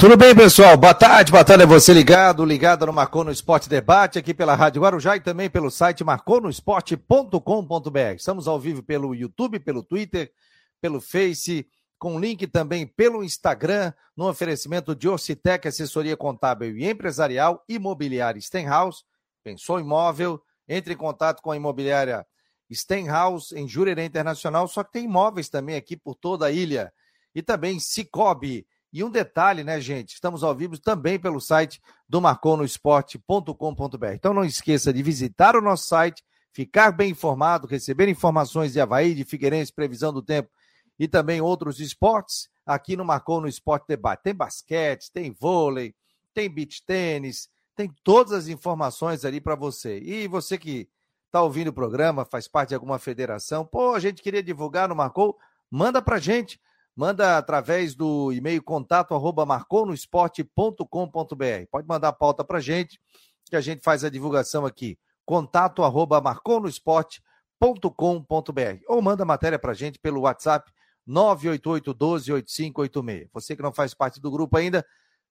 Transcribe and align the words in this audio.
Tudo 0.00 0.16
bem, 0.16 0.34
pessoal? 0.34 0.76
Boa 0.78 0.94
tarde, 0.94 1.30
boa 1.30 1.44
tarde 1.44 1.66
você 1.66 1.92
ligado, 1.92 2.42
ligado 2.42 2.86
no 2.86 2.92
Marcou 2.92 3.22
no 3.22 3.30
Esporte 3.30 3.68
Debate, 3.68 4.18
aqui 4.18 4.32
pela 4.32 4.54
Rádio 4.54 4.80
Guarujá 4.80 5.14
e 5.14 5.20
também 5.20 5.50
pelo 5.50 5.70
site 5.70 6.02
marconosport.com.br. 6.02 8.14
Estamos 8.16 8.48
ao 8.48 8.58
vivo 8.58 8.82
pelo 8.82 9.14
YouTube, 9.14 9.60
pelo 9.60 9.82
Twitter, 9.82 10.32
pelo 10.80 11.02
Face, 11.02 11.68
com 11.98 12.18
link 12.18 12.46
também 12.46 12.86
pelo 12.86 13.22
Instagram, 13.22 13.92
no 14.16 14.26
oferecimento 14.26 14.96
de 14.96 15.06
Orcitec, 15.06 15.68
assessoria 15.68 16.16
contábil 16.16 16.78
e 16.78 16.88
empresarial, 16.88 17.62
imobiliária 17.68 18.40
Stenhouse, 18.40 19.04
pensou 19.44 19.78
imóvel, 19.78 20.40
entre 20.66 20.94
em 20.94 20.96
contato 20.96 21.42
com 21.42 21.50
a 21.50 21.56
imobiliária 21.56 22.26
Stenhouse 22.72 23.54
em 23.54 23.68
Jurerê 23.68 24.06
Internacional, 24.06 24.66
só 24.66 24.82
que 24.82 24.92
tem 24.92 25.04
imóveis 25.04 25.50
também 25.50 25.76
aqui 25.76 25.94
por 25.94 26.14
toda 26.14 26.46
a 26.46 26.50
ilha. 26.50 26.90
E 27.34 27.42
também 27.42 27.78
Cicobi, 27.78 28.66
e 28.92 29.04
um 29.04 29.10
detalhe, 29.10 29.62
né, 29.62 29.80
gente? 29.80 30.14
Estamos 30.14 30.42
ao 30.42 30.54
vivo 30.54 30.78
também 30.78 31.18
pelo 31.18 31.40
site 31.40 31.80
do 32.08 32.20
marconosport.com.br. 32.20 34.12
Então 34.14 34.34
não 34.34 34.44
esqueça 34.44 34.92
de 34.92 35.02
visitar 35.02 35.54
o 35.54 35.60
nosso 35.60 35.86
site, 35.86 36.24
ficar 36.52 36.90
bem 36.90 37.10
informado, 37.10 37.68
receber 37.68 38.08
informações 38.08 38.72
de 38.72 38.80
Havaí, 38.80 39.14
de 39.14 39.24
Figueirense, 39.24 39.72
previsão 39.72 40.12
do 40.12 40.22
tempo 40.22 40.50
e 40.98 41.06
também 41.08 41.40
outros 41.40 41.80
esportes 41.80 42.48
aqui 42.66 42.96
no 42.96 43.04
Marcou 43.04 43.40
no 43.40 43.48
Esporte 43.48 43.86
Debate. 43.88 44.24
Tem 44.24 44.34
basquete, 44.34 45.10
tem 45.12 45.32
vôlei, 45.32 45.94
tem 46.34 46.50
beach 46.50 46.84
tênis, 46.84 47.48
tem 47.74 47.90
todas 48.04 48.32
as 48.32 48.48
informações 48.48 49.24
ali 49.24 49.40
para 49.40 49.54
você. 49.54 49.98
E 50.00 50.28
você 50.28 50.58
que 50.58 50.88
está 51.26 51.42
ouvindo 51.42 51.68
o 51.68 51.72
programa, 51.72 52.24
faz 52.24 52.48
parte 52.48 52.70
de 52.70 52.74
alguma 52.74 52.98
federação, 52.98 53.64
pô, 53.64 53.94
a 53.94 54.00
gente 54.00 54.20
queria 54.20 54.42
divulgar 54.42 54.88
no 54.88 54.96
Marcou, 54.96 55.38
manda 55.70 56.02
para 56.02 56.18
gente 56.18 56.60
manda 57.00 57.38
através 57.38 57.94
do 57.94 58.30
e-mail 58.30 58.62
contato 58.62 59.14
arroba 59.14 59.46
marconosport.com.br. 59.46 61.66
Pode 61.70 61.88
mandar 61.88 62.08
a 62.08 62.12
pauta 62.12 62.44
para 62.44 62.60
gente, 62.60 63.00
que 63.46 63.56
a 63.56 63.60
gente 63.62 63.82
faz 63.82 64.04
a 64.04 64.10
divulgação 64.10 64.66
aqui. 64.66 64.98
Contato 65.24 65.82
arroba 65.82 66.20
marconosport.com.br. 66.20 68.84
Ou 68.86 69.00
manda 69.00 69.22
a 69.22 69.26
matéria 69.26 69.58
para 69.58 69.72
gente 69.72 69.98
pelo 69.98 70.20
WhatsApp 70.20 70.70
988 71.06 71.94
12 71.94 72.32
8586. 72.34 73.30
Você 73.32 73.56
que 73.56 73.62
não 73.62 73.72
faz 73.72 73.94
parte 73.94 74.20
do 74.20 74.30
grupo 74.30 74.58
ainda, 74.58 74.84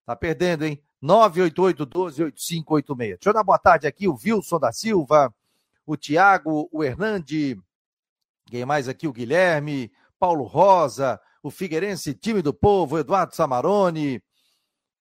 tá 0.08 0.15
perdendo, 0.15 0.65
hein? 0.65 0.81
988 0.99 1.86
12 1.86 2.23
8586. 2.23 3.19
Deixa 3.19 3.30
eu 3.30 3.33
dar 3.33 3.43
boa 3.43 3.59
tarde 3.59 3.86
aqui, 3.86 4.08
o 4.08 4.17
Wilson 4.17 4.59
da 4.59 4.71
Silva, 4.71 5.31
o 5.86 5.95
Tiago, 5.95 6.67
o 6.71 6.83
Hernande, 6.83 7.61
quem 8.47 8.65
mais 8.65 8.89
aqui? 8.89 9.08
O 9.08 9.13
Guilherme, 9.13 9.91
Paulo 10.19 10.45
Rosa, 10.45 11.21
o 11.41 11.49
Figueirense, 11.49 12.13
time 12.13 12.41
do 12.41 12.53
povo, 12.53 12.99
Eduardo 12.99 13.35
Samarone. 13.35 14.21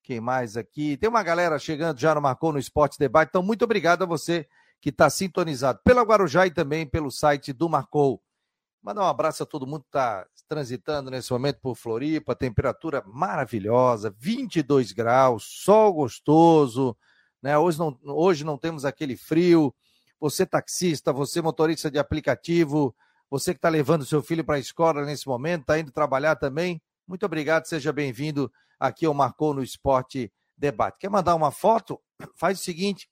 Quem 0.02 0.20
mais 0.20 0.56
aqui? 0.56 0.96
Tem 0.96 1.08
uma 1.08 1.22
galera 1.22 1.58
chegando 1.58 1.98
já 1.98 2.14
no 2.14 2.20
Marcou 2.20 2.52
no 2.52 2.58
Esporte 2.58 2.98
Debate. 2.98 3.30
Então, 3.30 3.42
muito 3.42 3.64
obrigado 3.64 4.02
a 4.02 4.06
você 4.06 4.46
que 4.80 4.90
está 4.90 5.10
sintonizado 5.10 5.80
pela 5.84 6.02
Guarujá 6.02 6.46
e 6.46 6.50
também 6.50 6.86
pelo 6.86 7.10
site 7.10 7.52
do 7.52 7.68
Marcou. 7.68 8.22
Mandar 8.80 9.02
um 9.02 9.08
abraço 9.08 9.42
a 9.42 9.46
todo 9.46 9.66
mundo 9.66 9.82
que 9.82 9.88
está 9.88 10.24
transitando 10.48 11.10
nesse 11.10 11.32
momento 11.32 11.58
por 11.60 11.74
Floripa, 11.74 12.34
temperatura 12.34 13.02
maravilhosa, 13.06 14.14
22 14.16 14.92
graus, 14.92 15.44
sol 15.44 15.92
gostoso, 15.92 16.96
né? 17.42 17.58
Hoje 17.58 17.78
não, 17.78 17.98
hoje 18.04 18.44
não 18.44 18.56
temos 18.56 18.84
aquele 18.84 19.16
frio. 19.16 19.74
Você 20.20 20.46
taxista, 20.46 21.12
você 21.12 21.42
motorista 21.42 21.90
de 21.90 21.98
aplicativo, 21.98 22.94
você 23.30 23.52
que 23.52 23.58
está 23.58 23.68
levando 23.68 24.06
seu 24.06 24.22
filho 24.22 24.44
para 24.44 24.56
a 24.56 24.60
escola 24.60 25.04
nesse 25.04 25.26
momento, 25.26 25.62
está 25.62 25.78
indo 25.78 25.92
trabalhar 25.92 26.36
também, 26.36 26.80
muito 27.06 27.24
obrigado, 27.24 27.66
seja 27.66 27.92
bem-vindo 27.92 28.52
aqui 28.78 29.06
ao 29.06 29.14
Marcou 29.14 29.54
no 29.54 29.62
Esporte 29.62 30.32
Debate. 30.56 30.98
Quer 30.98 31.10
mandar 31.10 31.34
uma 31.34 31.50
foto? 31.50 32.00
Faz 32.36 32.60
o 32.60 32.62
seguinte, 32.62 33.08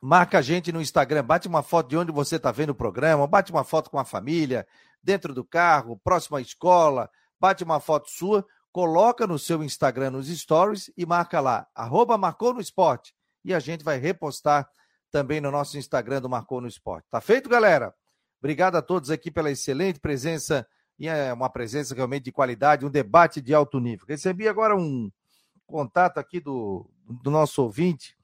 marca 0.00 0.38
a 0.38 0.42
gente 0.42 0.72
no 0.72 0.80
Instagram, 0.80 1.24
bate 1.24 1.48
uma 1.48 1.62
foto 1.62 1.88
de 1.88 1.96
onde 1.96 2.12
você 2.12 2.36
está 2.36 2.50
vendo 2.50 2.70
o 2.70 2.74
programa, 2.74 3.26
bate 3.26 3.50
uma 3.50 3.64
foto 3.64 3.90
com 3.90 3.98
a 3.98 4.04
família, 4.04 4.66
dentro 5.02 5.34
do 5.34 5.44
carro, 5.44 6.00
próximo 6.02 6.36
à 6.36 6.40
escola, 6.40 7.10
bate 7.38 7.64
uma 7.64 7.80
foto 7.80 8.10
sua, 8.10 8.46
coloca 8.72 9.26
no 9.26 9.38
seu 9.38 9.62
Instagram 9.62 10.12
nos 10.12 10.28
stories 10.28 10.90
e 10.96 11.04
marca 11.04 11.40
lá, 11.40 11.66
arroba 11.74 12.16
Marcou 12.16 12.54
no 12.54 12.60
Esporte. 12.60 13.14
E 13.44 13.52
a 13.52 13.58
gente 13.58 13.84
vai 13.84 13.98
repostar 13.98 14.68
também 15.10 15.40
no 15.40 15.50
nosso 15.50 15.76
Instagram 15.76 16.20
do 16.20 16.28
Marcou 16.28 16.60
no 16.60 16.68
Esporte. 16.68 17.06
Tá 17.10 17.20
feito, 17.20 17.48
galera? 17.48 17.94
Obrigado 18.42 18.74
a 18.74 18.82
todos 18.82 19.08
aqui 19.08 19.30
pela 19.30 19.52
excelente 19.52 20.00
presença 20.00 20.66
e 20.98 21.06
é 21.06 21.32
uma 21.32 21.48
presença 21.48 21.94
realmente 21.94 22.24
de 22.24 22.32
qualidade, 22.32 22.84
um 22.84 22.90
debate 22.90 23.40
de 23.40 23.54
alto 23.54 23.78
nível. 23.78 24.04
Recebi 24.04 24.48
agora 24.48 24.74
um 24.74 25.12
contato 25.64 26.18
aqui 26.18 26.40
do, 26.40 26.90
do 27.22 27.30
nosso 27.30 27.62
ouvinte. 27.62 28.16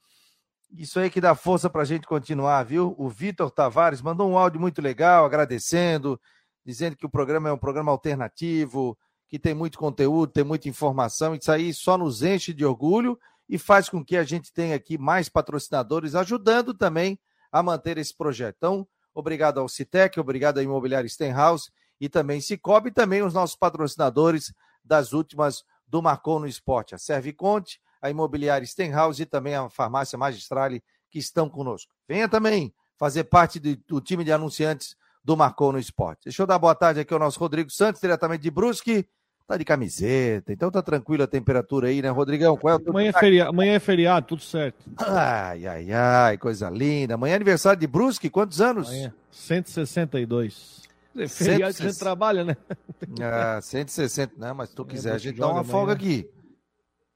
Isso 0.77 0.99
aí 0.99 1.09
que 1.09 1.21
dá 1.21 1.37
força 1.37 1.71
para 1.71 1.83
a 1.83 1.84
gente 1.84 2.05
continuar, 2.05 2.65
viu? 2.65 2.97
O 2.99 3.09
Vitor 3.09 3.49
Tavares 3.49 4.03
mandou 4.03 4.29
um 4.29 4.37
áudio 4.37 4.61
muito 4.61 4.83
legal, 4.83 5.25
agradecendo, 5.25 6.21
dizendo 6.67 6.97
que 6.97 7.06
o 7.06 7.11
programa 7.11 7.49
é 7.50 7.53
um 7.53 7.56
programa 7.59 7.93
alternativo, 7.93 8.99
que 9.29 9.39
tem 9.39 9.55
muito 9.55 9.79
conteúdo, 9.79 10.33
tem 10.33 10.43
muita 10.43 10.69
informação. 10.69 11.37
Isso 11.37 11.53
aí 11.53 11.73
só 11.73 11.97
nos 11.97 12.25
enche 12.25 12.53
de 12.53 12.65
orgulho 12.65 13.17
e 13.49 13.56
faz 13.56 13.89
com 13.89 14.05
que 14.05 14.17
a 14.17 14.25
gente 14.25 14.53
tenha 14.53 14.75
aqui 14.75 14.99
mais 14.99 15.29
patrocinadores 15.29 16.17
ajudando 16.17 16.75
também 16.75 17.21
a 17.53 17.62
manter 17.62 17.99
esse 17.99 18.17
projeto. 18.17 18.56
Então, 18.56 18.89
Obrigado 19.19 19.59
ao 19.59 19.69
Citec, 19.69 20.21
obrigado 20.21 20.59
à 20.59 20.62
Imobiliária 20.62 21.09
Stenhouse 21.09 21.73
e 22.01 22.09
também 22.09 22.41
Cicobi 22.41 22.91
e 22.91 22.93
também 22.93 23.21
os 23.21 23.34
nossos 23.34 23.56
patrocinadores 23.56 24.55
das 24.84 25.12
últimas 25.12 25.65
do 25.89 26.01
Marcou 26.01 26.39
no 26.39 26.47
Esporte, 26.47 26.95
a 26.95 26.99
Serviconte, 26.99 27.81
a 28.01 28.09
Imobiliária 28.09 28.65
Stenhouse 28.65 29.21
e 29.21 29.27
também 29.27 29.56
a 29.56 29.69
Farmácia 29.69 30.17
Magistrale 30.17 30.81
que 31.11 31.19
estão 31.19 31.51
conosco. 31.51 31.93
Venha 32.06 32.29
também 32.29 32.73
fazer 32.97 33.25
parte 33.25 33.59
do, 33.59 33.77
do 33.89 34.01
time 34.01 34.23
de 34.23 34.31
anunciantes 34.31 34.95
do 35.25 35.37
Marcou 35.37 35.73
no 35.73 35.81
Esporte. 35.81 36.27
Deixa 36.27 36.41
eu 36.41 36.47
dar 36.47 36.61
boa 36.61 36.77
tarde 36.77 37.00
aqui 37.00 37.12
ao 37.12 37.19
nosso 37.19 37.41
Rodrigo 37.41 37.71
Santos, 37.71 38.00
diretamente 38.00 38.45
de 38.45 38.53
Brusque. 38.53 39.05
Tá 39.48 39.56
de 39.56 39.64
camiseta, 39.64 40.53
então 40.53 40.70
tá 40.70 40.82
tranquila 40.82 41.25
a 41.25 41.26
temperatura 41.26 41.88
aí, 41.88 42.03
né, 42.03 42.10
Rodrigão? 42.10 42.54
Qual 42.54 42.75
é 42.75 42.76
o 42.76 42.91
amanhã, 42.91 43.09
é 43.09 43.19
feriado, 43.19 43.48
amanhã 43.48 43.72
é 43.72 43.81
feriado, 43.81 44.26
tudo 44.26 44.42
certo. 44.42 44.84
Ai, 44.98 45.66
ai, 45.66 45.91
ai, 45.91 46.36
coisa 46.36 46.69
linda. 46.69 47.14
Amanhã 47.14 47.32
é 47.32 47.36
aniversário 47.36 47.81
de 47.81 47.87
Brusque, 47.87 48.28
quantos 48.28 48.60
anos? 48.60 48.88
Amanhã, 48.88 49.14
162. 49.31 50.82
É 51.16 51.26
feriado 51.26 51.72
160... 51.72 51.72
que 51.72 51.82
a 51.82 51.87
gente 51.88 51.98
trabalha, 51.98 52.44
né? 52.44 52.56
Ah, 53.22 53.58
160, 53.62 54.34
não, 54.37 54.54
mas 54.54 54.69
se 54.69 54.75
tu 54.75 54.84
quiser, 54.84 55.14
a 55.14 55.19
gente 55.19 55.38
dá 55.38 55.47
uma 55.47 55.60
amanhã. 55.60 55.72
folga 55.72 55.92
aqui. 55.94 56.28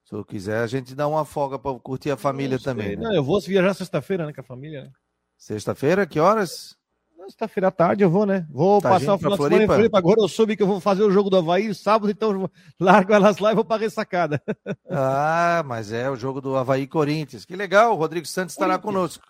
Se 0.03 0.11
tu 0.13 0.25
quiser, 0.25 0.63
a 0.63 0.67
gente 0.67 0.95
dá 0.95 1.07
uma 1.07 1.27
folga 1.27 1.59
para 1.59 1.79
curtir 1.81 2.13
a 2.13 2.17
família 2.17 2.59
também. 2.59 2.97
Né? 2.97 3.03
Não, 3.03 3.15
eu 3.15 3.23
vou 3.23 3.43
viajar 3.43 3.75
sexta-feira, 3.75 4.25
né, 4.25 4.33
com 4.33 4.41
a 4.41 4.45
família, 4.45 4.85
né? 4.85 4.91
Sexta-feira, 5.37 6.07
que 6.07 6.19
horas? 6.19 6.79
Sexta-feira 7.23 7.69
à 7.69 7.71
tarde 7.71 8.03
eu 8.03 8.11
vou, 8.11 8.27
né? 8.27 8.47
Vou 8.51 8.81
tá 8.81 8.91
passar 8.91 9.15
o 9.15 9.19
final 9.19 9.37
de 9.37 9.45
semana 9.45 9.63
em 9.63 9.67
Floripa. 9.67 9.99
Agora 9.99 10.21
eu 10.21 10.29
soube 10.29 10.57
que 10.57 10.63
eu 10.63 10.67
vou 10.67 10.81
fazer 10.81 11.05
o 11.05 11.11
jogo 11.11 11.31
do 11.31 11.37
Havaí 11.37 11.73
sábado, 11.73 12.11
então 12.11 12.51
largo 12.81 13.13
elas 13.13 13.39
lá 13.39 13.53
e 13.53 13.55
vou 13.55 13.65
para 13.65 13.81
ressacada. 13.81 14.43
Ah, 14.91 15.63
mas 15.65 15.93
é 15.93 16.11
o 16.11 16.17
jogo 16.17 16.41
do 16.41 16.57
Havaí 16.57 16.87
Corinthians. 16.87 17.45
Que 17.45 17.57
legal, 17.57 17.93
o 17.93 17.97
Rodrigo 17.97 18.27
Santos 18.27 18.55
estará 18.55 18.79
conosco. 18.79 19.27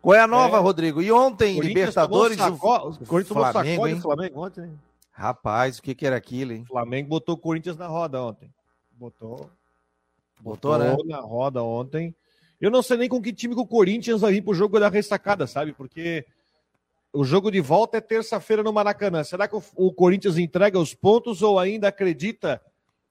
Qual 0.00 0.14
é 0.14 0.20
a 0.20 0.26
nova, 0.26 0.58
é. 0.58 0.60
Rodrigo? 0.60 1.02
E 1.02 1.10
ontem, 1.10 1.58
Libertadores. 1.58 2.36
Saco... 2.36 2.54
O 2.56 3.06
Corinthians 3.06 3.28
tomou 3.28 3.50
Flamengo, 3.50 3.88
hein? 3.88 4.00
Flamengo 4.00 4.46
ontem. 4.46 4.64
Hein? 4.64 4.78
Rapaz, 5.10 5.78
o 5.78 5.82
que, 5.82 5.94
que 5.94 6.06
era 6.06 6.14
aquilo, 6.14 6.52
hein? 6.52 6.62
O 6.62 6.68
Flamengo 6.68 7.08
botou 7.08 7.34
o 7.34 7.38
Corinthians 7.38 7.76
na 7.76 7.86
roda 7.86 8.22
ontem. 8.22 8.48
Botou. 8.92 9.50
Botou, 10.40 10.78
botou 10.78 10.78
né? 10.78 10.96
na 11.06 11.20
roda 11.20 11.62
ontem. 11.62 12.14
Eu 12.60 12.70
não 12.70 12.82
sei 12.82 12.96
nem 12.96 13.08
com 13.08 13.20
que 13.20 13.32
time 13.32 13.54
que 13.54 13.60
o 13.60 13.66
Corinthians 13.66 14.20
vai 14.20 14.32
vir 14.32 14.42
pro 14.42 14.54
jogo 14.54 14.78
da 14.78 14.88
ressacada, 14.88 15.46
sabe? 15.46 15.72
Porque 15.72 16.24
o 17.16 17.24
jogo 17.24 17.50
de 17.50 17.60
volta 17.62 17.96
é 17.96 18.00
terça-feira 18.00 18.62
no 18.62 18.72
Maracanã. 18.72 19.24
Será 19.24 19.48
que 19.48 19.56
o, 19.74 19.92
Corinthians 19.92 20.36
entrega 20.36 20.78
os 20.78 20.92
pontos 20.92 21.40
ou 21.40 21.58
ainda 21.58 21.88
acredita 21.88 22.60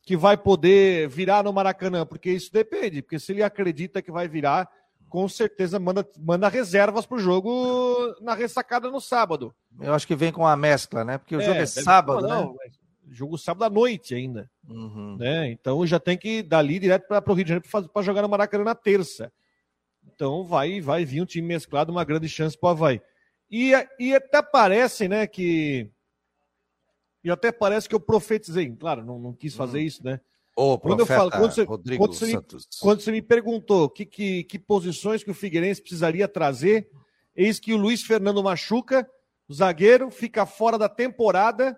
que 0.03 0.15
vai 0.15 0.37
poder 0.37 1.09
virar 1.09 1.43
no 1.43 1.51
Maracanã? 1.51 2.05
Porque 2.05 2.29
isso 2.29 2.53
depende. 2.53 3.01
Porque 3.01 3.17
se 3.17 3.31
ele 3.31 3.41
acredita 3.41 4.03
que 4.03 4.11
vai 4.11 4.27
virar, 4.27 4.69
com 5.09 5.27
certeza 5.27 5.79
manda, 5.79 6.07
manda 6.19 6.47
reservas 6.47 7.07
para 7.07 7.17
o 7.17 7.19
jogo 7.19 8.15
na 8.21 8.35
ressacada 8.35 8.91
no 8.91 9.01
sábado. 9.01 9.55
Eu 9.81 9.95
acho 9.95 10.05
que 10.05 10.15
vem 10.15 10.31
com 10.31 10.45
a 10.45 10.55
mescla, 10.55 11.03
né? 11.03 11.17
Porque 11.17 11.35
o 11.35 11.41
é, 11.41 11.45
jogo 11.45 11.59
é 11.59 11.65
sábado, 11.65 12.27
não, 12.27 12.51
né? 12.51 12.71
Jogo 13.09 13.39
sábado 13.39 13.63
à 13.63 13.69
noite 13.71 14.13
ainda. 14.13 14.49
Uhum. 14.69 15.17
Né? 15.17 15.49
Então 15.49 15.85
já 15.87 15.99
tem 15.99 16.15
que 16.15 16.39
ir 16.39 16.43
dali 16.43 16.77
direto 16.77 17.07
para 17.07 17.31
o 17.31 17.33
Rio 17.33 17.43
de 17.43 17.49
Janeiro 17.49 17.89
para 17.91 18.01
jogar 18.03 18.21
no 18.21 18.29
Maracanã 18.29 18.63
na 18.63 18.75
terça. 18.75 19.33
Então 20.13 20.43
vai, 20.43 20.79
vai 20.79 21.03
vir 21.05 21.21
um 21.21 21.25
time 21.25 21.47
mesclado, 21.47 21.91
uma 21.91 22.03
grande 22.03 22.29
chance 22.29 22.55
para 22.55 22.67
o 22.67 22.69
Havaí. 22.69 23.01
E, 23.49 23.71
e 23.99 24.15
até 24.15 24.41
parece, 24.41 25.07
né, 25.07 25.27
que. 25.27 25.89
E 27.23 27.31
até 27.31 27.51
parece 27.51 27.89
que 27.89 27.95
eu 27.95 27.99
profetizei. 27.99 28.69
Claro, 28.75 29.03
não, 29.03 29.19
não 29.19 29.33
quis 29.33 29.55
fazer 29.55 29.79
hum. 29.79 29.81
isso, 29.81 30.03
né? 30.03 30.19
Ô, 30.55 30.79
quando 30.79 31.01
eu 31.01 31.05
falo, 31.05 31.29
quando 31.31 31.51
você, 31.53 31.65
quando 31.65 32.13
você, 32.13 32.25
me, 32.27 32.45
quando 32.79 33.01
você 33.01 33.11
me 33.11 33.21
perguntou 33.21 33.89
que, 33.89 34.05
que, 34.05 34.45
que 34.45 34.57
posições 34.57 35.21
que 35.21 35.31
o 35.31 35.33
Figueirense 35.33 35.81
precisaria 35.81 36.29
trazer, 36.29 36.89
eis 37.35 37.59
que 37.59 37.73
o 37.73 37.77
Luiz 37.77 38.03
Fernando 38.03 38.41
machuca, 38.41 39.09
o 39.49 39.53
zagueiro 39.53 40.09
fica 40.09 40.45
fora 40.45 40.77
da 40.77 40.87
temporada 40.87 41.77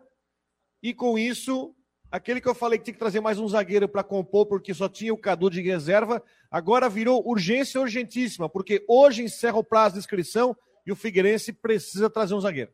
e 0.81 0.93
com 0.93 1.17
isso 1.17 1.73
aquele 2.11 2.39
que 2.39 2.47
eu 2.47 2.53
falei 2.53 2.77
que 2.77 2.85
tinha 2.85 2.93
que 2.93 2.99
trazer 2.99 3.19
mais 3.19 3.39
um 3.39 3.47
zagueiro 3.47 3.89
para 3.89 4.03
compor, 4.03 4.45
porque 4.45 4.73
só 4.75 4.87
tinha 4.87 5.13
o 5.13 5.17
Cadu 5.17 5.49
de 5.49 5.61
reserva, 5.61 6.23
agora 6.51 6.87
virou 6.87 7.27
urgência 7.27 7.81
urgentíssima, 7.81 8.47
porque 8.47 8.85
hoje 8.87 9.23
encerra 9.23 9.57
o 9.57 9.63
prazo 9.63 9.93
de 9.93 9.99
inscrição 9.99 10.55
e 10.87 10.91
o 10.91 10.95
Figueirense 10.95 11.51
precisa 11.51 12.09
trazer 12.09 12.33
um 12.33 12.39
zagueiro. 12.39 12.71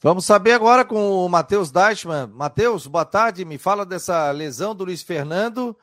Vamos 0.00 0.24
saber 0.24 0.52
agora 0.52 0.84
com 0.84 1.24
o 1.24 1.28
Matheus 1.28 1.70
Deichmann. 1.70 2.26
Matheus, 2.26 2.88
boa 2.88 3.04
tarde. 3.04 3.44
Me 3.44 3.56
fala 3.56 3.86
dessa 3.86 4.32
lesão 4.32 4.74
do 4.74 4.84
Luiz 4.84 5.00
Fernando 5.00 5.76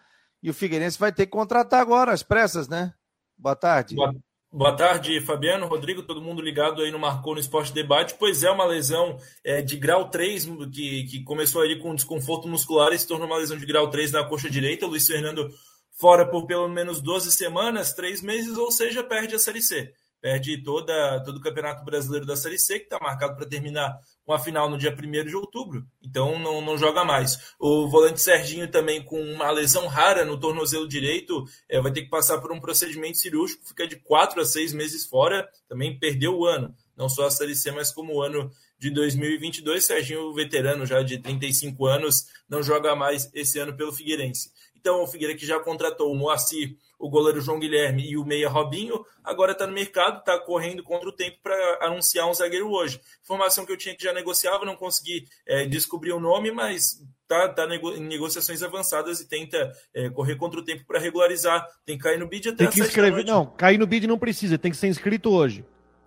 e 0.43 0.49
o 0.49 0.53
Figueirense 0.53 0.99
vai 0.99 1.13
ter 1.13 1.25
que 1.25 1.31
contratar 1.31 1.79
agora 1.79 2.11
as 2.11 2.21
pressas, 2.21 2.67
né? 2.67 2.93
Boa 3.37 3.55
tarde. 3.55 3.95
Boa, 3.95 4.13
boa 4.51 4.75
tarde, 4.75 5.21
Fabiano, 5.21 5.67
Rodrigo, 5.67 6.03
todo 6.03 6.21
mundo 6.21 6.41
ligado 6.41 6.81
aí 6.81 6.91
no 6.91 6.99
Marcou 6.99 7.33
no 7.33 7.39
Esporte 7.39 7.73
Debate. 7.73 8.15
Pois 8.19 8.43
é, 8.43 8.51
uma 8.51 8.65
lesão 8.65 9.17
é, 9.41 9.61
de 9.61 9.77
grau 9.77 10.09
3, 10.09 10.49
que, 10.73 11.03
que 11.05 11.23
começou 11.23 11.61
ali 11.61 11.79
com 11.79 11.95
desconforto 11.95 12.45
muscular 12.45 12.91
e 12.91 12.99
se 12.99 13.07
tornou 13.07 13.25
uma 13.25 13.37
lesão 13.37 13.57
de 13.57 13.65
grau 13.65 13.89
3 13.89 14.11
na 14.11 14.25
coxa 14.25 14.49
direita. 14.49 14.85
O 14.85 14.89
Luiz 14.89 15.07
Fernando 15.07 15.49
fora 15.93 16.25
por 16.25 16.45
pelo 16.45 16.67
menos 16.67 17.01
12 17.01 17.31
semanas, 17.31 17.93
3 17.93 18.21
meses, 18.21 18.57
ou 18.57 18.69
seja, 18.69 19.01
perde 19.01 19.35
a 19.35 19.39
Série 19.39 19.61
C 19.61 19.93
perde 20.21 20.61
toda, 20.63 21.21
todo 21.23 21.37
o 21.37 21.41
Campeonato 21.41 21.83
Brasileiro 21.83 22.25
da 22.25 22.35
Série 22.35 22.59
C, 22.59 22.79
que 22.79 22.85
está 22.85 22.99
marcado 22.99 23.35
para 23.35 23.47
terminar 23.47 23.97
com 24.25 24.33
a 24.33 24.39
final 24.39 24.69
no 24.69 24.77
dia 24.77 24.95
1 24.95 25.25
de 25.25 25.35
outubro. 25.35 25.85
Então 26.01 26.37
não, 26.39 26.61
não 26.61 26.77
joga 26.77 27.03
mais. 27.03 27.53
O 27.59 27.87
volante 27.87 28.21
Serginho 28.21 28.69
também 28.69 29.03
com 29.03 29.21
uma 29.21 29.49
lesão 29.51 29.87
rara 29.87 30.25
no 30.25 30.39
tornozelo 30.39 30.87
direito, 30.87 31.43
é, 31.67 31.81
vai 31.81 31.91
ter 31.91 32.03
que 32.03 32.09
passar 32.09 32.39
por 32.39 32.51
um 32.51 32.59
procedimento 32.59 33.17
cirúrgico, 33.17 33.67
fica 33.67 33.87
de 33.87 33.95
4 33.97 34.41
a 34.41 34.45
6 34.45 34.73
meses 34.73 35.05
fora, 35.05 35.47
também 35.67 35.97
perdeu 35.97 36.37
o 36.37 36.45
ano. 36.45 36.73
Não 36.95 37.07
só 37.07 37.27
a 37.27 37.31
Série 37.31 37.55
C, 37.55 37.71
mas 37.71 37.91
como 37.91 38.15
o 38.15 38.21
ano 38.21 38.51
de 38.79 38.89
2022. 38.89 39.85
Serginho, 39.85 40.33
veterano 40.33 40.85
já 40.85 41.03
de 41.03 41.19
35 41.19 41.85
anos, 41.85 42.25
não 42.47 42.63
joga 42.63 42.95
mais 42.95 43.29
esse 43.33 43.59
ano 43.59 43.75
pelo 43.75 43.91
Figueirense. 43.91 44.51
Então 44.79 45.03
o 45.03 45.07
Figueira 45.07 45.35
que 45.35 45.45
já 45.45 45.59
contratou 45.59 46.11
o 46.11 46.15
Moacir 46.15 46.77
o 46.99 47.09
goleiro 47.09 47.39
João 47.39 47.59
Guilherme 47.59 48.11
e 48.11 48.17
o 48.17 48.25
meia 48.25 48.49
Robinho, 48.49 49.05
agora 49.23 49.53
está 49.53 49.65
no 49.65 49.71
mercado, 49.71 50.19
está 50.19 50.37
correndo 50.37 50.83
contra 50.83 51.07
o 51.07 51.13
tempo 51.13 51.37
para 51.41 51.79
anunciar 51.81 52.29
um 52.29 52.33
zagueiro 52.33 52.69
hoje. 52.69 52.99
Informação 53.23 53.65
que 53.65 53.71
eu 53.71 53.77
tinha 53.77 53.95
que 53.95 54.03
já 54.03 54.11
negociava, 54.11 54.65
não 54.65 54.75
consegui 54.75 55.25
é, 55.47 55.65
descobrir 55.65 56.11
o 56.11 56.19
nome, 56.19 56.51
mas 56.51 57.01
está 57.23 57.47
tá, 57.47 57.67
tá 57.67 57.75
em 57.75 58.01
negociações 58.01 58.61
avançadas 58.61 59.21
e 59.21 59.29
tenta 59.29 59.71
é, 59.93 60.09
correr 60.09 60.35
contra 60.35 60.59
o 60.59 60.63
tempo 60.63 60.83
para 60.85 60.99
regularizar. 60.99 61.65
Tem 61.85 61.97
que 61.97 62.03
cair 62.03 62.19
no 62.19 62.27
bid 62.27 62.49
até 62.49 62.65
Tem 62.65 62.69
que 62.69 62.81
escrever, 62.81 63.23
não, 63.23 63.45
cair 63.45 63.77
no 63.77 63.87
bid 63.87 64.05
não 64.05 64.19
precisa, 64.19 64.57
tem 64.57 64.71
que 64.71 64.77
ser 64.77 64.87
inscrito 64.87 65.29
hoje. 65.29 65.63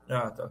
Ah, 0.07 0.31
tá. 0.31 0.51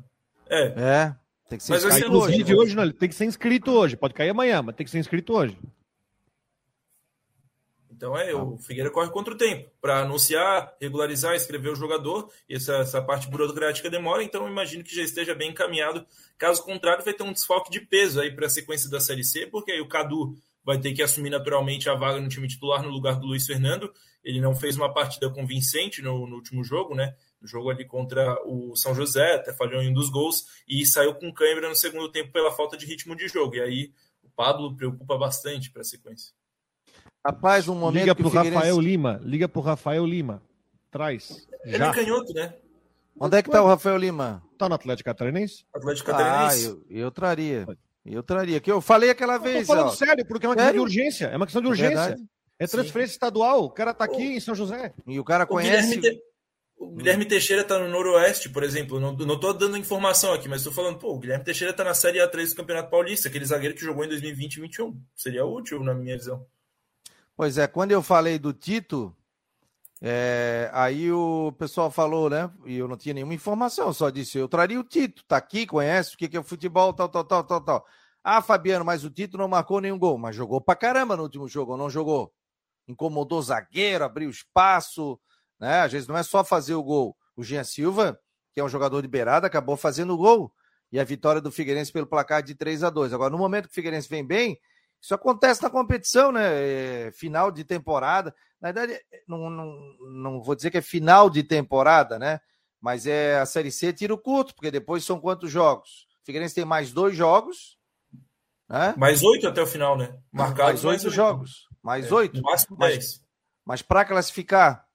É. 0.49 0.63
É, 0.75 1.15
tem 1.47 1.59
que 1.59 1.63
ser 1.63 1.73
mas 1.73 1.85
inscrito 1.85 2.17
hoje. 2.17 2.43
Né? 2.43 2.55
hoje 2.55 2.75
não, 2.75 2.91
tem 2.91 3.09
que 3.09 3.15
ser 3.15 3.25
inscrito 3.25 3.71
hoje. 3.71 3.95
Pode 3.95 4.15
cair 4.15 4.29
amanhã, 4.29 4.63
mas 4.63 4.75
tem 4.75 4.85
que 4.85 4.91
ser 4.91 4.97
inscrito 4.97 5.33
hoje. 5.33 5.55
Então 8.01 8.17
é, 8.17 8.33
o 8.33 8.57
Figueira 8.57 8.89
corre 8.89 9.11
contra 9.11 9.31
o 9.31 9.37
tempo 9.37 9.69
para 9.79 9.99
anunciar, 9.99 10.75
regularizar, 10.81 11.35
escrever 11.35 11.69
o 11.69 11.75
jogador, 11.75 12.31
e 12.49 12.55
essa, 12.55 12.77
essa 12.77 12.99
parte 12.99 13.29
burocrática 13.29 13.91
demora, 13.91 14.23
então 14.23 14.47
imagino 14.47 14.83
que 14.83 14.95
já 14.95 15.03
esteja 15.03 15.35
bem 15.35 15.51
encaminhado. 15.51 16.03
Caso 16.35 16.63
contrário, 16.63 17.05
vai 17.05 17.13
ter 17.13 17.21
um 17.21 17.31
desfalque 17.31 17.69
de 17.69 17.79
peso 17.79 18.19
aí 18.19 18.35
para 18.35 18.47
a 18.47 18.49
sequência 18.49 18.89
da 18.89 18.99
Série 18.99 19.23
C, 19.23 19.45
porque 19.45 19.71
aí 19.71 19.79
o 19.79 19.87
Cadu 19.87 20.35
vai 20.65 20.79
ter 20.79 20.93
que 20.93 21.03
assumir 21.03 21.29
naturalmente 21.29 21.91
a 21.91 21.93
vaga 21.93 22.19
no 22.19 22.27
time 22.27 22.47
titular 22.47 22.81
no 22.81 22.89
lugar 22.89 23.19
do 23.19 23.27
Luiz 23.27 23.45
Fernando. 23.45 23.93
Ele 24.23 24.41
não 24.41 24.55
fez 24.55 24.75
uma 24.75 24.91
partida 24.91 25.29
convincente 25.29 26.01
no, 26.01 26.25
no 26.25 26.37
último 26.37 26.63
jogo, 26.63 26.95
né? 26.95 27.15
No 27.39 27.47
jogo 27.47 27.69
ali 27.69 27.85
contra 27.85 28.35
o 28.47 28.75
São 28.75 28.95
José, 28.95 29.35
até 29.35 29.53
falhou 29.53 29.79
em 29.79 29.89
um 29.89 29.93
dos 29.93 30.09
gols, 30.09 30.47
e 30.67 30.87
saiu 30.87 31.13
com 31.13 31.31
câimbra 31.31 31.69
no 31.69 31.75
segundo 31.75 32.09
tempo 32.11 32.31
pela 32.31 32.51
falta 32.51 32.75
de 32.75 32.87
ritmo 32.87 33.15
de 33.15 33.27
jogo. 33.27 33.57
E 33.57 33.61
aí 33.61 33.93
o 34.23 34.29
Pablo 34.31 34.75
preocupa 34.75 35.19
bastante 35.19 35.69
para 35.69 35.83
a 35.83 35.85
sequência. 35.85 36.40
Rapaz, 37.25 37.67
um 37.67 37.75
momento. 37.75 38.01
Liga 38.01 38.15
pro 38.15 38.29
Figueirense... 38.29 38.55
Rafael 38.55 38.79
Lima. 38.79 39.21
Liga 39.23 39.47
pro 39.47 39.61
Rafael 39.61 40.05
Lima. 40.05 40.41
Traz. 40.89 41.47
Já. 41.65 41.75
Ele 41.75 41.83
é 41.83 41.93
canhoto, 41.93 42.33
né? 42.33 42.53
Onde 43.19 43.37
é 43.37 43.43
que 43.43 43.49
tá 43.49 43.61
o 43.61 43.67
Rafael 43.67 43.97
Lima? 43.97 44.43
Tá 44.57 44.67
no 44.67 44.75
Atlético 44.75 45.05
Catarinense? 45.05 45.65
Atlético 45.73 46.11
Catarinense. 46.11 46.67
Ah, 46.67 46.69
eu, 46.69 47.03
eu 47.03 47.11
traria. 47.11 47.67
Eu 48.05 48.23
traria. 48.23 48.59
Que 48.59 48.71
eu 48.71 48.81
falei 48.81 49.11
aquela 49.11 49.37
vez. 49.37 49.61
Eu 49.61 49.61
tô 49.61 49.73
falando 49.73 49.91
ó. 49.91 49.95
sério, 49.95 50.25
porque 50.25 50.45
é 50.45 50.49
uma 50.49 50.55
questão 50.55 50.73
de 50.73 50.79
urgência. 50.79 51.25
É 51.27 51.37
uma 51.37 51.45
questão 51.45 51.61
de 51.61 51.67
é 51.67 51.69
urgência. 51.69 52.17
É, 52.59 52.63
é 52.63 52.67
transferência 52.67 53.13
Sim. 53.13 53.15
estadual. 53.15 53.63
O 53.63 53.69
cara 53.69 53.93
tá 53.93 54.05
aqui 54.05 54.27
o... 54.27 54.31
em 54.31 54.39
São 54.39 54.55
José. 54.55 54.93
E 55.05 55.19
o 55.19 55.23
cara 55.23 55.45
conhece. 55.45 55.97
O 55.97 56.01
Guilherme, 56.01 56.21
o 56.77 56.95
Guilherme 56.95 57.25
Teixeira 57.25 57.63
tá 57.63 57.77
no 57.77 57.87
Noroeste, 57.87 58.49
por 58.49 58.63
exemplo. 58.63 58.99
Não, 58.99 59.13
não 59.13 59.39
tô 59.39 59.53
dando 59.53 59.77
informação 59.77 60.33
aqui, 60.33 60.49
mas 60.49 60.63
tô 60.63 60.71
falando, 60.71 60.97
pô, 60.97 61.13
o 61.13 61.19
Guilherme 61.19 61.45
Teixeira 61.45 61.73
tá 61.73 61.83
na 61.83 61.93
Série 61.93 62.17
A3 62.17 62.49
do 62.49 62.55
Campeonato 62.55 62.89
Paulista, 62.89 63.27
aquele 63.27 63.45
zagueiro 63.45 63.75
que 63.75 63.81
jogou 63.81 64.03
em 64.03 64.09
2020 64.09 64.53
e 64.53 64.59
2021. 64.61 64.99
Seria 65.15 65.45
útil, 65.45 65.83
na 65.83 65.93
minha 65.93 66.17
visão. 66.17 66.43
Pois 67.41 67.57
é, 67.57 67.65
quando 67.65 67.91
eu 67.91 68.03
falei 68.03 68.37
do 68.37 68.53
Tito, 68.53 69.17
é, 69.99 70.69
aí 70.71 71.11
o 71.11 71.51
pessoal 71.53 71.89
falou, 71.89 72.29
né? 72.29 72.51
E 72.67 72.77
eu 72.77 72.87
não 72.87 72.95
tinha 72.95 73.15
nenhuma 73.15 73.33
informação, 73.33 73.91
só 73.91 74.11
disse: 74.11 74.37
eu 74.37 74.47
traria 74.47 74.79
o 74.79 74.83
Tito, 74.83 75.23
tá 75.25 75.37
aqui, 75.37 75.65
conhece 75.65 76.13
o 76.13 76.19
que, 76.19 76.29
que 76.29 76.37
é 76.37 76.43
futebol, 76.43 76.93
tal, 76.93 77.09
tal, 77.09 77.23
tal, 77.23 77.43
tal, 77.43 77.61
tal. 77.61 77.85
Ah, 78.23 78.43
Fabiano, 78.43 78.85
mas 78.85 79.03
o 79.03 79.09
Tito 79.09 79.39
não 79.39 79.47
marcou 79.47 79.81
nenhum 79.81 79.97
gol, 79.97 80.19
mas 80.19 80.35
jogou 80.35 80.61
pra 80.61 80.75
caramba 80.75 81.17
no 81.17 81.23
último 81.23 81.47
jogo, 81.47 81.75
não 81.75 81.89
jogou? 81.89 82.31
Incomodou 82.87 83.41
zagueiro, 83.41 84.03
abriu 84.05 84.29
espaço, 84.29 85.19
né? 85.59 85.81
Às 85.81 85.91
vezes 85.93 86.07
não 86.07 86.15
é 86.15 86.21
só 86.21 86.43
fazer 86.43 86.75
o 86.75 86.83
gol. 86.83 87.17
O 87.35 87.43
Jean 87.43 87.63
Silva, 87.63 88.19
que 88.53 88.59
é 88.59 88.63
um 88.63 88.69
jogador 88.69 89.01
de 89.01 89.07
beirada, 89.07 89.47
acabou 89.47 89.75
fazendo 89.75 90.13
o 90.13 90.17
gol. 90.17 90.53
E 90.91 90.99
a 90.99 91.03
vitória 91.03 91.41
do 91.41 91.51
Figueirense 91.51 91.91
pelo 91.91 92.05
placar 92.05 92.43
de 92.43 92.53
3 92.53 92.83
a 92.83 92.91
2 92.91 93.13
Agora, 93.13 93.31
no 93.31 93.39
momento 93.39 93.65
que 93.65 93.71
o 93.71 93.73
Figueirense 93.73 94.07
vem 94.07 94.23
bem, 94.23 94.59
isso 95.01 95.15
acontece 95.15 95.63
na 95.63 95.69
competição, 95.69 96.31
né? 96.31 96.47
É, 97.07 97.11
final 97.11 97.51
de 97.51 97.63
temporada. 97.63 98.35
Na 98.61 98.71
verdade, 98.71 99.01
não, 99.27 99.49
não, 99.49 99.75
não 100.11 100.43
vou 100.43 100.55
dizer 100.55 100.69
que 100.69 100.77
é 100.77 100.81
final 100.81 101.27
de 101.27 101.41
temporada, 101.41 102.19
né? 102.19 102.39
Mas 102.79 103.07
é 103.07 103.39
a 103.39 103.45
Série 103.45 103.71
C 103.71 103.91
tiro 103.91 104.17
curto, 104.17 104.53
porque 104.53 104.69
depois 104.69 105.03
são 105.03 105.19
quantos 105.19 105.49
jogos? 105.49 106.07
O 106.21 106.25
Figueirense 106.25 106.53
tem 106.53 106.65
mais 106.65 106.91
dois 106.91 107.15
jogos. 107.15 107.79
Né? 108.69 108.93
Mais 108.95 109.23
oito 109.23 109.47
até 109.47 109.61
o 109.61 109.67
final, 109.67 109.97
né? 109.97 110.15
Marcados 110.31 110.83
mais 110.83 111.03
oito 111.03 111.13
jogos. 111.13 111.67
Mais 111.81 112.11
é, 112.11 112.13
oito. 112.13 112.41
máximo 112.41 112.77
dez. 112.77 112.95
Mas, 112.95 113.21
mas 113.65 113.81
para 113.81 114.05
classificar, 114.05 114.87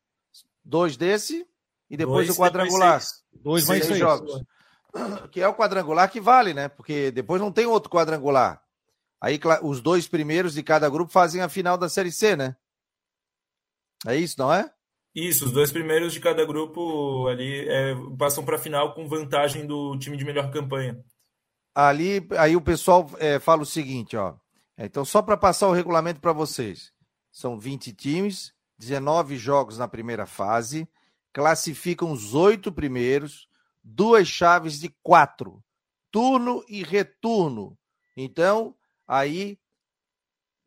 dois 0.64 0.96
desse 0.96 1.46
e 1.90 1.96
depois 1.96 2.26
dois, 2.26 2.38
o 2.38 2.40
quadrangular. 2.40 3.02
Dois 3.32 3.66
mais 3.66 3.84
seis, 3.84 3.98
jogos. 3.98 4.40
Que 5.30 5.40
é 5.40 5.48
o 5.48 5.54
quadrangular 5.54 6.10
que 6.10 6.20
vale, 6.20 6.54
né? 6.54 6.68
Porque 6.68 7.10
depois 7.10 7.40
não 7.40 7.50
tem 7.50 7.66
outro 7.66 7.90
quadrangular. 7.90 8.62
Aí 9.26 9.40
os 9.61 9.81
dois 9.81 10.06
primeiros 10.06 10.55
de 10.55 10.62
cada 10.62 10.88
grupo 10.88 11.11
fazem 11.11 11.43
a 11.43 11.49
final 11.49 11.76
da 11.76 11.88
Série 11.88 12.12
C, 12.12 12.37
né? 12.37 12.55
É 14.06 14.14
isso, 14.14 14.38
não 14.38 14.52
é? 14.52 14.73
Isso, 15.12 15.46
os 15.46 15.50
dois 15.50 15.73
primeiros 15.73 16.12
de 16.12 16.21
cada 16.21 16.45
grupo 16.45 17.26
ali 17.26 17.68
é, 17.68 17.97
passam 18.16 18.45
para 18.45 18.54
a 18.54 18.59
final 18.61 18.95
com 18.95 19.09
vantagem 19.09 19.66
do 19.66 19.99
time 19.99 20.16
de 20.16 20.25
melhor 20.25 20.52
campanha. 20.52 21.04
Ali, 21.75 22.25
aí 22.38 22.54
o 22.54 22.61
pessoal 22.61 23.11
é, 23.18 23.40
fala 23.40 23.62
o 23.62 23.66
seguinte, 23.66 24.16
ó. 24.16 24.37
Então, 24.78 25.04
só 25.04 25.21
para 25.21 25.37
passar 25.37 25.66
o 25.66 25.73
regulamento 25.73 26.21
para 26.21 26.33
vocês, 26.33 26.92
são 27.33 27.59
20 27.59 27.92
times, 27.95 28.54
19 28.78 29.37
jogos 29.37 29.76
na 29.76 29.88
primeira 29.88 30.25
fase, 30.25 30.88
classificam 31.33 32.12
os 32.12 32.33
oito 32.33 32.71
primeiros, 32.71 33.49
duas 33.83 34.28
chaves 34.28 34.78
de 34.78 34.88
quatro, 35.02 35.61
turno 36.12 36.64
e 36.68 36.85
retorno. 36.85 37.76
Então, 38.16 38.73
Aí, 39.06 39.58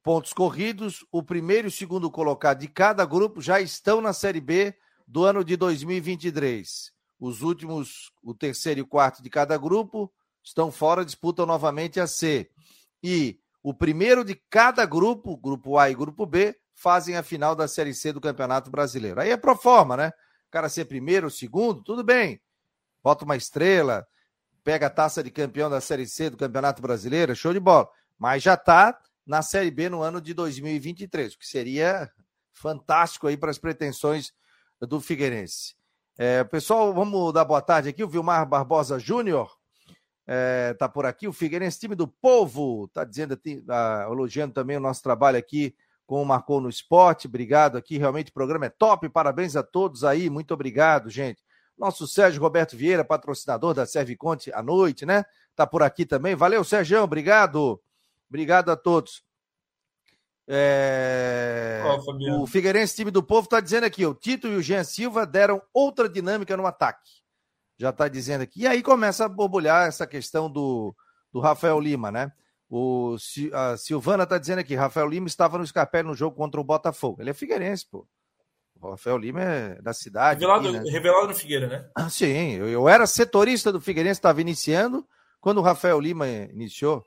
pontos 0.02 0.32
corridos, 0.32 1.06
o 1.12 1.22
primeiro 1.22 1.68
e 1.68 1.70
o 1.70 1.72
segundo 1.72 2.10
colocado 2.10 2.60
de 2.60 2.68
cada 2.68 3.06
grupo 3.06 3.42
já 3.42 3.60
estão 3.60 4.00
na 4.00 4.14
Série 4.14 4.40
B 4.40 4.74
do 5.06 5.26
ano 5.26 5.44
de 5.44 5.58
2023. 5.58 6.92
Os 7.20 7.42
últimos, 7.42 8.12
o 8.24 8.34
terceiro 8.34 8.80
e 8.80 8.84
o 8.84 8.88
quarto 8.88 9.22
de 9.22 9.30
cada 9.30 9.58
grupo, 9.58 10.12
estão 10.42 10.72
fora, 10.72 11.04
disputam 11.04 11.46
novamente 11.46 12.00
a 12.00 12.08
C. 12.08 12.50
E 13.04 13.40
o 13.62 13.74
primeiro 13.74 14.24
de 14.24 14.36
cada 14.50 14.86
grupo, 14.86 15.36
grupo 15.36 15.78
A 15.78 15.90
e 15.90 15.96
grupo 15.96 16.26
B, 16.26 16.56
fazem 16.74 17.18
a 17.18 17.24
final 17.24 17.56
da 17.56 17.68
Série 17.68 17.94
C 17.94 18.14
do 18.14 18.22
Campeonato 18.22 18.72
Brasileiro. 18.72 19.20
Aí 19.20 19.32
é 19.32 19.38
pro 19.38 19.56
forma, 19.56 19.98
né? 19.98 20.14
O 20.48 20.52
cara 20.52 20.70
ser 20.70 20.86
primeiro, 20.86 21.30
segundo, 21.30 21.84
tudo 21.84 22.06
bem. 22.06 22.42
Bota 23.04 23.26
uma 23.26 23.36
estrela, 23.36 24.08
pega 24.64 24.88
a 24.88 24.90
taça 24.90 25.22
de 25.22 25.30
campeão 25.30 25.70
da 25.70 25.82
Série 25.82 26.08
C 26.08 26.30
do 26.30 26.38
Campeonato 26.38 26.82
Brasileiro, 26.82 27.36
show 27.36 27.52
de 27.52 27.60
bola 27.60 27.90
mas 28.20 28.44
já 28.44 28.54
está 28.54 29.00
na 29.26 29.42
Série 29.42 29.72
B 29.72 29.90
no 29.90 30.02
ano 30.02 30.20
de 30.20 30.34
2023, 30.34 31.34
o 31.34 31.40
que 31.40 31.48
seria 31.48 32.12
fantástico 32.52 33.28
aí 33.28 33.38
para 33.38 33.50
as 33.50 33.58
pretensões 33.58 34.34
do 34.82 35.00
Figueirense. 35.00 35.76
É, 36.18 36.44
pessoal, 36.44 36.94
vamos 36.94 37.34
dar 37.34 37.46
boa 37.46 37.62
tarde 37.62 37.90
aqui. 37.90 38.04
O 38.04 38.10
Vilmar 38.10 38.46
Barbosa 38.46 39.00
Júnior 39.00 39.58
está 40.72 40.86
é, 40.86 40.88
por 40.90 41.06
aqui. 41.06 41.28
O 41.28 41.34
Figueirense, 41.34 41.80
time 41.80 41.96
do 41.96 42.08
povo, 42.08 42.86
está 42.86 43.06
dizendo, 43.06 43.40
tá 43.66 44.06
elogiando 44.10 44.54
também 44.54 44.76
o 44.76 44.82
nosso 44.82 45.02
trabalho 45.02 45.38
aqui 45.38 45.74
com 46.06 46.22
o 46.22 46.26
Marcou 46.26 46.60
no 46.60 46.68
Esporte. 46.68 47.28
Obrigado 47.28 47.78
aqui, 47.78 47.98
realmente 47.98 48.32
o 48.32 48.34
programa 48.34 48.66
é 48.66 48.70
top. 48.70 49.08
Parabéns 49.10 49.56
a 49.56 49.64
todos 49.64 50.04
aí, 50.04 50.30
muito 50.30 50.54
obrigado, 50.54 51.10
gente. 51.10 51.42
Nosso 51.78 52.06
Sérgio 52.06 52.42
Roberto 52.42 52.76
Vieira, 52.76 53.06
patrocinador 53.06 53.74
da 53.74 53.86
Serviconte 53.86 54.52
à 54.52 54.62
noite, 54.62 55.06
né? 55.06 55.24
Tá 55.56 55.66
por 55.66 55.82
aqui 55.82 56.06
também. 56.06 56.36
Valeu, 56.36 56.64
Sérgio, 56.64 57.02
obrigado. 57.02 57.82
Obrigado 58.30 58.70
a 58.70 58.76
todos. 58.76 59.24
É... 60.52 61.84
o 62.40 62.48
Figueirense, 62.48 62.96
time 62.96 63.12
do 63.12 63.22
povo, 63.22 63.44
está 63.46 63.60
dizendo 63.60 63.84
aqui: 63.84 64.06
o 64.06 64.16
Tito 64.16 64.48
e 64.48 64.56
o 64.56 64.62
Jean 64.62 64.84
Silva 64.84 65.26
deram 65.26 65.62
outra 65.74 66.10
dinâmica 66.10 66.58
no 66.58 66.66
ataque. 66.66 67.20
Já 67.78 67.92
está 67.92 68.08
dizendo 68.08 68.42
aqui. 68.42 68.62
E 68.62 68.68
aí 68.68 68.82
começa 68.82 69.26
a 69.26 69.30
borbulhar 69.30 69.88
essa 69.88 70.08
questão 70.08 70.52
do, 70.52 70.96
do 71.32 71.40
Rafael 71.40 71.80
Lima, 71.80 72.12
né? 72.12 72.32
O, 72.68 73.16
a 73.54 73.78
Silvana 73.78 74.24
está 74.24 74.38
dizendo 74.38 74.60
aqui: 74.60 74.76
Rafael 74.76 75.08
Lima 75.08 75.28
estava 75.28 75.58
no 75.58 75.66
Scarpelli 75.66 76.08
no 76.08 76.16
jogo 76.16 76.36
contra 76.36 76.60
o 76.60 76.64
Botafogo. 76.64 77.22
Ele 77.22 77.30
é 77.30 77.34
Figueirense, 77.34 77.86
pô. 77.90 78.08
O 78.82 78.92
Rafael 78.92 79.18
Lima 79.18 79.42
é 79.42 79.82
da 79.82 79.94
cidade. 79.94 80.40
Revelado, 80.40 80.70
aqui, 80.70 80.80
né? 80.80 80.92
revelado 80.92 81.28
no 81.28 81.36
Figueira, 81.36 81.68
né? 81.68 81.90
Ah, 81.96 82.10
sim, 82.10 82.54
eu, 82.54 82.68
eu 82.68 82.90
era 82.90 83.06
setorista 83.06 83.72
do 83.72 83.82
Figueirense, 83.82 84.20
estava 84.20 84.42
iniciando 84.42 85.06
quando 85.40 85.60
o 85.60 85.64
Rafael 85.64 86.00
Lima 86.00 86.28
iniciou. 86.28 87.04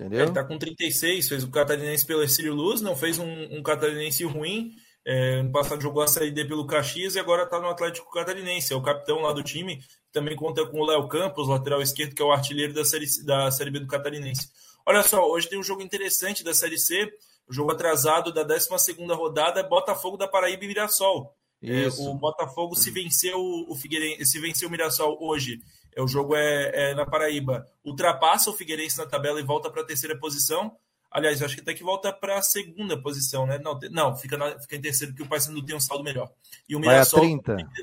Entendeu? 0.00 0.20
Ele 0.20 0.30
está 0.30 0.42
com 0.42 0.56
36, 0.56 1.28
fez 1.28 1.44
o 1.44 1.50
catarinense 1.50 2.06
pelo 2.06 2.22
Ercílio 2.22 2.54
Luz, 2.54 2.80
não 2.80 2.96
fez 2.96 3.18
um, 3.18 3.58
um 3.58 3.62
catarinense 3.62 4.24
ruim. 4.24 4.72
É, 5.04 5.42
no 5.42 5.52
passado 5.52 5.82
jogou 5.82 6.02
a 6.02 6.06
Série 6.06 6.30
D 6.30 6.46
pelo 6.46 6.66
Caxias 6.66 7.16
e 7.16 7.18
agora 7.18 7.42
está 7.42 7.60
no 7.60 7.68
Atlético 7.68 8.10
Catarinense. 8.10 8.72
É 8.72 8.76
o 8.76 8.82
capitão 8.82 9.20
lá 9.20 9.32
do 9.32 9.42
time. 9.42 9.82
Também 10.10 10.34
conta 10.34 10.64
com 10.66 10.80
o 10.80 10.86
Léo 10.86 11.06
Campos, 11.06 11.48
lateral 11.48 11.82
esquerdo, 11.82 12.14
que 12.14 12.22
é 12.22 12.24
o 12.24 12.32
artilheiro 12.32 12.72
da 12.72 12.84
série, 12.84 13.06
da 13.24 13.50
série 13.50 13.70
B 13.70 13.80
do 13.80 13.86
Catarinense. 13.86 14.48
Olha 14.86 15.02
só, 15.02 15.28
hoje 15.28 15.48
tem 15.48 15.58
um 15.58 15.62
jogo 15.62 15.82
interessante 15.82 16.42
da 16.42 16.54
Série 16.54 16.78
C. 16.78 17.12
O 17.46 17.52
jogo 17.52 17.72
atrasado 17.72 18.32
da 18.32 18.42
12 18.42 18.68
rodada 19.12 19.60
é 19.60 19.62
Botafogo 19.62 20.16
da 20.16 20.26
Paraíba 20.26 20.64
e 20.64 20.68
Mirassol. 20.68 21.34
É, 21.62 21.88
o 21.98 22.14
Botafogo 22.14 22.74
se 22.74 22.90
venceu 22.90 23.38
o 23.38 23.74
Figueirense, 23.74 24.24
se 24.24 24.40
venceu 24.40 24.68
o 24.68 24.70
Mirassol 24.70 25.18
hoje 25.20 25.60
é, 25.94 26.02
o 26.02 26.08
jogo 26.08 26.34
é, 26.34 26.70
é, 26.72 26.94
na 26.94 27.04
Paraíba, 27.04 27.66
ultrapassa 27.84 28.50
o 28.50 28.54
Figueirense 28.54 28.98
na 28.98 29.06
tabela 29.06 29.40
e 29.40 29.44
volta 29.44 29.70
para 29.70 29.82
a 29.82 29.86
terceira 29.86 30.16
posição. 30.18 30.76
Aliás, 31.10 31.42
acho 31.42 31.56
que 31.56 31.60
até 31.60 31.74
que 31.74 31.82
volta 31.82 32.12
para 32.12 32.38
a 32.38 32.42
segunda 32.42 32.96
posição, 33.00 33.44
né? 33.44 33.58
Não, 33.58 33.78
não 33.90 34.16
fica, 34.16 34.36
na, 34.36 34.58
fica 34.60 34.76
em 34.76 34.80
terceiro 34.80 35.12
porque 35.12 35.24
o 35.24 35.28
Paysandu 35.28 35.64
tem 35.64 35.74
um 35.74 35.80
saldo 35.80 36.04
melhor. 36.04 36.30
E 36.68 36.76
o 36.76 36.80
Mirassol 36.80 37.26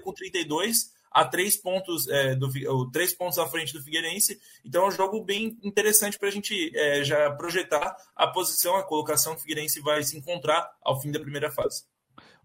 com 0.04 0.14
32 0.14 0.96
a 1.12 1.26
três 1.26 1.58
pontos 1.58 2.08
é, 2.08 2.36
do 2.36 2.92
três 2.92 3.14
pontos 3.14 3.38
à 3.38 3.46
frente 3.48 3.74
do 3.74 3.84
Figueirense. 3.84 4.40
Então 4.64 4.86
é 4.86 4.88
um 4.88 4.92
jogo 4.92 5.24
bem 5.24 5.58
interessante 5.62 6.18
para 6.18 6.30
a 6.30 6.32
gente 6.32 6.72
é, 6.74 7.04
já 7.04 7.30
projetar 7.32 7.98
a 8.16 8.28
posição, 8.28 8.78
a 8.78 8.84
colocação 8.84 9.34
que 9.34 9.40
o 9.40 9.42
Figueirense 9.42 9.82
vai 9.82 10.02
se 10.04 10.18
encontrar 10.18 10.70
ao 10.82 11.02
fim 11.02 11.12
da 11.12 11.20
primeira 11.20 11.52
fase. 11.52 11.84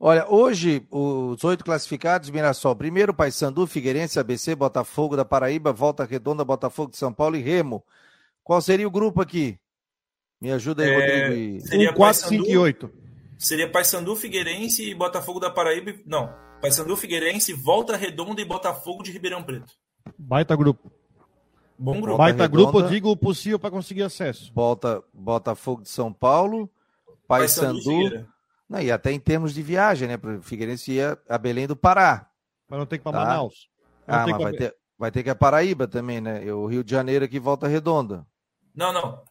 Olha, 0.05 0.27
hoje 0.29 0.85
os 0.91 1.45
oito 1.45 1.65
classificados, 1.65 2.29
Mirassol, 2.29 2.75
primeiro 2.75 3.15
Paysandu, 3.15 3.69
Figueirense, 3.69 4.19
ABC, 4.19 4.53
Botafogo 4.57 5.17
da 5.17 5.25
Paraíba, 5.25 5.73
Volta 5.73 6.05
Redonda, 6.05 6.45
Botafogo 6.45 6.91
de 6.91 6.97
São 6.97 7.13
Paulo 7.13 7.37
e 7.37 7.41
Remo. 7.41 7.85
Qual 8.43 8.61
seria 8.61 8.89
o 8.89 8.91
grupo 8.91 9.23
aqui? 9.23 9.61
Me 10.41 10.51
ajuda 10.51 10.83
aí, 10.83 10.91
é, 10.91 10.95
Rodrigo. 11.29 11.69
Seria 11.69 11.91
um, 11.93 11.95
4, 11.95 12.29
5 12.31 12.49
e 12.49 12.59
8. 12.59 12.91
Seria 13.39 13.71
Paysandu, 13.71 14.17
Figueirense 14.17 14.91
e 14.91 14.93
Botafogo 14.93 15.39
da 15.39 15.51
Paraíba. 15.51 15.95
Não, 16.05 16.35
Paysandu, 16.61 16.97
Figueirense, 16.97 17.53
Volta 17.53 17.97
Redonda 17.97 18.43
e 18.43 18.45
Botafogo 18.45 19.05
de 19.05 19.13
Ribeirão 19.13 19.45
Preto. 19.45 19.73
Baita 20.19 20.57
grupo. 20.57 20.91
Bom 21.79 22.01
grupo. 22.01 22.19
Baita 22.19 22.49
grupo, 22.49 22.81
eu 22.81 22.89
digo 22.89 23.09
o 23.09 23.17
possível 23.17 23.57
para 23.57 23.71
conseguir 23.71 24.03
acesso. 24.03 24.51
Volta 24.53 25.01
Botafogo 25.15 25.83
de 25.83 25.91
São 25.91 26.13
Paulo, 26.13 26.69
Paysandu, 27.29 27.85
Paysandu 27.85 28.32
não, 28.73 28.81
e 28.81 28.91
até 28.91 29.13
em 29.13 29.21
termos 29.21 29.53
de 29.53 29.63
viagem, 29.63 30.09
né? 30.09 30.19
O 30.39 30.41
Figueirense 30.41 30.93
ia 30.93 31.19
a 31.29 31.37
Belém 31.37 31.67
do 31.67 31.77
Pará. 31.77 32.27
Mas 32.67 32.79
não 32.79 32.87
tem 32.87 32.99
que 32.99 33.03
ir 33.03 33.13
para 33.13 33.19
tá? 33.21 33.27
Manaus. 33.27 33.69
Não 34.09 34.15
ah, 34.15 34.27
mas 34.27 34.43
vai, 34.43 34.53
ter, 34.55 34.75
vai 34.99 35.11
ter 35.11 35.23
que 35.23 35.29
ir 35.29 35.31
a 35.31 35.35
Paraíba 35.35 35.87
também, 35.87 36.23
né? 36.23 36.51
O 36.51 36.65
Rio 36.65 36.83
de 36.83 36.91
Janeiro 36.91 37.23
aqui 37.23 37.39
volta 37.39 37.69
redonda. 37.69 38.27
Não, 38.75 38.91
não. 38.91 39.23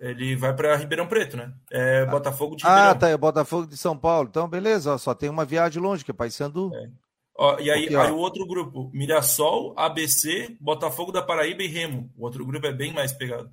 Ele 0.00 0.34
vai 0.34 0.52
para 0.52 0.74
Ribeirão 0.74 1.06
Preto, 1.06 1.36
né? 1.36 1.54
É 1.70 2.04
Botafogo 2.06 2.56
de 2.56 2.66
ah, 2.66 2.70
Ribeirão. 2.70 2.90
Ah, 2.90 2.94
tá. 2.96 3.08
É 3.08 3.16
Botafogo 3.16 3.68
de 3.68 3.76
São 3.76 3.96
Paulo. 3.96 4.28
Então, 4.28 4.48
beleza. 4.48 4.92
Ó, 4.92 4.98
só 4.98 5.14
tem 5.14 5.30
uma 5.30 5.44
viagem 5.44 5.80
longe, 5.80 6.04
que 6.04 6.10
é 6.10 6.14
Paysandu. 6.14 6.72
É. 6.74 6.90
Ó, 7.36 7.60
e 7.60 7.70
aí, 7.70 7.94
aí 7.94 8.10
o 8.10 8.18
outro 8.18 8.44
grupo, 8.44 8.90
Mirassol, 8.92 9.74
ABC, 9.78 10.56
Botafogo 10.60 11.12
da 11.12 11.22
Paraíba 11.22 11.62
e 11.62 11.68
Remo. 11.68 12.12
O 12.18 12.24
outro 12.24 12.44
grupo 12.44 12.66
é 12.66 12.72
bem 12.72 12.92
mais 12.92 13.12
pegado. 13.12 13.48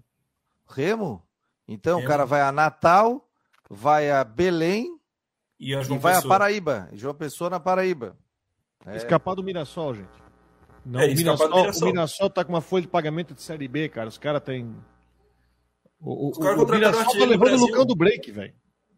Remo? 0.68 1.24
Então 1.68 1.98
Remo. 1.98 2.08
o 2.08 2.10
cara 2.10 2.26
vai 2.26 2.42
a 2.42 2.52
Natal, 2.52 3.30
vai 3.70 4.10
a 4.10 4.24
Belém, 4.24 4.99
e, 5.60 5.76
a 5.76 5.82
João 5.82 5.98
e 5.98 6.02
vai 6.02 6.14
Pessoa. 6.16 6.36
a 6.36 6.38
Paraíba, 6.38 6.90
João 6.94 7.14
Pessoa 7.14 7.50
na 7.50 7.60
Paraíba. 7.60 8.16
É. 8.86 8.96
Escapar 8.96 9.36
do 9.36 9.44
Mirassol, 9.44 9.96
gente. 9.96 10.08
Não, 10.86 11.02
é, 11.02 11.08
o, 11.08 11.16
Mirassol, 11.16 11.50
Mirassol. 11.50 11.88
o 11.88 11.92
Mirassol 11.92 12.30
tá 12.30 12.46
com 12.46 12.54
uma 12.54 12.62
folha 12.62 12.84
de 12.84 12.88
pagamento 12.88 13.34
de 13.34 13.42
Série 13.42 13.68
B, 13.68 13.90
cara. 13.90 14.08
Os 14.08 14.18
caras 14.18 14.42
têm. 14.42 14.74
O, 16.00 16.30
o, 16.30 16.32
o, 16.32 16.64
o 16.64 16.68
Mirassol 16.70 17.20
tá 17.20 17.26
levando 17.26 17.54
o 17.54 17.66
Lucão 17.66 17.86
do 17.86 17.96
break, 17.96 18.32
velho. 18.32 18.54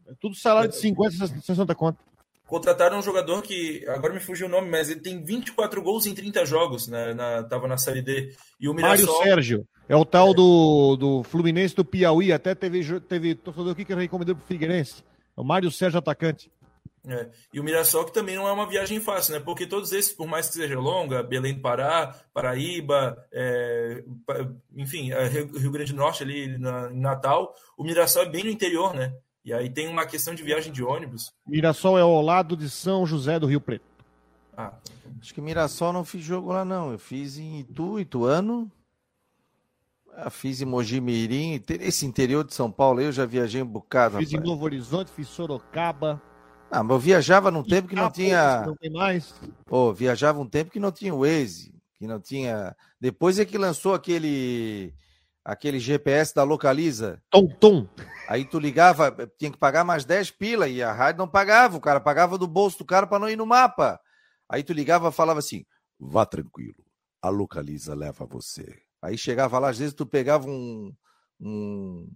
É 0.07 0.13
tudo 0.19 0.35
salário 0.35 0.69
de 0.69 0.75
50, 0.75 1.27
60 1.41 1.73
conto. 1.73 1.99
Contrataram 2.45 2.99
um 2.99 3.01
jogador 3.01 3.41
que, 3.41 3.87
agora 3.87 4.13
me 4.13 4.19
fugiu 4.19 4.45
o 4.45 4.49
nome, 4.49 4.69
mas 4.69 4.89
ele 4.89 4.99
tem 4.99 5.23
24 5.23 5.81
gols 5.81 6.05
em 6.05 6.13
30 6.13 6.45
jogos, 6.45 6.85
né, 6.85 7.13
na, 7.13 7.43
tava 7.43 7.65
na 7.65 7.77
Série 7.77 8.01
D. 8.01 8.35
E 8.59 8.67
o 8.67 8.73
Mirassol... 8.73 9.07
Mário 9.07 9.23
Sérgio, 9.23 9.67
é 9.87 9.95
o 9.95 10.03
tal 10.03 10.31
é. 10.31 10.33
do, 10.33 10.97
do 10.97 11.23
Fluminense 11.23 11.73
do 11.73 11.85
Piauí, 11.85 12.33
até 12.33 12.53
teve, 12.53 12.99
teve 12.99 13.35
torcedor 13.35 13.71
aqui 13.71 13.85
que 13.85 13.95
recomendou 13.95 14.35
pro 14.35 14.45
Figueirense. 14.45 15.01
É 15.35 15.41
o 15.41 15.43
Mário 15.43 15.71
Sérgio 15.71 15.99
atacante. 15.99 16.51
É. 17.07 17.29
E 17.51 17.59
o 17.59 17.63
Mirassol 17.63 18.05
que 18.05 18.13
também 18.13 18.35
não 18.35 18.47
é 18.47 18.51
uma 18.51 18.67
viagem 18.67 18.99
fácil, 18.99 19.33
né? 19.33 19.39
Porque 19.39 19.65
todos 19.65 19.91
esses, 19.91 20.13
por 20.13 20.27
mais 20.27 20.47
que 20.47 20.53
seja 20.53 20.79
longa, 20.79 21.23
Belém 21.23 21.55
do 21.55 21.61
Pará, 21.61 22.15
Paraíba, 22.31 23.17
é, 23.31 24.03
enfim, 24.75 25.11
é, 25.11 25.27
Rio 25.27 25.71
Grande 25.71 25.93
do 25.93 25.97
Norte 25.97 26.21
ali 26.21 26.57
na, 26.59 26.91
em 26.91 26.99
Natal, 26.99 27.55
o 27.75 27.83
Mirassol 27.83 28.23
é 28.23 28.29
bem 28.29 28.43
no 28.43 28.51
interior, 28.51 28.93
né? 28.93 29.13
E 29.43 29.51
aí 29.51 29.67
tem 29.67 29.87
uma 29.87 30.05
questão 30.05 30.35
de 30.35 30.43
viagem 30.43 30.71
de 30.71 30.83
ônibus. 30.83 31.33
Mirassol 31.47 31.97
é 31.97 32.01
ao 32.01 32.21
lado 32.21 32.55
de 32.55 32.69
São 32.69 33.05
José 33.07 33.39
do 33.39 33.47
Rio 33.47 33.59
Preto. 33.59 33.85
Ah. 34.55 34.73
Acho 35.19 35.33
que 35.33 35.41
Mirassol 35.41 35.91
não 35.91 36.05
fiz 36.05 36.23
jogo 36.23 36.51
lá, 36.51 36.63
não. 36.63 36.91
Eu 36.91 36.99
fiz 36.99 37.39
em 37.39 37.59
Itu, 37.59 37.99
Ituano. 37.99 38.71
Ah, 40.13 40.29
fiz 40.29 40.61
em 40.61 40.65
Mogi 40.65 40.99
Mirim. 40.99 41.61
Esse 41.79 42.05
interior 42.05 42.43
de 42.43 42.53
São 42.53 42.71
Paulo 42.71 43.01
eu 43.01 43.11
já 43.11 43.25
viajei 43.25 43.61
um 43.61 43.67
bocado. 43.67 44.17
Fiz 44.17 44.31
rapaz. 44.31 44.45
em 44.45 44.49
Novo 44.49 44.65
Horizonte, 44.65 45.11
fiz 45.11 45.27
Sorocaba. 45.27 46.21
Ah, 46.69 46.83
mas 46.83 46.91
eu 46.91 46.99
viajava 46.99 47.51
num 47.51 47.63
tempo 47.63 47.87
que 47.87 47.95
não 47.95 48.09
tinha. 48.09 48.65
Não 48.65 48.75
tem 48.75 48.91
mais. 48.91 49.33
Pô, 49.65 49.93
viajava 49.93 50.39
um 50.39 50.47
tempo 50.47 50.71
que 50.71 50.79
não 50.79 50.91
tinha 50.91 51.13
o 51.13 51.19
Waze, 51.19 51.73
que 51.95 52.07
não 52.07 52.19
tinha. 52.19 52.75
Depois 52.99 53.39
é 53.39 53.45
que 53.45 53.57
lançou 53.57 53.93
aquele 53.93 54.93
aquele 55.43 55.79
GPS 55.79 56.33
da 56.33 56.43
Localiza. 56.43 57.21
Tom 57.29 57.47
Tom. 57.47 57.87
Aí 58.27 58.45
tu 58.45 58.59
ligava, 58.59 59.11
tinha 59.37 59.51
que 59.51 59.57
pagar 59.57 59.83
mais 59.83 60.05
10 60.05 60.31
pila 60.31 60.67
e 60.69 60.81
a 60.81 60.93
rádio 60.93 61.19
não 61.19 61.27
pagava, 61.27 61.75
o 61.75 61.81
cara 61.81 61.99
pagava 61.99 62.37
do 62.37 62.47
bolso 62.47 62.77
do 62.77 62.85
cara 62.85 63.07
para 63.07 63.19
não 63.19 63.29
ir 63.29 63.35
no 63.35 63.45
mapa. 63.45 63.99
Aí 64.47 64.63
tu 64.63 64.71
ligava 64.71 65.09
e 65.09 65.11
falava 65.11 65.39
assim: 65.39 65.65
"Vá 65.99 66.25
tranquilo, 66.25 66.85
a 67.21 67.29
Localiza 67.29 67.93
leva 67.93 68.25
você". 68.25 68.81
Aí 69.01 69.17
chegava 69.17 69.57
lá, 69.59 69.69
às 69.69 69.79
vezes 69.79 69.93
tu 69.93 70.05
pegava 70.05 70.47
um 70.47 70.93
um, 71.41 72.07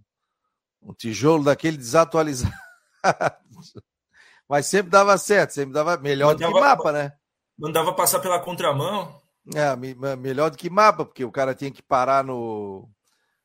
um 0.81 0.93
tijolo 0.93 1.43
daquele 1.43 1.77
desatualizado. 1.77 2.53
Mas 4.47 4.67
sempre 4.67 4.91
dava 4.91 5.17
certo, 5.17 5.51
sempre 5.51 5.73
dava 5.73 5.97
melhor 5.97 6.35
do 6.35 6.45
que 6.45 6.53
mapa, 6.53 6.91
né? 6.91 7.13
Mandava 7.57 7.93
passar 7.93 8.19
pela 8.19 8.39
contramão. 8.39 9.19
É, 9.55 9.75
melhor 10.15 10.51
do 10.51 10.57
que 10.57 10.69
mapa, 10.69 11.05
porque 11.05 11.25
o 11.25 11.31
cara 11.31 11.55
tinha 11.55 11.71
que 11.71 11.81
parar 11.81 12.23
no, 12.23 12.87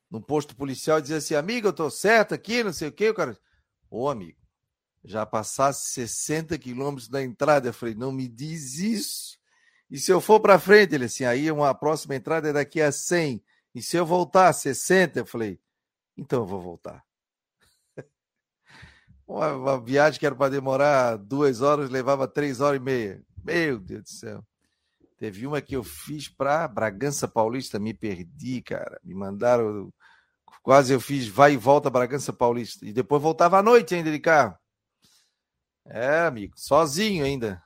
no 0.09 0.21
posto 0.21 0.55
policial 0.55 0.99
e 0.99 1.01
dizer 1.01 1.15
assim, 1.15 1.35
amigo, 1.35 1.67
eu 1.67 1.73
tô 1.73 1.89
certo 1.89 2.33
aqui, 2.33 2.63
não 2.63 2.73
sei 2.73 2.89
o 2.89 2.91
quê. 2.91 3.09
O 3.09 3.13
cara, 3.13 3.37
ô 3.89 4.09
amigo, 4.09 4.37
já 5.03 5.25
passasse 5.25 5.91
60 5.93 6.57
quilômetros 6.59 7.07
da 7.07 7.23
entrada. 7.23 7.69
Eu 7.69 7.73
falei, 7.73 7.95
não 7.95 8.11
me 8.11 8.27
diz 8.27 8.77
isso. 8.77 9.39
E 9.91 9.99
se 9.99 10.09
eu 10.09 10.21
for 10.21 10.39
para 10.39 10.57
frente, 10.57 10.95
ele 10.95 11.05
assim, 11.05 11.25
aí 11.25 11.51
uma 11.51 11.75
próxima 11.75 12.15
entrada 12.15 12.47
é 12.47 12.53
daqui 12.53 12.81
a 12.81 12.93
100. 12.93 13.43
E 13.75 13.81
se 13.81 13.97
eu 13.97 14.05
voltar 14.05 14.47
a 14.47 14.53
60, 14.53 15.19
eu 15.19 15.25
falei, 15.25 15.59
então 16.15 16.39
eu 16.39 16.45
vou 16.45 16.61
voltar. 16.61 17.03
Uma, 19.27 19.53
uma 19.53 19.81
viagem 19.81 20.19
que 20.19 20.25
era 20.25 20.35
para 20.35 20.49
demorar 20.49 21.15
duas 21.15 21.61
horas, 21.61 21.89
levava 21.89 22.27
três 22.27 22.59
horas 22.59 22.81
e 22.81 22.83
meia. 22.83 23.23
Meu 23.41 23.79
Deus 23.79 24.03
do 24.03 24.09
céu. 24.09 24.45
Teve 25.17 25.47
uma 25.47 25.61
que 25.61 25.75
eu 25.75 25.83
fiz 25.83 26.27
para 26.27 26.67
Bragança 26.67 27.27
Paulista, 27.27 27.79
me 27.79 27.93
perdi, 27.93 28.61
cara. 28.61 28.99
Me 29.03 29.13
mandaram. 29.13 29.93
Quase 30.61 30.93
eu 30.93 30.99
fiz 30.99 31.27
vai 31.27 31.53
e 31.53 31.57
volta 31.57 31.89
Bragança 31.89 32.33
Paulista. 32.33 32.85
E 32.85 32.91
depois 32.91 33.21
voltava 33.21 33.59
à 33.59 33.63
noite 33.63 33.95
ainda 33.95 34.11
de 34.11 34.19
carro. 34.19 34.57
É, 35.85 36.21
amigo, 36.21 36.53
sozinho 36.57 37.23
ainda. 37.23 37.63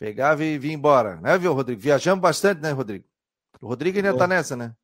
Pegava 0.00 0.42
e 0.42 0.58
vinha 0.58 0.74
embora, 0.74 1.16
né, 1.16 1.38
viu, 1.38 1.52
Rodrigo? 1.52 1.80
Viajamos 1.80 2.20
bastante, 2.20 2.60
né, 2.60 2.72
Rodrigo? 2.72 3.04
O 3.60 3.68
Rodrigo 3.68 3.98
ainda 3.98 4.16
tá 4.16 4.26
nessa, 4.26 4.56
né? 4.56 4.74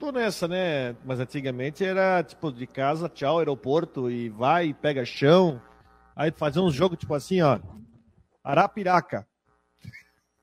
tô 0.00 0.10
nessa, 0.10 0.48
né? 0.48 0.96
Mas 1.04 1.20
antigamente 1.20 1.84
era 1.84 2.22
tipo 2.22 2.50
de 2.50 2.66
casa, 2.66 3.08
tchau, 3.08 3.38
aeroporto 3.38 4.10
e 4.10 4.30
vai, 4.30 4.72
pega 4.72 5.04
chão. 5.04 5.60
Aí 6.16 6.30
fazer 6.30 6.60
um 6.60 6.70
jogo 6.70 6.96
tipo 6.96 7.14
assim, 7.14 7.42
ó. 7.42 7.60
Arapiraca. 8.42 9.28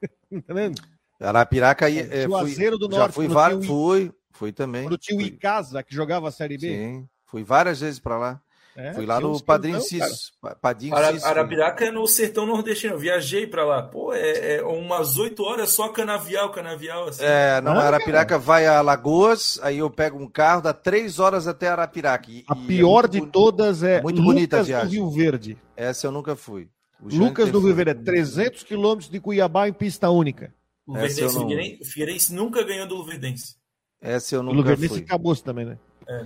tá 0.46 0.54
vendo? 0.54 0.80
Arapiraca 1.20 1.88
aí. 1.88 2.00
É, 2.00 2.24
Juazeiro 2.24 2.78
fui, 2.78 2.88
do 2.88 2.96
Norte. 2.96 3.08
Já 3.08 3.50
fui, 3.50 3.64
fui, 3.66 4.12
fui 4.32 4.52
também. 4.52 4.84
Quando 4.84 4.98
tinha 4.98 5.18
o 5.18 5.22
Icasa, 5.22 5.82
que 5.82 5.94
jogava 5.94 6.28
a 6.28 6.32
Série 6.32 6.58
B. 6.58 6.68
Sim, 6.68 7.10
fui 7.26 7.44
várias 7.44 7.80
vezes 7.82 8.00
para 8.00 8.18
lá. 8.18 8.42
É, 8.78 8.94
Fui 8.94 9.08
lá 9.08 9.20
no 9.20 9.42
Padrinho 9.42 9.82
Cis. 9.82 10.32
Padrinho 10.62 10.96
Ara, 10.96 11.08
Arapiraca 11.26 11.86
é 11.86 11.92
no 11.92 12.06
sertão 12.06 12.46
nordestino. 12.46 12.94
Eu 12.94 13.00
viajei 13.00 13.48
para 13.48 13.66
lá. 13.66 13.82
Pô, 13.82 14.14
é, 14.14 14.58
é, 14.58 14.64
umas 14.64 15.18
oito 15.18 15.42
horas 15.44 15.72
só 15.72 15.90
canavial, 15.90 16.52
canavial. 16.52 17.08
Assim. 17.08 17.24
É, 17.24 17.60
não, 17.60 17.72
ah, 17.72 17.86
Arapiraca 17.86 18.30
cara. 18.30 18.40
vai 18.40 18.68
a 18.68 18.80
Lagoas, 18.82 19.60
aí 19.64 19.80
eu 19.80 19.90
pego 19.90 20.22
um 20.22 20.30
carro, 20.30 20.62
dá 20.62 20.74
três 20.74 21.18
horas 21.18 21.48
até 21.48 21.68
Arapiraca. 21.68 22.30
E, 22.30 22.46
a 22.48 22.54
é 22.54 22.68
pior 22.68 23.06
é 23.06 23.08
de 23.08 23.18
bonito, 23.18 23.34
todas 23.34 23.82
é 23.82 24.00
muito 24.00 24.22
bonita 24.22 24.58
Lucas 24.58 24.60
a 24.60 24.80
viagem. 24.80 24.88
do 24.88 24.94
Rio 24.94 25.10
Verde. 25.10 25.58
Essa 25.76 26.06
eu 26.06 26.12
nunca 26.12 26.36
fui. 26.36 26.70
O 27.02 27.16
Lucas 27.16 27.52
do 27.52 27.60
Rio 27.60 27.74
Verde 27.74 27.92
é 27.92 27.96
300 27.96 28.62
quilômetros 28.62 29.10
de 29.10 29.20
Cuiabá 29.20 29.68
em 29.68 29.74
pista 29.74 30.08
única. 30.12 30.54
O 30.86 30.94
Luverdense, 30.94 31.36
não... 31.36 31.50
Figueirense 31.84 32.34
nunca 32.34 32.64
ganhou 32.64 32.88
do 32.88 32.96
Luverdense. 32.96 33.56
Essa 34.00 34.36
eu 34.36 34.44
nunca 34.44 34.54
o 34.54 34.58
Luverdense 34.58 34.94
fui. 34.94 35.04
acabou 35.04 35.36
também, 35.36 35.66
né? 35.66 35.78
É. 36.08 36.26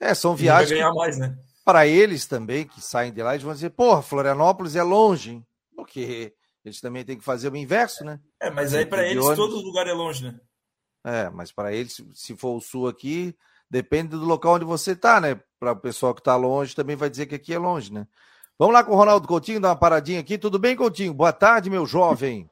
é, 0.00 0.14
são 0.14 0.36
viagens. 0.36 0.68
Vai 0.68 0.78
ganhar 0.78 0.92
mais, 0.92 1.18
né? 1.18 1.36
Para 1.66 1.84
eles 1.84 2.26
também, 2.26 2.64
que 2.64 2.80
saem 2.80 3.12
de 3.12 3.20
lá, 3.20 3.32
eles 3.32 3.42
vão 3.42 3.52
dizer, 3.52 3.70
porra, 3.70 4.00
Florianópolis 4.00 4.76
é 4.76 4.84
longe, 4.84 5.32
hein? 5.32 5.46
porque 5.74 6.32
eles 6.64 6.80
também 6.80 7.04
têm 7.04 7.18
que 7.18 7.24
fazer 7.24 7.52
o 7.52 7.56
inverso, 7.56 8.04
né? 8.04 8.20
É, 8.40 8.48
mas 8.48 8.72
aí 8.72 8.86
para 8.86 9.02
eles 9.02 9.24
ônibus. 9.24 9.36
todo 9.36 9.64
lugar 9.64 9.84
é 9.88 9.92
longe, 9.92 10.22
né? 10.22 10.40
É, 11.04 11.28
mas 11.28 11.50
para 11.50 11.72
eles, 11.72 12.00
se 12.14 12.36
for 12.36 12.56
o 12.56 12.60
sul 12.60 12.86
aqui, 12.86 13.36
depende 13.68 14.10
do 14.10 14.24
local 14.24 14.54
onde 14.54 14.64
você 14.64 14.92
está, 14.92 15.20
né? 15.20 15.40
Para 15.58 15.72
o 15.72 15.76
pessoal 15.76 16.14
que 16.14 16.20
está 16.20 16.36
longe 16.36 16.72
também 16.72 16.94
vai 16.94 17.10
dizer 17.10 17.26
que 17.26 17.34
aqui 17.34 17.52
é 17.52 17.58
longe, 17.58 17.92
né? 17.92 18.06
Vamos 18.56 18.72
lá 18.72 18.84
com 18.84 18.92
o 18.92 18.96
Ronaldo 18.96 19.26
Coutinho, 19.26 19.60
dar 19.60 19.70
uma 19.70 19.76
paradinha 19.76 20.20
aqui. 20.20 20.38
Tudo 20.38 20.60
bem, 20.60 20.76
Coutinho? 20.76 21.12
Boa 21.12 21.32
tarde, 21.32 21.68
meu 21.68 21.84
jovem. 21.84 22.48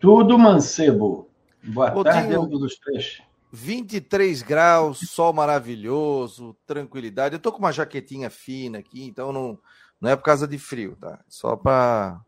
Tudo 0.00 0.38
mancebo. 0.38 1.28
Boa 1.62 1.90
Coutinho, 1.90 2.14
tarde, 2.14 2.38
um 2.38 2.48
dos 2.48 2.76
três. 2.76 3.22
23 3.52 4.42
graus, 4.42 4.98
sol 5.10 5.32
maravilhoso, 5.34 6.56
tranquilidade. 6.66 7.34
Eu 7.34 7.38
tô 7.38 7.52
com 7.52 7.58
uma 7.58 7.70
jaquetinha 7.70 8.30
fina 8.30 8.78
aqui, 8.78 9.04
então 9.04 9.30
não, 9.30 9.58
não 10.00 10.08
é 10.08 10.16
por 10.16 10.22
causa 10.22 10.48
de 10.48 10.58
frio, 10.58 10.96
tá? 10.98 11.20
Só 11.28 11.54
para 11.54 12.18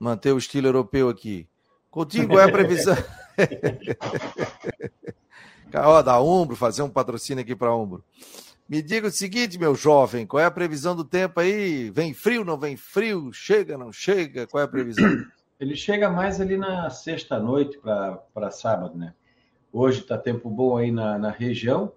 manter 0.00 0.32
o 0.32 0.38
estilo 0.38 0.66
europeu 0.66 1.08
aqui. 1.08 1.48
Contigo 1.90 2.38
é 2.40 2.44
a 2.44 2.50
previsão. 2.50 2.96
Ó, 5.74 6.02
da 6.02 6.20
Umbro, 6.20 6.56
fazer 6.56 6.82
um 6.82 6.90
patrocínio 6.90 7.42
aqui 7.42 7.54
para 7.54 7.74
Umbro. 7.74 8.04
Me 8.68 8.82
diga 8.82 9.06
o 9.06 9.12
seguinte, 9.12 9.58
meu 9.58 9.74
jovem, 9.74 10.26
qual 10.26 10.40
é 10.40 10.44
a 10.44 10.50
previsão 10.50 10.96
do 10.96 11.04
tempo 11.04 11.38
aí? 11.38 11.88
Vem 11.90 12.12
frio, 12.12 12.44
não 12.44 12.58
vem 12.58 12.76
frio? 12.76 13.32
Chega, 13.32 13.78
não 13.78 13.92
chega? 13.92 14.46
Qual 14.46 14.60
é 14.60 14.64
a 14.64 14.68
previsão? 14.68 15.24
Ele 15.60 15.76
chega 15.76 16.10
mais 16.10 16.40
ali 16.40 16.56
na 16.56 16.90
sexta-noite 16.90 17.78
para 17.78 18.50
sábado, 18.50 18.98
né? 18.98 19.14
Hoje 19.72 20.00
está 20.00 20.18
tempo 20.18 20.50
bom 20.50 20.76
aí 20.76 20.90
na, 20.90 21.18
na 21.18 21.30
região, 21.30 21.92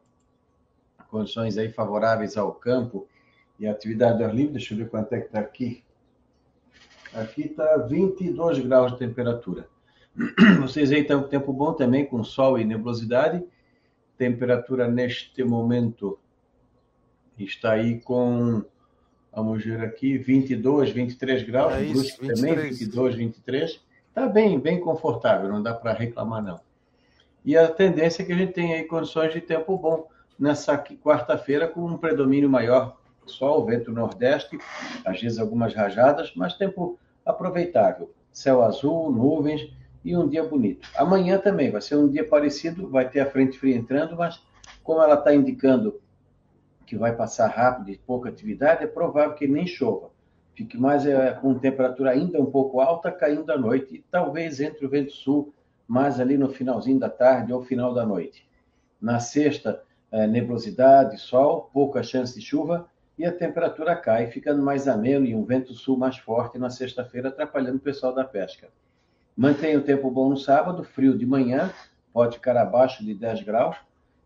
condições 1.09 1.57
aí 1.57 1.69
favoráveis 1.69 2.37
ao 2.37 2.53
campo 2.53 3.05
e 3.59 3.67
atividade 3.67 4.23
ao 4.23 4.29
ar 4.29 4.35
livre. 4.35 4.53
Deixa 4.53 4.73
eu 4.73 4.77
ver 4.77 4.89
quanto 4.89 5.11
é 5.11 5.19
que 5.19 5.25
está 5.25 5.39
aqui. 5.39 5.83
Aqui 7.13 7.47
está 7.47 7.77
22 7.77 8.59
graus 8.59 8.93
de 8.93 8.99
temperatura. 8.99 9.67
Vocês 10.61 10.89
aí 10.93 11.01
estão 11.01 11.27
tempo 11.27 11.51
bom 11.51 11.73
também, 11.73 12.05
com 12.05 12.23
sol 12.23 12.57
e 12.57 12.63
nebulosidade. 12.63 13.43
Temperatura 14.17 14.87
neste 14.87 15.43
momento 15.43 16.17
está 17.37 17.73
aí 17.73 17.99
com, 17.99 18.63
vamos 19.33 19.63
ver 19.65 19.81
aqui, 19.81 20.17
22, 20.17 20.91
23 20.91 21.43
graus. 21.43 21.73
É 21.73 21.83
isso, 21.83 22.21
23. 22.21 22.39
também, 22.39 22.69
22, 22.69 23.15
23. 23.15 23.85
Está 24.07 24.27
bem, 24.27 24.57
bem 24.57 24.79
confortável, 24.79 25.49
não 25.49 25.61
dá 25.61 25.73
para 25.73 25.91
reclamar 25.91 26.41
não. 26.41 26.64
E 27.45 27.55
a 27.55 27.67
tendência 27.67 28.23
é 28.23 28.25
que 28.25 28.33
a 28.33 28.35
gente 28.35 28.53
tenha 28.53 28.75
aí 28.75 28.83
condições 28.85 29.31
de 29.31 29.39
tempo 29.39 29.77
bom 29.77 30.07
nessa 30.37 30.77
quarta-feira, 30.77 31.67
com 31.67 31.85
um 31.85 31.95
predomínio 31.95 32.49
maior 32.49 32.97
sol, 33.27 33.63
vento 33.65 33.91
nordeste, 33.91 34.57
às 35.05 35.21
vezes 35.21 35.37
algumas 35.37 35.73
rajadas, 35.73 36.33
mas 36.35 36.55
tempo 36.55 36.97
aproveitável. 37.23 38.11
Céu 38.31 38.63
azul, 38.63 39.11
nuvens 39.11 39.71
e 40.03 40.17
um 40.17 40.27
dia 40.27 40.43
bonito. 40.43 40.89
Amanhã 40.95 41.37
também 41.37 41.71
vai 41.71 41.81
ser 41.81 41.95
um 41.95 42.09
dia 42.09 42.27
parecido, 42.27 42.89
vai 42.89 43.07
ter 43.07 43.19
a 43.19 43.29
frente 43.29 43.59
fria 43.59 43.75
entrando, 43.75 44.15
mas 44.15 44.41
como 44.83 45.01
ela 45.01 45.15
está 45.15 45.33
indicando 45.33 46.01
que 46.85 46.95
vai 46.95 47.15
passar 47.15 47.47
rápido 47.47 47.91
e 47.91 47.97
pouca 47.97 48.29
atividade, 48.29 48.83
é 48.83 48.87
provável 48.87 49.35
que 49.35 49.47
nem 49.47 49.65
chova. 49.65 50.09
Fique 50.55 50.77
mais 50.77 51.05
é, 51.05 51.31
com 51.31 51.53
temperatura 51.59 52.11
ainda 52.11 52.39
um 52.39 52.45
pouco 52.45 52.79
alta, 52.79 53.11
caindo 53.11 53.51
à 53.51 53.57
noite, 53.57 53.95
e 53.95 54.05
talvez 54.09 54.59
entre 54.59 54.85
o 54.85 54.89
vento 54.89 55.11
sul 55.11 55.53
mais 55.87 56.19
ali 56.19 56.37
no 56.37 56.49
finalzinho 56.49 56.99
da 56.99 57.09
tarde 57.09 57.53
ou 57.53 57.63
final 57.63 57.93
da 57.93 58.05
noite. 58.05 58.47
Na 59.01 59.19
sexta, 59.19 59.83
é, 60.11 60.25
nebulosidade, 60.25 61.19
sol, 61.19 61.69
pouca 61.73 62.01
chance 62.01 62.33
de 62.33 62.45
chuva 62.45 62.87
e 63.17 63.25
a 63.25 63.31
temperatura 63.31 63.95
cai, 63.95 64.27
ficando 64.27 64.61
mais 64.61 64.87
ameno 64.87 65.25
e 65.25 65.35
um 65.35 65.43
vento 65.43 65.73
sul 65.73 65.97
mais 65.97 66.17
forte 66.17 66.57
na 66.57 66.69
sexta-feira, 66.69 67.29
atrapalhando 67.29 67.77
o 67.77 67.81
pessoal 67.81 68.13
da 68.13 68.23
pesca. 68.23 68.67
Mantém 69.35 69.75
o 69.75 69.83
tempo 69.83 70.09
bom 70.09 70.29
no 70.29 70.37
sábado, 70.37 70.83
frio 70.83 71.17
de 71.17 71.25
manhã, 71.25 71.71
pode 72.13 72.35
ficar 72.35 72.57
abaixo 72.57 73.03
de 73.03 73.13
10 73.13 73.43
graus, 73.43 73.75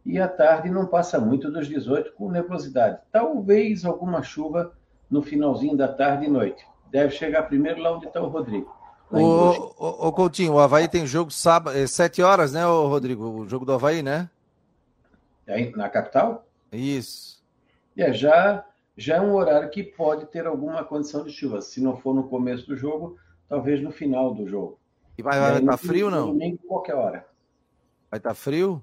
e 0.06 0.20
à 0.20 0.28
tarde 0.28 0.70
não 0.70 0.86
passa 0.88 1.20
muito 1.20 1.52
dos 1.52 1.68
18 1.68 2.14
com 2.14 2.32
nebulosidade. 2.32 3.00
Talvez 3.12 3.86
alguma 3.86 4.24
chuva 4.24 4.74
no 5.10 5.22
finalzinho 5.22 5.76
da 5.76 5.88
tarde 5.88 6.26
e 6.26 6.30
noite. 6.30 6.66
Deve 6.92 7.14
chegar 7.14 7.44
primeiro 7.44 7.82
lá 7.82 7.96
onde 7.96 8.08
está 8.08 8.22
o 8.22 8.30
Rodrigo. 8.30 8.79
O, 9.12 9.18
o, 9.18 10.08
o, 10.08 10.12
Coutinho, 10.12 10.54
o 10.54 10.60
Havaí 10.60 10.88
tem 10.88 11.08
jogo 11.08 11.32
sábado, 11.32 11.76
é, 11.76 11.88
sete 11.88 12.22
horas, 12.22 12.54
né, 12.54 12.66
o 12.66 12.88
Rodrigo? 12.88 13.26
O 13.26 13.50
jogo 13.50 13.66
do 13.66 13.74
Havaí, 13.74 14.04
né? 14.04 14.30
É 15.48 15.70
na 15.72 15.90
capital? 15.90 16.46
Isso. 16.72 17.42
É, 17.98 18.14
já, 18.14 18.64
já 18.96 19.16
é 19.16 19.22
um 19.22 19.34
horário 19.34 19.70
que 19.70 19.84
pode 19.84 20.28
ter 20.28 20.46
alguma 20.46 20.84
condição 20.84 21.24
de 21.24 21.32
chuva. 21.32 21.62
Se 21.62 21.82
não 21.82 21.98
for 21.98 22.14
no 22.14 22.30
começo 22.30 22.68
do 22.68 22.78
jogo, 22.78 23.18
talvez 23.48 23.82
no 23.82 23.92
final 23.92 24.34
do 24.34 24.48
jogo. 24.48 24.80
E 25.18 25.24
vai 25.24 25.38
estar 25.38 25.66
tá 25.66 25.78
frio 25.78 26.06
ou 26.06 26.12
não? 26.12 26.28
Domingo, 26.28 26.60
qualquer 26.68 26.96
hora. 26.96 27.26
Vai 28.10 28.20
estar 28.20 28.30
tá 28.30 28.36
frio? 28.36 28.82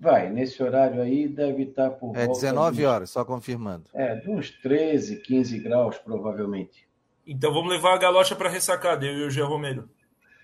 Vai, 0.00 0.30
nesse 0.30 0.62
horário 0.62 1.02
aí 1.02 1.26
deve 1.26 1.64
estar 1.64 1.90
tá 1.90 1.96
por. 1.96 2.16
É 2.16 2.26
19 2.28 2.84
horas, 2.86 3.10
só 3.10 3.24
confirmando. 3.24 3.84
É, 3.92 4.14
de 4.14 4.30
uns 4.30 4.50
13, 4.50 5.16
15 5.16 5.58
graus, 5.58 5.98
provavelmente. 5.98 6.87
Então 7.28 7.52
vamos 7.52 7.68
levar 7.68 7.94
a 7.94 7.98
galocha 7.98 8.34
para 8.34 8.48
ressacada, 8.48 9.04
eu 9.04 9.18
e 9.18 9.22
o 9.24 9.30
Gé 9.30 9.42
Romero. 9.42 9.86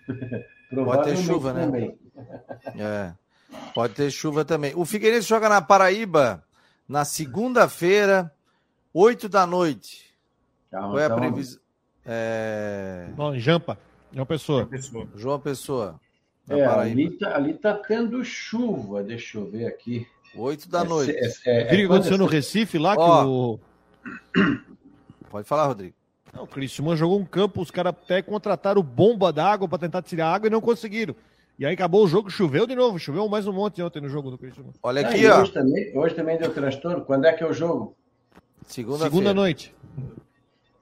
Pode 0.70 1.04
ter 1.04 1.16
chuva, 1.16 1.52
né? 1.54 1.64
Também. 1.64 1.98
É. 2.78 3.12
Pode 3.74 3.94
ter 3.94 4.10
chuva 4.10 4.44
também. 4.44 4.74
O 4.76 4.84
Figueirense 4.84 5.26
joga 5.26 5.48
na 5.48 5.62
Paraíba 5.62 6.44
na 6.86 7.06
segunda-feira, 7.06 8.30
8 8.92 9.30
da 9.30 9.46
noite. 9.46 10.14
Calma, 10.70 10.88
Qual 10.88 10.98
é 10.98 11.06
a 11.06 11.14
previsão? 11.14 11.60
É... 12.04 13.08
Bom, 13.14 13.38
Jampa. 13.38 13.78
João 14.12 14.26
Pessoa. 14.26 14.58
João 14.60 14.68
Pessoa. 14.68 15.08
João 15.16 15.40
Pessoa 15.40 16.00
é, 16.50 16.66
ali 16.66 17.10
tá, 17.12 17.34
ali 17.34 17.54
tá 17.54 17.72
tendo 17.74 18.22
chuva. 18.22 19.02
Deixa 19.02 19.38
eu 19.38 19.50
ver 19.50 19.66
aqui. 19.66 20.06
8 20.36 20.68
da 20.68 20.82
é, 20.82 20.84
noite. 20.84 21.12
É, 21.16 21.26
é, 21.46 21.60
é, 21.62 21.64
Viu 21.64 21.86
o 21.86 21.88
que 21.88 21.94
aconteceu 21.94 22.18
no 22.18 22.26
Recife 22.26 22.76
lá? 22.76 22.94
Ó, 22.98 23.22
que 23.22 23.28
o... 23.28 23.60
Pode 25.30 25.48
falar, 25.48 25.66
Rodrigo. 25.66 25.94
Não, 26.34 26.42
o 26.42 26.46
Criciúma 26.46 26.96
jogou 26.96 27.18
um 27.18 27.24
campo, 27.24 27.62
os 27.62 27.70
caras 27.70 27.92
até 27.92 28.20
contrataram 28.20 28.82
bomba 28.82 29.32
d'água 29.32 29.68
para 29.68 29.78
tentar 29.78 30.02
tirar 30.02 30.34
água 30.34 30.48
e 30.48 30.50
não 30.50 30.60
conseguiram. 30.60 31.14
E 31.56 31.64
aí 31.64 31.72
acabou 31.72 32.04
o 32.04 32.08
jogo, 32.08 32.28
choveu 32.28 32.66
de 32.66 32.74
novo, 32.74 32.98
choveu 32.98 33.28
mais 33.28 33.46
um 33.46 33.52
monte 33.52 33.80
ontem 33.80 34.00
no 34.00 34.08
jogo 34.08 34.30
do 34.30 34.36
Criciúma. 34.36 34.72
Olha 34.82 35.06
aqui, 35.06 35.24
ah, 35.26 35.38
ó. 35.38 35.42
Hoje 35.42 35.52
também, 35.52 35.96
hoje 35.96 36.14
também 36.16 36.36
deu 36.36 36.52
transtorno. 36.52 37.04
Quando 37.04 37.26
é 37.26 37.32
que 37.32 37.44
é 37.44 37.46
o 37.46 37.52
jogo? 37.52 37.96
Segunda, 38.66 39.04
Segunda 39.04 39.32
noite. 39.32 39.72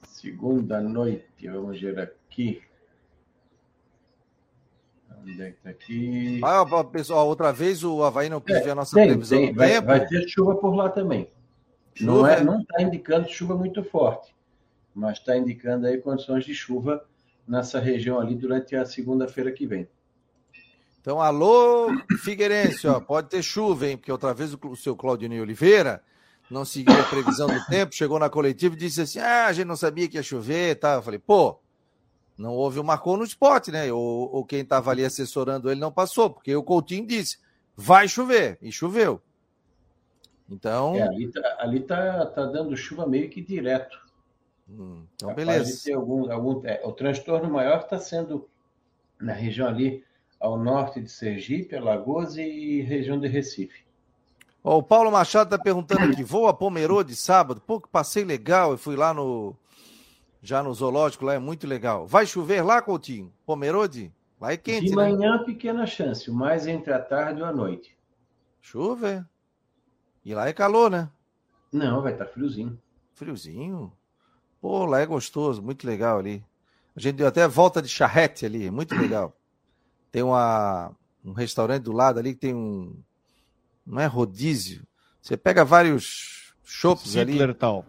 Segunda 0.04 0.80
noite, 0.80 1.48
vamos 1.48 1.78
ver 1.78 1.98
aqui. 1.98 2.62
Onde 5.20 5.42
é 5.42 5.50
que 5.50 5.56
tá 5.62 5.70
aqui? 5.70 6.40
Ah, 6.42 6.84
pessoal, 6.84 7.28
outra 7.28 7.52
vez 7.52 7.84
o 7.84 8.02
Havaí 8.02 8.30
não 8.30 8.40
quis 8.40 8.56
é, 8.56 8.70
a 8.70 8.74
nossa 8.74 8.96
tem, 8.96 9.08
previsão 9.08 9.38
tem, 9.38 9.52
vai, 9.52 9.80
vai, 9.80 10.06
ter 10.06 10.26
chuva 10.28 10.54
por 10.54 10.74
lá 10.74 10.88
também. 10.88 11.28
Chuva? 11.94 12.12
Não 12.12 12.26
está 12.26 12.40
é, 12.40 12.44
não 12.44 12.64
tá 12.64 12.82
indicando 12.82 13.28
chuva 13.28 13.54
muito 13.54 13.84
forte 13.84 14.32
mas 14.94 15.18
está 15.18 15.36
indicando 15.36 15.86
aí 15.86 15.98
condições 15.98 16.44
de 16.44 16.54
chuva 16.54 17.04
nessa 17.46 17.80
região 17.80 18.20
ali 18.20 18.34
durante 18.34 18.76
a 18.76 18.84
segunda-feira 18.84 19.50
que 19.52 19.66
vem. 19.66 19.88
Então, 21.00 21.20
alô, 21.20 21.88
Figueirense, 22.22 22.86
ó, 22.86 23.00
pode 23.00 23.28
ter 23.28 23.42
chuva, 23.42 23.88
hein? 23.88 23.96
Porque 23.96 24.12
outra 24.12 24.32
vez 24.32 24.54
o 24.54 24.76
seu 24.76 24.94
Claudinei 24.94 25.40
Oliveira 25.40 26.02
não 26.48 26.64
seguiu 26.64 26.94
a 26.94 27.04
previsão 27.04 27.48
do 27.48 27.64
tempo, 27.66 27.94
chegou 27.94 28.18
na 28.18 28.30
coletiva 28.30 28.74
e 28.74 28.78
disse 28.78 29.00
assim: 29.00 29.18
ah, 29.18 29.46
a 29.46 29.52
gente 29.52 29.66
não 29.66 29.74
sabia 29.74 30.08
que 30.08 30.16
ia 30.16 30.22
chover 30.22 30.70
e 30.70 30.74
tá? 30.76 30.88
tal. 30.88 30.98
Eu 30.98 31.02
falei, 31.02 31.18
pô, 31.18 31.58
não 32.38 32.52
houve 32.52 32.78
o 32.78 32.84
marcou 32.84 33.16
no 33.16 33.24
esporte, 33.24 33.72
né? 33.72 33.92
Ou, 33.92 34.32
ou 34.32 34.44
quem 34.44 34.60
estava 34.60 34.90
ali 34.90 35.04
assessorando 35.04 35.70
ele 35.70 35.80
não 35.80 35.90
passou, 35.90 36.30
porque 36.30 36.54
o 36.54 36.62
Coutinho 36.62 37.06
disse: 37.06 37.38
vai 37.76 38.06
chover, 38.06 38.58
e 38.62 38.70
choveu. 38.70 39.20
Então. 40.48 40.94
É, 40.94 41.02
ali 41.02 41.32
tá, 41.32 41.56
ali 41.58 41.80
tá, 41.80 42.26
tá 42.26 42.46
dando 42.46 42.76
chuva 42.76 43.06
meio 43.06 43.28
que 43.28 43.40
direto. 43.40 43.98
Hum, 44.78 45.04
então, 45.14 45.34
beleza. 45.34 45.84
Ter 45.84 45.92
algum, 45.94 46.30
algum, 46.32 46.66
é, 46.66 46.80
o 46.84 46.92
transtorno 46.92 47.50
maior 47.50 47.80
está 47.80 47.98
sendo 47.98 48.48
na 49.20 49.32
região 49.32 49.68
ali 49.68 50.04
ao 50.40 50.58
norte 50.58 51.00
de 51.00 51.08
Sergipe, 51.10 51.76
Alagoas 51.76 52.36
e 52.36 52.80
região 52.82 53.18
de 53.18 53.28
Recife. 53.28 53.84
Ó, 54.64 54.78
o 54.78 54.82
Paulo 54.82 55.10
Machado 55.10 55.50
tá 55.50 55.58
perguntando 55.58 56.04
aqui, 56.04 56.22
vou 56.22 56.48
a 56.48 56.54
Pomerode 56.54 57.14
sábado? 57.14 57.60
Pô, 57.60 57.80
que 57.80 57.88
passei 57.88 58.24
legal, 58.24 58.72
eu 58.72 58.78
fui 58.78 58.96
lá 58.96 59.12
no 59.12 59.54
já 60.42 60.60
no 60.62 60.74
zoológico, 60.74 61.24
lá 61.24 61.34
é 61.34 61.38
muito 61.38 61.66
legal. 61.66 62.06
Vai 62.06 62.26
chover 62.26 62.62
lá, 62.62 62.82
Coutinho? 62.82 63.32
Pomerode? 63.46 64.12
Lá 64.40 64.52
é 64.52 64.56
quente, 64.56 64.86
De 64.86 64.96
né? 64.96 64.96
manhã, 64.96 65.44
pequena 65.44 65.86
chance, 65.86 66.28
o 66.28 66.34
mais 66.34 66.66
entre 66.66 66.92
a 66.92 66.98
tarde 66.98 67.40
e 67.40 67.44
a 67.44 67.52
noite. 67.52 67.96
Chuva. 68.60 69.28
E 70.24 70.34
lá 70.34 70.48
é 70.48 70.52
calor, 70.52 70.90
né? 70.90 71.08
Não, 71.72 72.02
vai 72.02 72.12
estar 72.12 72.26
friozinho. 72.26 72.76
Friozinho. 73.14 73.92
Pô, 74.62 74.86
lá 74.86 75.00
é 75.00 75.06
gostoso, 75.06 75.60
muito 75.60 75.84
legal 75.84 76.20
ali. 76.20 76.40
A 76.94 77.00
gente 77.00 77.16
deu 77.16 77.26
até 77.26 77.48
volta 77.48 77.82
de 77.82 77.88
charrete 77.88 78.46
ali, 78.46 78.70
muito 78.70 78.94
legal. 78.94 79.36
Tem 80.12 80.22
uma, 80.22 80.92
um 81.24 81.32
restaurante 81.32 81.82
do 81.82 81.90
lado 81.90 82.20
ali 82.20 82.32
que 82.32 82.38
tem 82.38 82.54
um. 82.54 82.94
Não 83.84 83.98
é 83.98 84.06
rodízio. 84.06 84.86
Você 85.20 85.36
pega 85.36 85.64
vários 85.64 86.54
chopps 86.62 87.16
ali. 87.16 87.52
Tal. 87.54 87.84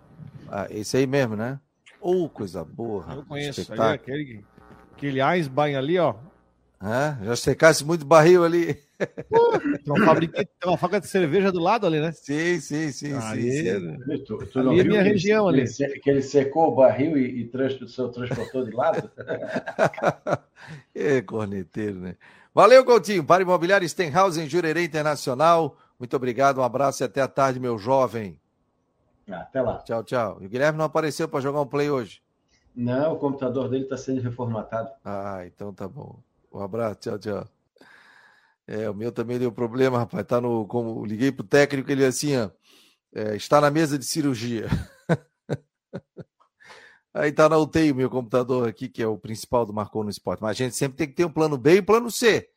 Ah, 0.50 0.66
esse 0.72 0.98
aí 0.98 1.06
mesmo, 1.06 1.36
né? 1.36 1.60
Ô, 2.02 2.28
coisa 2.28 2.66
boa. 2.66 3.06
Eu 3.14 3.24
conheço. 3.24 3.60
Ali, 3.60 3.62
espetáculo. 3.62 3.94
aquele, 3.94 4.46
aquele 4.94 5.22
Eisbein 5.22 5.76
ali, 5.76 6.00
ó. 6.00 6.16
Já 7.24 7.36
secasse 7.36 7.86
muito 7.86 8.06
barril 8.06 8.44
ali. 8.44 8.74
Tem 8.74 9.82
uma, 9.88 10.06
fabrica, 10.06 10.46
tem 10.46 10.70
uma 10.70 10.78
fábrica 10.78 11.02
de 11.02 11.08
cerveja 11.08 11.52
do 11.52 11.60
lado 11.60 11.86
ali, 11.88 12.00
né? 12.00 12.12
Sim, 12.12 12.60
sim, 12.60 12.92
sim, 12.92 13.14
Ali- 13.14 13.52
sim, 13.52 13.80
sim. 14.08 14.24
Tu, 14.26 14.38
tu 14.48 14.60
Ali 14.60 14.66
não 14.66 14.80
é 14.80 14.84
minha 14.84 15.00
ele- 15.02 15.10
região, 15.10 15.48
ali. 15.48 15.60
ele, 15.60 15.68
se- 15.68 16.00
que 16.00 16.10
ele 16.10 16.22
secou 16.22 16.68
o 16.70 16.76
barril 16.76 17.18
e, 17.18 17.42
e 17.42 17.46
trans, 17.48 17.80
o 17.82 17.88
seu 17.88 18.10
transportou 18.10 18.66
de 18.66 18.72
lado? 18.72 19.10
é 20.96 21.22
corneteiro, 21.22 22.00
né? 22.00 22.16
Valeu, 22.54 22.86
Coutinho. 22.86 23.24
Para 23.24 23.44
Imobiliário 23.44 23.88
Stenhouse 23.88 24.40
em 24.40 24.48
Jurerê 24.50 24.84
Internacional. 24.84 25.78
Muito 25.98 26.16
obrigado, 26.16 26.60
um 26.60 26.64
abraço 26.64 27.04
e 27.04 27.06
até 27.06 27.22
a 27.22 27.28
tarde, 27.28 27.60
meu 27.60 27.78
jovem. 27.78 28.40
Ah, 29.30 29.38
até 29.42 29.62
lá. 29.62 29.78
Tchau, 29.80 30.04
tchau. 30.04 30.38
E 30.42 30.46
o 30.46 30.50
Guilherme 30.50 30.78
não 30.78 30.86
apareceu 30.86 31.28
para 31.28 31.40
jogar 31.40 31.62
um 31.62 31.66
play 31.68 31.90
hoje. 31.90 32.22
Não, 32.76 33.14
o 33.14 33.18
computador 33.18 33.70
dele 33.70 33.84
está 33.84 33.96
sendo 33.98 34.22
reformatado. 34.22 34.90
Ah, 35.06 35.44
então 35.46 35.74
tá 35.74 35.88
bom. 35.88 36.20
Um 36.54 36.62
abraço, 36.62 37.00
tchau, 37.02 37.20
tchau. 37.20 37.48
É, 38.68 38.90
o 38.90 38.94
meu 38.94 39.12
também 39.12 39.40
deu 39.40 39.52
problema, 39.52 39.98
rapaz. 40.00 40.26
Tá 40.26 40.40
no. 40.40 40.66
Como 40.68 41.04
liguei 41.06 41.32
pro 41.32 41.44
técnico, 41.44 41.92
ele 41.92 42.06
assim, 42.06 42.38
ó. 42.38 42.50
é, 43.14 43.36
está 43.36 43.60
na 43.60 43.70
mesa 43.72 43.98
de 43.98 44.06
cirurgia. 44.06 44.68
Aí 47.14 47.32
tá 47.32 47.48
na 47.48 47.58
UTI 47.58 47.92
o 47.92 47.96
meu 47.96 48.10
computador 48.10 48.68
aqui, 48.68 48.90
que 48.90 49.04
é 49.04 49.08
o 49.08 49.18
principal 49.18 49.66
do 49.66 49.74
Marcou 49.74 50.04
no 50.04 50.10
Esporte. 50.10 50.42
Mas 50.42 50.52
a 50.52 50.64
gente 50.64 50.76
sempre 50.76 50.98
tem 50.98 51.08
que 51.08 51.14
ter 51.14 51.26
um 51.26 51.32
plano 51.32 51.58
B 51.58 51.76
e 51.76 51.80
um 51.82 51.86
plano 51.86 52.10
C. 52.10 52.50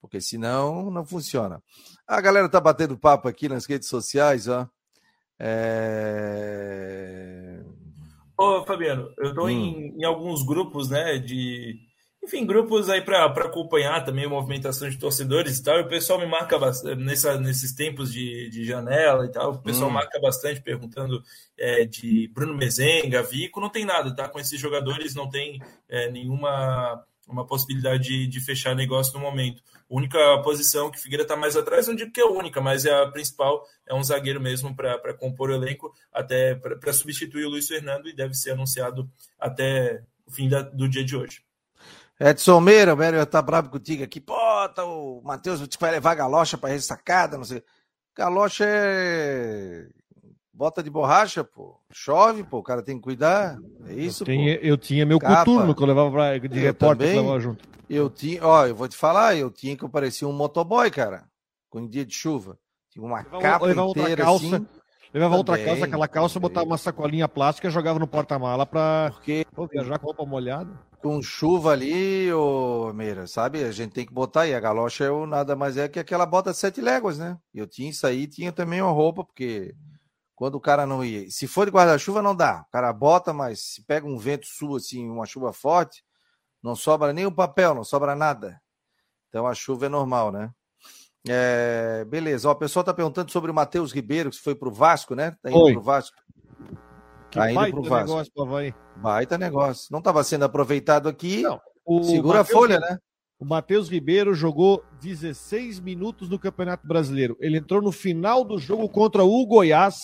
Porque 0.00 0.20
senão 0.22 0.90
não 0.90 1.04
funciona. 1.04 1.62
A 2.06 2.18
galera 2.20 2.48
tá 2.48 2.58
batendo 2.60 2.96
papo 2.96 3.28
aqui 3.28 3.46
nas 3.48 3.66
redes 3.66 3.88
sociais, 3.88 4.48
ó. 4.48 4.66
É... 5.38 7.62
Ô, 8.38 8.64
Fabiano, 8.64 9.12
eu 9.18 9.34
tô 9.34 9.44
Hum. 9.44 9.50
em, 9.50 9.98
em 10.00 10.04
alguns 10.04 10.42
grupos, 10.44 10.88
né, 10.88 11.18
de... 11.18 11.78
Enfim, 12.22 12.44
grupos 12.44 12.88
aí 12.90 13.00
para 13.00 13.24
acompanhar 13.26 14.04
também 14.04 14.26
a 14.26 14.28
movimentação 14.28 14.88
de 14.90 14.98
torcedores 14.98 15.58
e 15.58 15.62
tal. 15.64 15.78
E 15.78 15.82
o 15.82 15.88
pessoal 15.88 16.18
me 16.18 16.26
marca 16.26 16.58
bastante, 16.58 17.02
nessa, 17.02 17.40
nesses 17.40 17.72
tempos 17.72 18.12
de, 18.12 18.50
de 18.50 18.64
janela 18.64 19.24
e 19.24 19.30
tal. 19.30 19.52
O 19.52 19.58
pessoal 19.62 19.88
Hum. 19.90 19.94
marca 19.94 20.20
bastante 20.20 20.60
perguntando 20.60 21.22
é, 21.56 21.84
de 21.86 22.28
Bruno 22.28 22.54
Mezenga, 22.54 23.22
Vico. 23.22 23.58
Não 23.60 23.70
tem 23.70 23.86
nada, 23.86 24.14
tá? 24.14 24.28
Com 24.28 24.38
esses 24.38 24.60
jogadores 24.60 25.14
não 25.14 25.28
tem 25.30 25.60
é, 25.88 26.10
nenhuma 26.10 27.04
uma 27.26 27.46
possibilidade 27.46 28.02
de, 28.02 28.26
de 28.26 28.40
fechar 28.40 28.74
negócio 28.74 29.14
no 29.14 29.20
momento. 29.20 29.62
A 29.88 29.94
única 29.94 30.18
posição 30.42 30.90
que 30.90 30.98
Figueira 31.00 31.22
está 31.22 31.36
mais 31.36 31.56
atrás, 31.56 31.86
não 31.86 31.94
digo 31.94 32.10
que 32.12 32.20
é 32.20 32.24
a 32.24 32.28
única, 32.28 32.60
mas 32.60 32.84
é 32.84 32.92
a 32.92 33.06
principal, 33.06 33.64
é 33.86 33.94
um 33.94 34.02
zagueiro 34.02 34.40
mesmo 34.40 34.74
para 34.74 35.14
compor 35.14 35.48
o 35.50 35.54
elenco, 35.54 35.94
até 36.12 36.56
para 36.56 36.92
substituir 36.92 37.44
o 37.46 37.50
Luiz 37.50 37.68
Fernando 37.68 38.08
e 38.08 38.12
deve 38.12 38.34
ser 38.34 38.50
anunciado 38.50 39.08
até 39.38 40.02
o 40.26 40.30
fim 40.32 40.48
da- 40.48 40.62
do 40.62 40.88
dia 40.88 41.04
de 41.04 41.16
hoje. 41.16 41.40
Edson 42.20 42.60
Meira, 42.60 42.92
o 42.92 42.96
Mério 42.96 43.24
tá 43.24 43.40
bravo 43.40 43.70
contigo 43.70 44.04
aqui. 44.04 44.20
Pô, 44.20 44.34
tá 44.74 44.84
o 44.84 45.22
Matheus 45.24 45.66
vai 45.80 45.90
levar 45.92 46.14
galocha 46.14 46.58
pra 46.58 46.68
ressacada, 46.68 47.36
não 47.38 47.44
sei. 47.44 47.62
Galocha 48.14 48.64
é. 48.66 49.86
Bota 50.52 50.82
de 50.82 50.90
borracha, 50.90 51.42
pô. 51.42 51.80
Chove, 51.90 52.44
pô. 52.44 52.58
O 52.58 52.62
cara 52.62 52.82
tem 52.82 52.96
que 52.96 53.02
cuidar. 53.02 53.56
É 53.86 53.94
isso, 53.94 54.22
eu, 54.22 54.26
tinha, 54.26 54.58
pô. 54.58 54.64
eu 54.66 54.76
tinha 54.76 55.06
meu 55.06 55.18
Capa. 55.18 55.36
coturno 55.46 55.74
que 55.74 55.82
eu 55.82 55.86
levava 55.86 56.10
pra, 56.10 56.36
de 56.36 56.58
Eu 56.58 56.62
repórter 56.64 56.98
que 56.98 57.04
também. 57.04 57.16
eu 57.16 57.22
levava 57.22 57.40
junto. 57.40 57.64
Eu 57.88 58.10
tinha, 58.10 58.46
ó, 58.46 58.66
eu 58.66 58.74
vou 58.74 58.86
te 58.86 58.96
falar, 58.96 59.34
eu 59.36 59.50
tinha 59.50 59.74
que 59.76 59.82
eu 59.82 59.88
parecia 59.88 60.28
um 60.28 60.32
motoboy, 60.32 60.90
cara. 60.90 61.24
Com 61.70 61.88
dia 61.88 62.04
de 62.04 62.14
chuva. 62.14 62.58
Tinha 62.90 63.02
uma 63.04 63.18
Levava- 63.22 63.40
capa 63.40 63.64
outra 63.82 64.02
inteira 64.02 64.24
calça, 64.24 64.44
assim. 64.56 64.66
Levava 65.12 65.36
outra 65.36 65.58
calça, 65.58 65.84
aquela 65.86 66.06
calça, 66.08 66.38
botava 66.38 66.66
uma 66.66 66.78
sacolinha 66.78 67.28
plástica 67.28 67.66
e 67.68 67.70
jogava 67.70 67.98
no 67.98 68.06
porta-mala 68.06 68.64
pra 68.64 69.10
Porque 69.14 69.44
pô, 69.54 69.66
viajar 69.66 69.98
com 69.98 70.06
roupa 70.06 70.24
molhada. 70.24 70.70
com 71.02 71.20
chuva 71.20 71.72
ali, 71.72 72.32
ô 72.32 72.92
Meira, 72.92 73.26
sabe? 73.26 73.64
A 73.64 73.72
gente 73.72 73.92
tem 73.92 74.06
que 74.06 74.12
botar 74.12 74.42
aí. 74.42 74.54
A 74.54 74.60
galocha 74.60 75.04
eu 75.04 75.26
nada 75.26 75.56
mais 75.56 75.76
é 75.76 75.88
que 75.88 75.98
aquela 75.98 76.24
bota 76.26 76.52
de 76.52 76.58
sete 76.58 76.80
léguas, 76.80 77.18
né? 77.18 77.38
Eu 77.52 77.66
tinha 77.66 77.90
isso 77.90 78.06
aí, 78.06 78.26
tinha 78.28 78.52
também 78.52 78.80
uma 78.82 78.92
roupa, 78.92 79.24
porque 79.24 79.74
quando 80.36 80.54
o 80.54 80.60
cara 80.60 80.86
não 80.86 81.04
ia. 81.04 81.28
Se 81.30 81.46
for 81.48 81.66
de 81.66 81.72
guarda-chuva, 81.72 82.22
não 82.22 82.34
dá. 82.34 82.64
O 82.68 82.70
cara 82.70 82.92
bota, 82.92 83.32
mas 83.32 83.60
se 83.60 83.84
pega 83.84 84.06
um 84.06 84.16
vento 84.18 84.46
sul, 84.46 84.76
assim, 84.76 85.08
uma 85.08 85.26
chuva 85.26 85.52
forte, 85.52 86.04
não 86.62 86.76
sobra 86.76 87.12
nem 87.12 87.26
o 87.26 87.32
papel, 87.32 87.74
não 87.74 87.84
sobra 87.84 88.14
nada. 88.14 88.60
Então 89.28 89.46
a 89.46 89.54
chuva 89.54 89.86
é 89.86 89.88
normal, 89.88 90.30
né? 90.30 90.52
É, 91.28 92.04
beleza, 92.08 92.48
ó, 92.48 92.52
o 92.52 92.56
pessoal 92.56 92.82
tá 92.84 92.94
perguntando 92.94 93.30
sobre 93.30 93.50
o 93.50 93.54
Matheus 93.54 93.92
Ribeiro, 93.92 94.30
que 94.30 94.38
foi 94.38 94.54
pro 94.54 94.70
Vasco, 94.70 95.14
né? 95.14 95.36
Tá 95.42 95.50
indo 95.50 95.58
Foi. 95.60 95.72
pro 95.74 95.82
Vasco. 95.82 96.16
Que 97.30 97.38
Tá 97.38 97.50
indo 97.50 97.56
baita 97.60 97.76
pro 97.80 97.88
Vasco. 97.88 98.08
negócio 98.08 98.32
Havaí. 98.42 98.74
Baita 98.96 99.38
negócio. 99.38 99.88
Não 99.90 99.98
estava 99.98 100.24
sendo 100.24 100.44
aproveitado 100.44 101.08
aqui. 101.08 101.42
Não, 101.42 101.60
O 101.84 102.02
Segura 102.04 102.38
Matheus- 102.38 102.50
a 102.56 102.58
folha, 102.58 102.80
né? 102.80 102.98
O 103.38 103.44
Matheus 103.44 103.88
Ribeiro 103.88 104.34
jogou 104.34 104.84
16 105.00 105.80
minutos 105.80 106.28
no 106.28 106.38
Campeonato 106.38 106.86
Brasileiro. 106.86 107.36
Ele 107.40 107.56
entrou 107.58 107.80
no 107.80 107.90
final 107.92 108.44
do 108.44 108.58
jogo 108.58 108.88
contra 108.88 109.22
o 109.24 109.46
Goiás. 109.46 109.96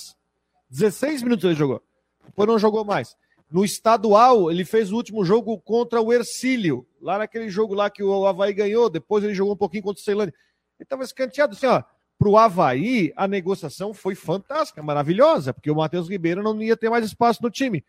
16 0.71 1.23
minutos 1.23 1.45
ele 1.45 1.55
jogou. 1.55 1.83
Depois 2.25 2.49
não 2.49 2.59
jogou 2.59 2.85
mais. 2.85 3.15
No 3.51 3.65
estadual, 3.65 4.51
ele 4.51 4.65
fez 4.65 4.91
o 4.91 4.97
último 4.97 5.25
jogo 5.25 5.59
contra 5.61 6.01
o 6.01 6.13
Ercílio. 6.13 6.87
Lá 7.01 7.19
naquele 7.19 7.49
jogo 7.49 7.75
lá 7.75 7.91
que 7.91 8.03
o 8.03 8.27
Havaí 8.27 8.53
ganhou. 8.55 8.89
Depois 8.89 9.23
ele 9.23 9.35
jogou 9.35 9.53
um 9.55 9.59
pouquinho 9.59 9.83
contra 9.83 10.01
o 10.01 10.05
Ceilândia. 10.05 10.35
Ele 10.79 10.85
estava 10.85 11.03
escanteado 11.05 11.55
assim, 11.55 11.67
ó. 11.67 11.83
Pro 12.19 12.37
Havaí, 12.37 13.13
a 13.15 13.29
negociação 13.29 13.93
foi 13.93 14.15
fantástica, 14.15 14.83
maravilhosa, 14.83 15.53
porque 15.53 15.71
o 15.71 15.77
Matheus 15.77 16.09
Ribeiro 16.09 16.43
não 16.43 16.63
ia 16.63 16.77
ter 16.77 16.89
mais 16.89 17.05
espaço 17.05 17.43
no 17.43 17.51
time. 17.51 17.85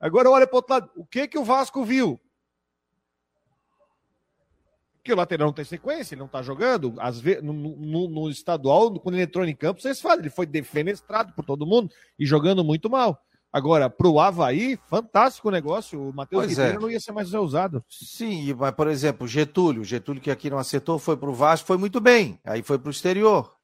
Agora 0.00 0.28
olha 0.28 0.46
para 0.46 0.56
outro 0.56 0.74
lado. 0.74 0.90
O 0.96 1.06
que 1.06 1.28
que 1.28 1.38
o 1.38 1.44
Vasco 1.44 1.84
viu? 1.84 2.20
que 5.04 5.12
o 5.12 5.16
lateral 5.16 5.48
não 5.48 5.52
tem 5.52 5.66
sequência, 5.66 6.14
ele 6.14 6.22
não 6.22 6.28
tá 6.28 6.40
jogando. 6.40 6.94
Às 6.98 7.20
vezes, 7.20 7.42
no, 7.42 7.52
no- 7.52 8.08
no 8.08 8.30
estadual, 8.30 8.98
quando 8.98 9.16
ele 9.16 9.24
entrou 9.24 9.44
em 9.44 9.54
campo, 9.54 9.82
vocês 9.82 10.00
falam, 10.00 10.20
ele 10.20 10.30
foi 10.30 10.46
defenestrado 10.46 11.34
por 11.34 11.44
todo 11.44 11.66
mundo 11.66 11.92
e 12.18 12.24
jogando 12.24 12.64
muito 12.64 12.88
mal. 12.88 13.22
Agora, 13.56 13.88
pro 13.88 14.18
Havaí, 14.18 14.76
fantástico 14.90 15.46
o 15.46 15.50
negócio. 15.52 16.08
O 16.08 16.12
Matheus 16.12 16.44
Ribeiro 16.48 16.76
é. 16.76 16.80
não 16.80 16.90
ia 16.90 16.98
ser 16.98 17.12
mais 17.12 17.32
usado. 17.32 17.84
Sim, 17.88 18.52
mas, 18.54 18.72
por 18.72 18.88
exemplo, 18.88 19.28
Getúlio. 19.28 19.84
Getúlio, 19.84 20.20
que 20.20 20.28
aqui 20.28 20.50
não 20.50 20.58
acertou, 20.58 20.98
foi 20.98 21.16
pro 21.16 21.32
Vasco, 21.32 21.68
foi 21.68 21.76
muito 21.76 22.00
bem. 22.00 22.36
Aí 22.44 22.64
foi 22.64 22.78
pro 22.80 22.90
exterior. 22.90 23.54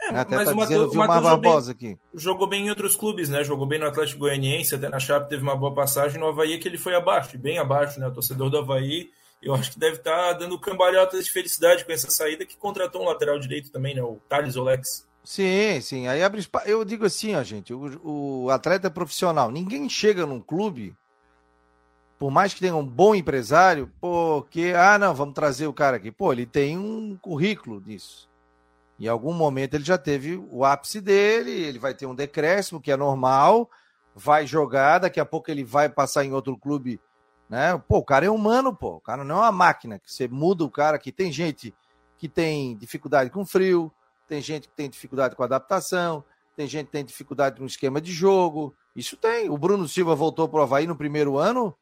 É, 0.00 0.08
Até 0.08 0.34
mas 0.36 0.44
tá 0.48 0.52
o 0.54 0.56
Matheus- 0.56 0.68
dizendo 0.68 0.82
o 0.82 0.86
o 0.86 0.90
Vilmar 0.90 1.08
Matheus 1.08 1.24
jogou 1.24 1.38
bem- 1.40 1.50
Barbosa 1.50 1.70
aqui. 1.72 1.98
jogou 2.14 2.46
bem 2.48 2.66
em 2.66 2.70
outros 2.70 2.96
clubes, 2.96 3.28
né? 3.28 3.44
Jogou 3.44 3.66
bem 3.66 3.78
no 3.78 3.86
Atlético 3.86 4.18
Goianiense, 4.20 4.74
até 4.74 4.88
na 4.88 4.98
Chape 4.98 5.28
teve 5.28 5.42
uma 5.42 5.56
boa 5.56 5.72
passagem. 5.72 6.18
No 6.20 6.26
Havaí 6.28 6.58
que 6.58 6.66
ele 6.66 6.78
foi 6.78 6.94
abaixo, 6.96 7.36
e 7.36 7.38
bem 7.38 7.58
abaixo, 7.58 7.98
né? 8.00 8.06
O 8.08 8.12
torcedor 8.12 8.50
do 8.50 8.58
Havaí, 8.58 9.08
eu 9.42 9.54
acho 9.54 9.70
que 9.72 9.78
deve 9.78 9.96
estar 9.98 10.32
dando 10.34 10.58
cambalhotas 10.58 11.24
de 11.24 11.30
felicidade 11.30 11.84
com 11.84 11.92
essa 11.92 12.10
saída, 12.10 12.44
que 12.44 12.56
contratou 12.56 13.02
um 13.02 13.06
lateral 13.06 13.38
direito 13.38 13.70
também, 13.70 13.94
né? 13.94 14.02
O 14.02 14.18
Thales 14.28 14.56
Olex. 14.56 15.06
Sim, 15.28 15.78
sim. 15.82 16.08
Aí 16.08 16.22
abre 16.22 16.40
espa- 16.40 16.62
Eu 16.64 16.82
digo 16.86 17.04
assim, 17.04 17.34
ó, 17.34 17.42
gente, 17.42 17.74
o, 17.74 18.44
o 18.46 18.50
atleta 18.50 18.90
profissional. 18.90 19.50
Ninguém 19.50 19.86
chega 19.86 20.24
num 20.24 20.40
clube, 20.40 20.96
por 22.18 22.30
mais 22.30 22.54
que 22.54 22.60
tenha 22.60 22.74
um 22.74 22.84
bom 22.86 23.14
empresário, 23.14 23.92
porque, 24.00 24.72
ah, 24.74 24.98
não, 24.98 25.14
vamos 25.14 25.34
trazer 25.34 25.66
o 25.66 25.72
cara 25.74 25.98
aqui. 25.98 26.10
Pô, 26.10 26.32
ele 26.32 26.46
tem 26.46 26.78
um 26.78 27.14
currículo 27.20 27.78
disso. 27.78 28.26
Em 28.98 29.06
algum 29.06 29.34
momento 29.34 29.74
ele 29.74 29.84
já 29.84 29.98
teve 29.98 30.42
o 30.50 30.64
ápice 30.64 30.98
dele, 30.98 31.50
ele 31.50 31.78
vai 31.78 31.92
ter 31.92 32.06
um 32.06 32.14
decréscimo, 32.14 32.80
que 32.80 32.90
é 32.90 32.96
normal, 32.96 33.68
vai 34.14 34.46
jogar, 34.46 35.00
daqui 35.00 35.20
a 35.20 35.26
pouco 35.26 35.50
ele 35.50 35.62
vai 35.62 35.90
passar 35.90 36.24
em 36.24 36.32
outro 36.32 36.56
clube, 36.56 36.98
né? 37.50 37.76
Pô, 37.86 37.98
o 37.98 38.04
cara 38.04 38.24
é 38.24 38.30
humano, 38.30 38.74
pô. 38.74 38.96
O 38.96 39.00
cara 39.02 39.22
não 39.24 39.36
é 39.36 39.40
uma 39.40 39.52
máquina, 39.52 39.98
que 39.98 40.10
você 40.10 40.26
muda 40.26 40.64
o 40.64 40.70
cara 40.70 40.96
aqui. 40.96 41.12
Tem 41.12 41.30
gente 41.30 41.74
que 42.16 42.30
tem 42.30 42.74
dificuldade 42.78 43.28
com 43.28 43.44
frio, 43.44 43.92
tem 44.28 44.42
gente 44.42 44.68
que 44.68 44.74
tem 44.74 44.88
dificuldade 44.88 45.34
com 45.34 45.42
adaptação, 45.42 46.22
tem 46.54 46.68
gente 46.68 46.86
que 46.86 46.92
tem 46.92 47.04
dificuldade 47.04 47.58
com 47.58 47.64
esquema 47.64 48.00
de 48.00 48.12
jogo. 48.12 48.74
Isso 48.94 49.16
tem. 49.16 49.48
O 49.48 49.56
Bruno 49.56 49.88
Silva 49.88 50.14
voltou 50.14 50.48
para 50.48 50.60
o 50.60 50.62
Havaí 50.62 50.86
no 50.86 50.96
primeiro 50.96 51.38
ano, 51.38 51.74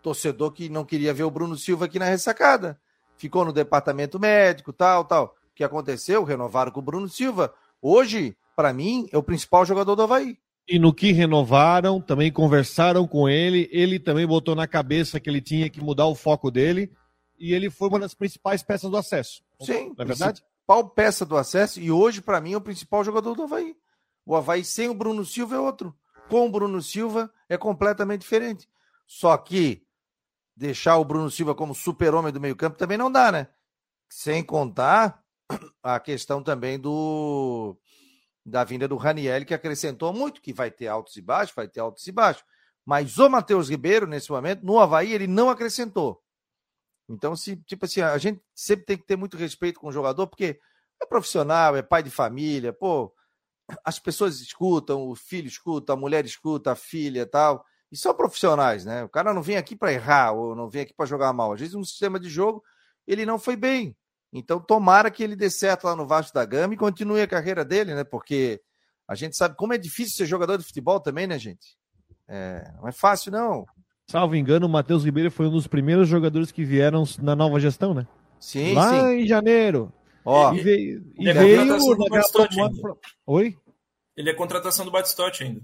torcedor 0.00 0.52
que 0.52 0.68
não 0.68 0.84
queria 0.84 1.12
ver 1.12 1.24
o 1.24 1.30
Bruno 1.30 1.56
Silva 1.56 1.84
aqui 1.84 1.98
na 1.98 2.06
ressacada. 2.06 2.80
Ficou 3.16 3.44
no 3.44 3.52
departamento 3.52 4.18
médico, 4.18 4.72
tal, 4.72 5.04
tal. 5.04 5.36
O 5.52 5.54
que 5.54 5.62
aconteceu? 5.62 6.24
Renovaram 6.24 6.72
com 6.72 6.80
o 6.80 6.84
Bruno 6.84 7.08
Silva. 7.08 7.52
Hoje, 7.80 8.36
para 8.56 8.72
mim, 8.72 9.06
é 9.12 9.18
o 9.18 9.22
principal 9.22 9.66
jogador 9.66 9.94
do 9.94 10.02
Havaí. 10.02 10.38
E 10.68 10.78
no 10.78 10.94
que 10.94 11.12
renovaram, 11.12 12.00
também 12.00 12.32
conversaram 12.32 13.06
com 13.06 13.28
ele, 13.28 13.68
ele 13.72 13.98
também 13.98 14.26
botou 14.26 14.54
na 14.54 14.66
cabeça 14.66 15.18
que 15.18 15.28
ele 15.28 15.40
tinha 15.40 15.68
que 15.68 15.80
mudar 15.80 16.06
o 16.06 16.14
foco 16.14 16.50
dele, 16.50 16.92
e 17.38 17.52
ele 17.52 17.68
foi 17.68 17.88
uma 17.88 17.98
das 17.98 18.14
principais 18.14 18.62
peças 18.62 18.88
do 18.88 18.96
acesso. 18.96 19.42
Sim, 19.60 19.92
não 19.98 20.04
é 20.04 20.04
verdade? 20.04 20.42
Principal 20.66 20.90
peça 20.90 21.26
do 21.26 21.36
acesso, 21.36 21.80
e 21.80 21.90
hoje, 21.90 22.22
para 22.22 22.40
mim, 22.40 22.52
é 22.52 22.56
o 22.56 22.60
principal 22.60 23.04
jogador 23.04 23.34
do 23.34 23.42
Havaí. 23.42 23.76
O 24.24 24.36
Havaí 24.36 24.64
sem 24.64 24.88
o 24.88 24.94
Bruno 24.94 25.24
Silva 25.24 25.56
é 25.56 25.58
outro. 25.58 25.94
Com 26.28 26.46
o 26.46 26.50
Bruno 26.50 26.80
Silva 26.80 27.32
é 27.48 27.58
completamente 27.58 28.20
diferente. 28.20 28.68
Só 29.06 29.36
que 29.36 29.84
deixar 30.56 30.96
o 30.98 31.04
Bruno 31.04 31.30
Silva 31.30 31.54
como 31.54 31.74
super-homem 31.74 32.32
do 32.32 32.40
meio-campo 32.40 32.78
também 32.78 32.96
não 32.96 33.10
dá, 33.10 33.32
né? 33.32 33.48
Sem 34.08 34.42
contar 34.42 35.22
a 35.82 35.98
questão 35.98 36.42
também 36.42 36.78
do 36.78 37.76
da 38.44 38.64
vinda 38.64 38.88
do 38.88 38.96
Raniel, 38.96 39.44
que 39.44 39.54
acrescentou 39.54 40.12
muito, 40.12 40.40
que 40.40 40.52
vai 40.52 40.70
ter 40.70 40.88
altos 40.88 41.16
e 41.16 41.22
baixos, 41.22 41.54
vai 41.54 41.68
ter 41.68 41.80
altos 41.80 42.06
e 42.06 42.12
baixos. 42.12 42.44
Mas 42.84 43.18
o 43.18 43.28
Matheus 43.28 43.68
Ribeiro, 43.68 44.06
nesse 44.06 44.30
momento, 44.30 44.64
no 44.64 44.80
Havaí, 44.80 45.12
ele 45.12 45.26
não 45.26 45.48
acrescentou. 45.50 46.22
Então, 47.12 47.36
se, 47.36 47.56
tipo 47.66 47.84
assim, 47.84 48.00
a 48.00 48.16
gente 48.18 48.40
sempre 48.54 48.86
tem 48.86 48.96
que 48.96 49.06
ter 49.06 49.16
muito 49.16 49.36
respeito 49.36 49.78
com 49.78 49.88
o 49.88 49.92
jogador, 49.92 50.26
porque 50.26 50.58
é 51.00 51.06
profissional, 51.06 51.76
é 51.76 51.82
pai 51.82 52.02
de 52.02 52.10
família, 52.10 52.72
pô, 52.72 53.12
as 53.84 53.98
pessoas 53.98 54.40
escutam, 54.40 55.08
o 55.08 55.14
filho 55.14 55.46
escuta, 55.46 55.92
a 55.92 55.96
mulher 55.96 56.24
escuta, 56.24 56.72
a 56.72 56.76
filha 56.76 57.26
tal. 57.26 57.64
E 57.90 57.96
são 57.96 58.14
profissionais, 58.14 58.84
né? 58.86 59.04
O 59.04 59.08
cara 59.08 59.34
não 59.34 59.42
vem 59.42 59.58
aqui 59.58 59.76
para 59.76 59.92
errar 59.92 60.32
ou 60.32 60.56
não 60.56 60.68
vem 60.68 60.82
aqui 60.82 60.94
para 60.94 61.04
jogar 61.04 61.32
mal. 61.32 61.52
Às 61.52 61.60
vezes, 61.60 61.74
um 61.74 61.84
sistema 61.84 62.18
de 62.18 62.30
jogo, 62.30 62.64
ele 63.06 63.26
não 63.26 63.38
foi 63.38 63.54
bem. 63.54 63.94
Então, 64.32 64.58
tomara 64.58 65.10
que 65.10 65.22
ele 65.22 65.36
dê 65.36 65.50
certo 65.50 65.84
lá 65.84 65.94
no 65.94 66.06
Vasco 66.06 66.32
da 66.32 66.44
Gama 66.46 66.72
e 66.72 66.78
continue 66.78 67.20
a 67.20 67.28
carreira 67.28 67.64
dele, 67.64 67.94
né? 67.94 68.02
Porque 68.02 68.62
a 69.06 69.14
gente 69.14 69.36
sabe 69.36 69.56
como 69.56 69.74
é 69.74 69.78
difícil 69.78 70.16
ser 70.16 70.26
jogador 70.26 70.56
de 70.56 70.64
futebol 70.64 70.98
também, 71.00 71.26
né, 71.26 71.38
gente? 71.38 71.76
É, 72.26 72.72
não 72.76 72.88
é 72.88 72.92
fácil, 72.92 73.30
não. 73.30 73.66
Salvo 74.10 74.36
engano, 74.36 74.66
o 74.66 74.68
Matheus 74.68 75.04
Ribeiro 75.04 75.30
foi 75.30 75.46
um 75.46 75.50
dos 75.50 75.66
primeiros 75.66 76.08
jogadores 76.08 76.52
que 76.52 76.64
vieram 76.64 77.04
na 77.20 77.34
nova 77.34 77.58
gestão, 77.58 77.94
né? 77.94 78.06
Sim, 78.38 78.74
Lá 78.74 78.90
sim. 78.90 79.22
em 79.22 79.26
janeiro. 79.26 79.92
Ó, 80.24 80.52
e 80.52 80.60
veio. 80.60 81.04
E 81.18 81.28
é 81.28 81.32
veio 81.32 81.64
do 81.66 81.96
naquela 81.96 82.48
ainda. 82.50 82.96
Oi? 83.26 83.56
Ele 84.16 84.30
é 84.30 84.34
contratação 84.34 84.84
do 84.84 84.90
Batistotti 84.90 85.44
ainda. 85.44 85.60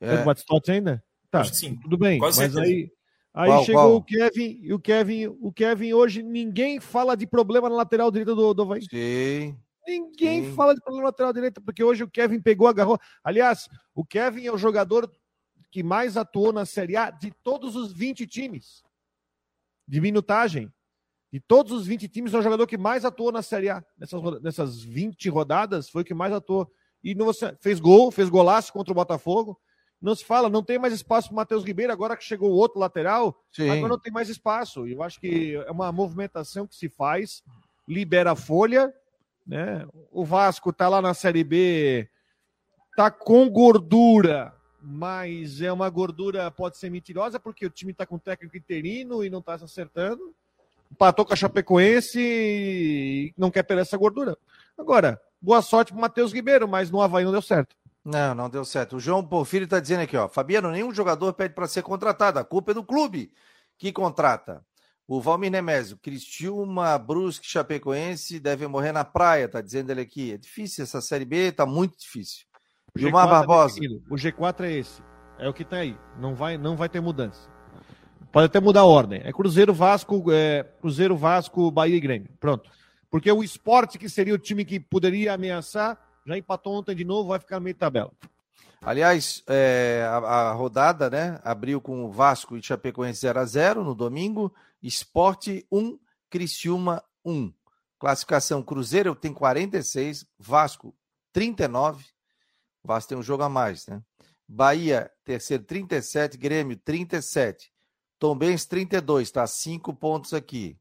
É. 0.00 0.16
é, 0.16 0.22
O 0.22 0.24
Batistotti 0.24 0.72
ainda? 0.72 1.02
Tá, 1.30 1.44
sim. 1.44 1.76
tudo 1.76 1.96
bem. 1.96 2.18
Quase 2.18 2.40
mas 2.40 2.52
certeza. 2.52 2.72
aí, 2.74 2.90
aí 3.32 3.48
Qual, 3.50 3.64
chegou 3.64 3.82
qual? 3.82 3.96
o 3.96 4.02
Kevin 4.02 4.60
e 4.62 4.72
o 4.74 4.78
Kevin, 4.80 5.26
o 5.40 5.52
Kevin 5.52 5.92
hoje 5.92 6.22
ninguém 6.22 6.80
fala 6.80 7.16
de 7.16 7.26
problema 7.26 7.68
na 7.68 7.76
lateral 7.76 8.10
direita 8.10 8.34
do, 8.34 8.52
do 8.52 8.62
Havaí. 8.62 8.82
sim. 8.82 9.56
Ninguém 9.86 10.44
Sim. 10.44 10.52
fala 10.54 10.74
de 10.74 10.80
problema 10.80 11.04
na 11.04 11.08
lateral 11.08 11.32
direita, 11.32 11.60
porque 11.60 11.82
hoje 11.82 12.04
o 12.04 12.08
Kevin 12.08 12.40
pegou, 12.40 12.68
agarrou. 12.68 12.98
Aliás, 13.24 13.66
o 13.94 14.04
Kevin 14.04 14.46
é 14.46 14.52
o 14.52 14.58
jogador 14.58 15.10
que 15.70 15.82
mais 15.82 16.16
atuou 16.16 16.52
na 16.52 16.64
Série 16.66 16.96
A 16.96 17.10
de 17.10 17.30
todos 17.42 17.76
os 17.76 17.92
20 17.92 18.26
times 18.26 18.82
de 19.86 20.00
minutagem. 20.00 20.72
De 21.32 21.38
todos 21.38 21.72
os 21.72 21.86
20 21.86 22.08
times, 22.08 22.34
é 22.34 22.38
o 22.38 22.42
jogador 22.42 22.66
que 22.66 22.76
mais 22.76 23.04
atuou 23.04 23.30
na 23.30 23.40
Série 23.42 23.68
A. 23.68 23.84
Nessas, 23.96 24.20
nessas 24.42 24.82
20 24.82 25.28
rodadas, 25.28 25.88
foi 25.88 26.02
o 26.02 26.04
que 26.04 26.14
mais 26.14 26.32
atuou. 26.32 26.68
E 27.04 27.14
não, 27.14 27.26
você- 27.26 27.56
fez 27.60 27.78
gol, 27.78 28.10
fez 28.10 28.28
golaço 28.28 28.72
contra 28.72 28.92
o 28.92 28.94
Botafogo. 28.94 29.58
Não 30.02 30.14
se 30.14 30.24
fala, 30.24 30.48
não 30.48 30.62
tem 30.62 30.78
mais 30.78 30.92
espaço 30.94 31.28
para 31.28 31.34
o 31.34 31.36
Matheus 31.36 31.62
Ribeiro, 31.64 31.92
agora 31.92 32.16
que 32.16 32.24
chegou 32.24 32.50
o 32.50 32.56
outro 32.56 32.80
lateral, 32.80 33.38
Sim. 33.52 33.68
Agora 33.68 33.88
não 33.88 33.98
tem 33.98 34.12
mais 34.12 34.28
espaço. 34.28 34.86
Eu 34.86 35.02
acho 35.02 35.20
que 35.20 35.54
é 35.54 35.70
uma 35.70 35.92
movimentação 35.92 36.66
que 36.66 36.74
se 36.74 36.88
faz, 36.88 37.42
libera 37.86 38.32
a 38.32 38.36
folha, 38.36 38.92
né? 39.46 39.86
O 40.10 40.24
Vasco 40.24 40.72
tá 40.72 40.88
lá 40.88 41.02
na 41.02 41.12
Série 41.14 41.44
B, 41.44 42.08
tá 42.96 43.10
com 43.10 43.48
gordura, 43.50 44.54
mas 44.82 45.60
é 45.60 45.72
uma 45.72 45.88
gordura 45.90 46.50
pode 46.50 46.76
ser 46.76 46.90
mentirosa 46.90 47.38
porque 47.38 47.66
o 47.66 47.70
time 47.70 47.92
tá 47.92 48.06
com 48.06 48.18
técnico 48.18 48.56
interino 48.56 49.24
e 49.24 49.30
não 49.30 49.42
tá 49.42 49.58
se 49.58 49.64
acertando. 49.64 50.34
Empatou 50.90 51.24
com 51.24 51.32
a 51.32 51.36
Chapecoense 51.36 52.18
e 52.20 53.34
não 53.36 53.50
quer 53.50 53.62
perder 53.62 53.82
essa 53.82 53.96
gordura. 53.96 54.36
Agora, 54.76 55.20
boa 55.40 55.62
sorte 55.62 55.92
pro 55.92 56.00
Matheus 56.00 56.32
Ribeiro, 56.32 56.66
mas 56.66 56.90
no 56.90 57.00
Havaí 57.00 57.24
não 57.24 57.32
deu 57.32 57.42
certo. 57.42 57.76
Não, 58.04 58.34
não 58.34 58.50
deu 58.50 58.64
certo. 58.64 58.96
O 58.96 59.00
João 59.00 59.24
Porfírio 59.24 59.64
está 59.64 59.78
dizendo 59.78 60.00
aqui, 60.00 60.16
ó. 60.16 60.28
Fabiano, 60.28 60.70
nenhum 60.70 60.92
jogador 60.92 61.32
pede 61.34 61.54
para 61.54 61.68
ser 61.68 61.82
contratado. 61.82 62.38
A 62.38 62.44
culpa 62.44 62.72
é 62.72 62.74
do 62.74 62.82
clube 62.82 63.32
que 63.78 63.92
contrata. 63.92 64.64
O 65.06 65.20
Valmir 65.20 65.50
Nemésio, 65.50 65.98
Cristiúma, 65.98 66.96
Brusque, 66.96 67.46
Chapecoense 67.46 68.38
devem 68.38 68.68
morrer 68.68 68.92
na 68.92 69.04
praia, 69.04 69.48
tá 69.48 69.60
dizendo 69.60 69.90
ele 69.90 70.00
aqui. 70.02 70.32
É 70.32 70.38
difícil 70.38 70.84
essa 70.84 71.00
Série 71.00 71.24
B, 71.24 71.50
tá 71.50 71.66
muito 71.66 71.98
difícil. 71.98 72.46
O 72.94 72.98
Gilmar 72.98 73.26
G4 73.26 73.28
é 73.28 73.30
Barbosa. 73.30 73.74
definido. 73.74 74.02
o 74.10 74.14
G4 74.14 74.60
é 74.64 74.72
esse. 74.72 75.02
É 75.38 75.48
o 75.48 75.54
que 75.54 75.64
tá 75.64 75.76
aí. 75.76 75.96
Não 76.18 76.34
vai, 76.34 76.58
não 76.58 76.76
vai 76.76 76.88
ter 76.88 77.00
mudança. 77.00 77.48
Pode 78.32 78.46
até 78.46 78.60
mudar 78.60 78.80
a 78.80 78.86
ordem. 78.86 79.20
É 79.24 79.32
Cruzeiro, 79.32 79.74
Vasco, 79.74 80.24
é, 80.30 80.62
Cruzeiro, 80.80 81.16
Vasco, 81.16 81.70
Bahia 81.70 81.96
e 81.96 82.00
Grêmio. 82.00 82.30
Pronto. 82.38 82.70
Porque 83.10 83.30
o 83.30 83.42
esporte, 83.42 83.98
que 83.98 84.08
seria 84.08 84.34
o 84.34 84.38
time 84.38 84.64
que 84.64 84.78
poderia 84.78 85.32
ameaçar, 85.34 85.98
já 86.24 86.38
empatou 86.38 86.74
ontem 86.74 86.94
de 86.94 87.04
novo, 87.04 87.30
vai 87.30 87.40
ficar 87.40 87.56
no 87.56 87.64
meio 87.64 87.74
de 87.74 87.80
tabela. 87.80 88.12
Aliás, 88.82 89.42
é, 89.48 90.06
a, 90.08 90.16
a 90.16 90.52
rodada, 90.52 91.10
né? 91.10 91.40
Abriu 91.42 91.80
com 91.80 92.04
o 92.04 92.10
Vasco 92.10 92.56
e 92.56 92.62
Chapecoense 92.62 93.20
0 93.20 93.40
a 93.40 93.44
0 93.44 93.84
no 93.84 93.94
domingo. 93.94 94.54
Esporte 94.82 95.66
1, 95.70 95.98
Criciúma 96.30 97.02
1. 97.24 97.52
Classificação 97.98 98.62
Cruzeiro 98.62 99.14
tem 99.14 99.34
46, 99.34 100.24
Vasco 100.38 100.94
39. 101.32 102.04
Vasco 102.84 103.08
tem 103.10 103.18
um 103.18 103.22
jogo 103.22 103.42
a 103.42 103.48
mais, 103.48 103.86
né? 103.86 104.00
Bahia, 104.48 105.10
terceiro 105.24 105.62
37, 105.64 106.36
Grêmio 106.36 106.76
37. 106.76 107.70
Tombense 108.18 108.68
32, 108.68 109.30
tá 109.30 109.46
5 109.46 109.94
pontos 109.94 110.34
aqui. 110.34 110.76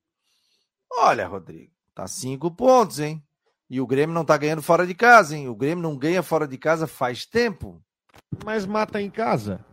Olha, 0.91 1.27
Rodrigo, 1.27 1.71
tá 1.93 2.07
5 2.07 2.49
pontos, 2.51 2.99
hein? 2.99 3.23
E 3.69 3.79
o 3.79 3.85
Grêmio 3.87 4.13
não 4.13 4.25
tá 4.25 4.35
ganhando 4.35 4.61
fora 4.61 4.85
de 4.87 4.95
casa, 4.95 5.37
hein? 5.37 5.47
O 5.47 5.55
Grêmio 5.55 5.81
não 5.83 5.95
ganha 5.95 6.23
fora 6.23 6.47
de 6.47 6.57
casa 6.57 6.87
faz 6.87 7.25
tempo. 7.25 7.81
Mas 8.43 8.65
mata 8.65 8.99
em 9.01 9.09
casa. 9.09 9.63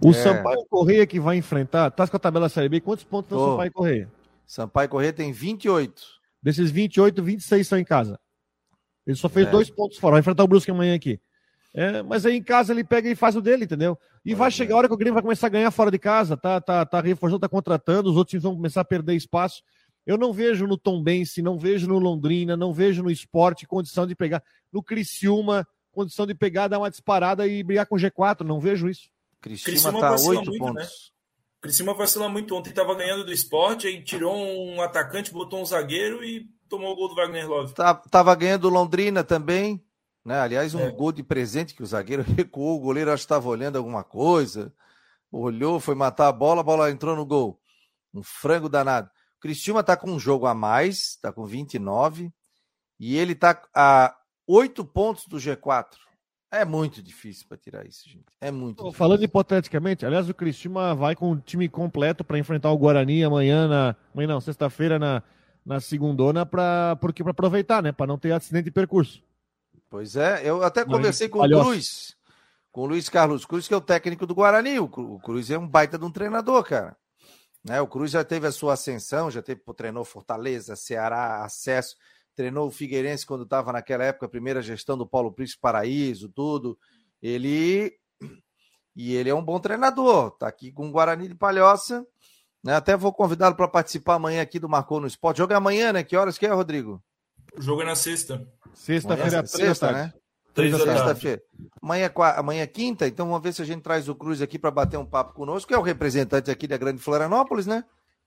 O 0.00 0.10
É. 0.10 0.12
Sampaio 0.12 0.64
Correia 0.70 1.06
que 1.06 1.18
vai 1.18 1.36
enfrentar, 1.36 1.90
tá 1.90 2.06
com 2.06 2.16
a 2.16 2.20
tabela 2.20 2.48
Série 2.48 2.68
B, 2.68 2.80
quantos 2.80 3.04
pontos 3.04 3.28
tem 3.30 3.38
o. 3.38 3.50
Sampaio 3.52 3.72
Correia? 3.72 4.12
Sampaio 4.46 4.88
Corrêa 4.88 5.12
tem 5.12 5.32
28. 5.32 6.02
Desses 6.42 6.70
28, 6.70 7.22
26 7.22 7.66
são 7.66 7.78
em 7.78 7.84
casa. 7.84 8.18
Ele 9.06 9.16
só 9.16 9.28
fez 9.28 9.46
É. 9.46 9.50
dois 9.50 9.68
pontos 9.70 9.98
fora. 9.98 10.12
Vai 10.12 10.20
enfrentar 10.20 10.44
o 10.44 10.48
Brusque 10.48 10.70
amanhã 10.70 10.94
aqui. 10.94 11.20
É, 11.76 12.02
mas 12.04 12.24
aí 12.24 12.36
em 12.36 12.42
casa 12.42 12.72
ele 12.72 12.84
pega 12.84 13.10
e 13.10 13.16
faz 13.16 13.34
o 13.34 13.40
dele, 13.40 13.64
entendeu? 13.64 13.98
E 14.24 14.32
vai 14.32 14.48
chegar 14.48 14.76
a 14.76 14.78
hora 14.78 14.88
que 14.88 14.94
o 14.94 14.96
Grêmio 14.96 15.14
vai 15.14 15.22
começar 15.22 15.48
a 15.48 15.50
ganhar 15.50 15.70
fora 15.72 15.90
de 15.90 15.98
casa, 15.98 16.36
tá, 16.36 16.60
tá, 16.60 16.86
tá 16.86 17.00
reforçando, 17.00 17.40
tá 17.40 17.48
contratando, 17.48 18.08
os 18.08 18.16
outros 18.16 18.30
times 18.30 18.44
vão 18.44 18.54
começar 18.54 18.82
a 18.82 18.84
perder 18.84 19.14
espaço. 19.14 19.60
Eu 20.06 20.16
não 20.16 20.32
vejo 20.32 20.66
no 20.68 20.78
Tombense, 20.78 21.42
não 21.42 21.58
vejo 21.58 21.88
no 21.88 21.98
Londrina, 21.98 22.56
não 22.56 22.72
vejo 22.72 23.02
no 23.02 23.10
esporte 23.10 23.66
condição 23.66 24.06
de 24.06 24.14
pegar. 24.14 24.42
No 24.72 24.82
Criciúma, 24.82 25.66
condição 25.90 26.26
de 26.26 26.34
pegar, 26.34 26.68
dar 26.68 26.78
uma 26.78 26.90
disparada 26.90 27.46
e 27.46 27.62
brigar 27.62 27.86
com 27.86 27.96
o 27.96 27.98
G4. 27.98 28.42
Não 28.42 28.60
vejo 28.60 28.88
isso. 28.88 29.08
Criciúma 29.40 29.72
Criciúma 29.72 30.00
tá 30.00 30.10
vacila 30.10 30.38
8 30.40 30.50
muito, 30.50 30.64
pontos. 30.64 30.82
né? 30.82 30.88
Criciúma 31.60 31.94
vacila 31.94 32.28
muito 32.28 32.54
ontem, 32.54 32.72
tava 32.72 32.94
ganhando 32.94 33.24
do 33.24 33.32
esporte, 33.32 33.86
aí 33.86 34.02
tirou 34.02 34.36
um 34.36 34.80
atacante, 34.82 35.32
botou 35.32 35.60
um 35.60 35.64
zagueiro 35.64 36.22
e 36.22 36.46
tomou 36.68 36.92
o 36.92 36.96
gol 36.96 37.08
do 37.08 37.14
Wagner 37.14 37.48
Love. 37.48 37.74
Tá- 37.74 37.94
tava 37.94 38.34
ganhando 38.34 38.68
Londrina 38.68 39.24
também, 39.24 39.82
né? 40.24 40.40
Aliás, 40.40 40.74
um 40.74 40.80
É. 40.80 40.90
gol 40.90 41.12
de 41.12 41.22
presente 41.22 41.74
que 41.74 41.82
o 41.82 41.86
zagueiro 41.86 42.22
recuou, 42.48 42.76
o 42.76 42.80
goleiro 42.80 43.10
acho 43.12 43.22
que 43.22 43.26
estava 43.26 43.48
olhando 43.48 43.76
alguma 43.76 44.02
coisa, 44.02 44.72
olhou, 45.30 45.80
foi 45.80 45.94
matar 45.94 46.28
a 46.28 46.32
bola, 46.32 46.60
a 46.60 46.64
bola 46.64 46.90
entrou 46.90 47.14
no 47.16 47.26
gol. 47.26 47.60
Um 48.12 48.22
frango 48.22 48.68
danado. 48.68 49.10
O 49.36 49.40
Cristiúma 49.40 49.82
tá 49.82 49.96
com 49.96 50.10
um 50.10 50.18
jogo 50.18 50.46
a 50.46 50.54
mais, 50.54 51.16
tá 51.20 51.32
com 51.32 51.44
29, 51.44 52.32
e 52.98 53.16
ele 53.16 53.34
tá 53.34 53.60
a 53.74 54.16
8 54.46 54.84
pontos 54.84 55.26
do 55.26 55.36
G4. 55.36 55.88
É 56.50 56.64
muito 56.64 57.02
difícil 57.02 57.46
para 57.48 57.58
tirar 57.58 57.84
isso, 57.84 58.08
gente. 58.08 58.24
É 58.40 58.50
muito 58.52 58.76
difícil. 58.76 58.96
Falando 58.96 59.24
hipoteticamente, 59.24 60.06
aliás, 60.06 60.28
o 60.28 60.34
Criciúma 60.34 60.94
vai 60.94 61.16
com 61.16 61.32
o 61.32 61.40
time 61.40 61.68
completo 61.68 62.22
para 62.22 62.38
enfrentar 62.38 62.70
o 62.70 62.78
Guarani 62.78 63.24
amanhã, 63.24 63.66
na, 63.66 63.96
amanhã 64.14 64.28
não, 64.28 64.40
sexta-feira 64.40 64.96
na, 64.96 65.20
na 65.66 65.80
segundona, 65.80 66.46
pra, 66.46 66.96
porque 67.00 67.24
para 67.24 67.32
aproveitar, 67.32 67.82
né? 67.82 67.90
Para 67.90 68.06
não 68.06 68.16
ter 68.16 68.30
acidente 68.30 68.66
de 68.66 68.70
percurso. 68.70 69.20
Pois 69.94 70.16
é, 70.16 70.42
eu 70.44 70.64
até 70.64 70.84
conversei 70.84 71.28
com 71.28 71.38
o. 71.38 71.42
Cruz, 71.62 72.16
com 72.72 72.80
o 72.80 72.86
Luiz 72.86 73.08
Carlos 73.08 73.46
Cruz, 73.46 73.68
que 73.68 73.74
é 73.74 73.76
o 73.76 73.80
técnico 73.80 74.26
do 74.26 74.34
Guarani. 74.34 74.80
O 74.80 74.88
Cru- 74.88 75.14
o 75.14 75.20
Cruz 75.20 75.48
é 75.52 75.56
um 75.56 75.68
baita 75.68 75.96
de 75.96 76.04
um 76.04 76.10
treinador, 76.10 76.64
cara. 76.64 76.96
Né? 77.62 77.80
O 77.80 77.86
Cruz 77.86 78.10
já 78.10 78.24
teve 78.24 78.44
a 78.48 78.50
sua 78.50 78.72
ascensão, 78.72 79.30
já 79.30 79.40
teve, 79.40 79.60
treinou 79.76 80.04
Fortaleza, 80.04 80.74
Ceará, 80.74 81.44
Acesso, 81.44 81.94
treinou 82.34 82.66
o 82.66 82.72
Figueirense 82.72 83.24
quando 83.24 83.44
estava 83.44 83.72
naquela 83.72 84.02
época, 84.02 84.26
a 84.26 84.28
primeira 84.28 84.60
gestão 84.60 84.98
do 84.98 85.06
Paulo 85.06 85.30
Príncipe 85.30 85.60
Paraíso, 85.60 86.28
tudo. 86.28 86.76
Ele 87.22 87.96
e 88.96 89.14
ele 89.14 89.30
é 89.30 89.34
um 89.34 89.44
bom 89.44 89.60
treinador, 89.60 90.32
tá 90.32 90.48
aqui 90.48 90.72
com 90.72 90.88
o 90.88 90.90
Guarani 90.90 91.28
de 91.28 91.36
Palhoça. 91.36 92.04
Né? 92.64 92.74
Até 92.74 92.96
vou 92.96 93.12
convidá-lo 93.12 93.54
para 93.54 93.68
participar 93.68 94.14
amanhã 94.14 94.42
aqui 94.42 94.58
do 94.58 94.68
Marcou 94.68 95.00
no 95.00 95.06
Esporte. 95.06 95.38
Jogo 95.38 95.52
é 95.52 95.56
amanhã, 95.56 95.92
né? 95.92 96.02
Que 96.02 96.16
horas 96.16 96.36
que 96.36 96.46
é, 96.46 96.52
Rodrigo? 96.52 97.00
O 97.56 97.62
jogo 97.62 97.82
é 97.82 97.84
na 97.84 97.94
sexta. 97.94 98.44
Sexta-feira, 98.74 99.38
é 99.38 99.46
sexta, 99.46 99.92
né? 99.92 100.12
Três 100.52 100.72
da 100.72 100.78
tarde. 100.84 100.92
Sexta-feira. 101.00 101.42
Amanhã, 101.82 102.06
é 102.06 102.12
amanhã 102.38 102.62
é 102.62 102.66
quinta, 102.66 103.06
então 103.08 103.26
vamos 103.26 103.42
ver 103.42 103.52
se 103.52 103.60
a 103.62 103.64
gente 103.64 103.82
traz 103.82 104.08
o 104.08 104.14
Cruz 104.14 104.40
aqui 104.40 104.58
para 104.58 104.70
bater 104.70 104.96
um 104.96 105.04
papo 105.04 105.34
conosco, 105.34 105.68
que 105.68 105.74
é 105.74 105.78
o 105.78 105.82
representante 105.82 106.50
aqui 106.50 106.66
da 106.68 106.76
Grande 106.76 107.00
Florianópolis, 107.00 107.66
né? 107.66 107.84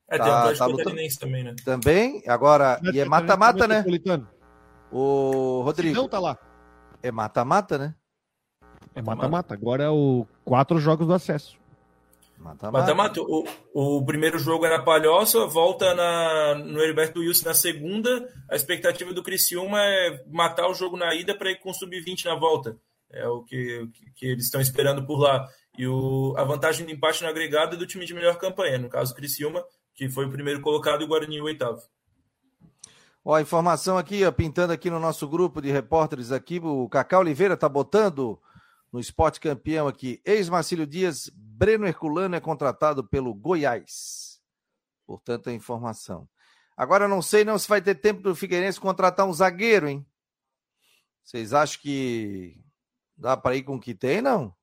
É, 0.09 0.17
tem 0.17 0.25
Tá- 0.25 0.39
Atlético 0.39 0.59
tá 0.59 0.65
lutando. 0.65 0.89
Catarinense 0.89 1.19
também, 1.19 1.43
né? 1.43 1.55
Também. 1.63 2.23
Agora, 2.27 2.79
e 2.93 2.99
é 2.99 3.05
mata-mata, 3.05 3.67
né? 3.67 3.75
Metropolitano. 3.77 4.27
O 4.91 5.61
Rodrigo, 5.63 5.95
Não 5.95 6.07
tá 6.07 6.19
lá. 6.19 6.37
é 7.03 7.11
mata-mata, 7.11 7.77
né? 7.77 7.95
É 8.95 9.01
mata-mata. 9.01 9.53
Agora 9.53 9.83
é 9.83 9.89
o 9.89 10.25
quatro 10.43 10.79
jogos 10.79 11.05
do 11.07 11.13
acesso. 11.13 11.57
Mata-mata. 12.37 13.21
O, 13.21 13.45
o 13.73 14.05
primeiro 14.05 14.37
jogo 14.37 14.65
é 14.65 14.69
na 14.69 14.83
Palhoça, 14.83 15.45
volta 15.47 15.93
na, 15.93 16.55
no 16.55 16.79
Heriberto 16.79 17.19
Wilson 17.19 17.47
na 17.49 17.53
segunda. 17.53 18.27
A 18.49 18.55
expectativa 18.55 19.13
do 19.13 19.23
Criciúma 19.23 19.79
é 19.81 20.23
matar 20.27 20.69
o 20.69 20.73
jogo 20.73 20.95
na 20.95 21.13
ida 21.15 21.35
para 21.35 21.51
ir 21.51 21.59
com 21.59 21.71
o 21.71 21.73
sub-20 21.73 22.25
na 22.25 22.35
volta. 22.35 22.77
É 23.11 23.27
o 23.27 23.43
que, 23.43 23.89
que 24.15 24.25
eles 24.25 24.45
estão 24.45 24.61
esperando 24.61 25.05
por 25.05 25.19
lá. 25.19 25.47
E 25.77 25.87
o, 25.87 26.33
a 26.37 26.43
vantagem 26.43 26.85
do 26.85 26.91
empate 26.91 27.23
no 27.23 27.29
agregado 27.29 27.75
é 27.75 27.79
do 27.79 27.87
time 27.87 28.05
de 28.05 28.13
melhor 28.13 28.37
campanha. 28.37 28.77
No 28.77 28.89
caso, 28.89 29.13
o 29.13 29.15
Criciúma, 29.15 29.63
que 29.93 30.09
foi 30.09 30.25
o 30.25 30.31
primeiro 30.31 30.61
colocado, 30.61 31.01
e 31.01 31.05
o 31.05 31.07
Guarani 31.07 31.41
o 31.41 31.45
oitavo. 31.45 31.81
Ó, 33.23 33.35
a 33.35 33.41
informação 33.41 33.97
aqui, 33.97 34.23
ó, 34.25 34.31
pintando 34.31 34.73
aqui 34.73 34.89
no 34.89 34.99
nosso 34.99 35.27
grupo 35.27 35.61
de 35.61 35.69
repórteres 35.69 36.31
aqui, 36.31 36.59
o 36.63 36.87
Cacá 36.89 37.19
Oliveira 37.19 37.57
tá 37.57 37.67
botando 37.67 38.39
no 38.91 38.99
esporte 38.99 39.39
campeão 39.39 39.87
aqui. 39.87 40.21
Ex-Marcílio 40.25 40.87
Dias, 40.87 41.29
Breno 41.57 41.87
Herculano 41.87 42.35
é 42.35 42.39
contratado 42.39 43.03
pelo 43.03 43.33
Goiás. 43.33 44.39
Portanto, 45.07 45.49
a 45.49 45.53
informação. 45.53 46.29
Agora 46.75 47.07
não 47.07 47.19
sei 47.19 47.43
não 47.43 47.57
se 47.57 47.67
vai 47.67 47.81
ter 47.81 47.95
tempo 47.95 48.21
do 48.21 48.35
Figueirense 48.35 48.79
contratar 48.79 49.25
um 49.25 49.33
zagueiro, 49.33 49.87
hein? 49.87 50.05
Vocês 51.23 51.53
acham 51.53 51.81
que 51.81 52.61
dá 53.17 53.35
para 53.35 53.55
ir 53.55 53.63
com 53.63 53.75
o 53.75 53.79
que 53.79 53.95
tem, 53.95 54.21
não? 54.21 54.55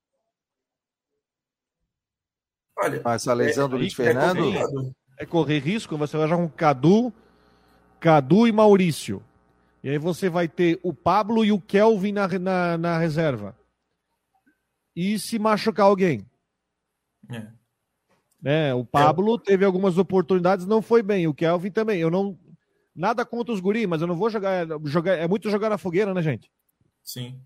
Olha, 2.78 3.02
essa 3.06 3.34
lesão 3.34 3.68
do 3.68 3.74
aí 3.74 3.82
Luiz 3.82 3.92
é 3.92 3.96
Fernando? 3.96 4.94
É 5.18 5.26
correr 5.26 5.58
risco, 5.58 5.98
você 5.98 6.16
vai 6.16 6.28
jogar 6.28 6.42
com 6.42 6.48
Cadu, 6.48 7.12
Cadu 7.98 8.46
e 8.46 8.52
Maurício. 8.52 9.20
E 9.82 9.90
aí 9.90 9.98
você 9.98 10.28
vai 10.28 10.46
ter 10.46 10.78
o 10.80 10.94
Pablo 10.94 11.44
e 11.44 11.50
o 11.50 11.60
Kelvin 11.60 12.12
na, 12.12 12.28
na, 12.38 12.78
na 12.78 12.98
reserva. 12.98 13.56
E 14.94 15.18
se 15.18 15.40
machucar 15.40 15.86
alguém? 15.86 16.24
É. 17.30 17.46
né? 18.40 18.74
O 18.74 18.84
Pablo 18.84 19.38
teve 19.38 19.64
algumas 19.64 19.98
oportunidades, 19.98 20.66
não 20.66 20.82
foi 20.82 21.02
bem. 21.02 21.26
O 21.26 21.34
Kelvin 21.34 21.70
também. 21.70 22.00
Eu 22.00 22.10
não. 22.10 22.38
Nada 22.94 23.24
contra 23.24 23.52
os 23.52 23.60
guri, 23.60 23.86
mas 23.86 24.00
eu 24.00 24.06
não 24.06 24.16
vou 24.16 24.30
jogar. 24.30 24.66
jogar 24.84 25.14
é 25.14 25.26
muito 25.26 25.50
jogar 25.50 25.68
na 25.68 25.78
fogueira, 25.78 26.14
né, 26.14 26.22
gente? 26.22 26.50
Sim. 27.02 27.40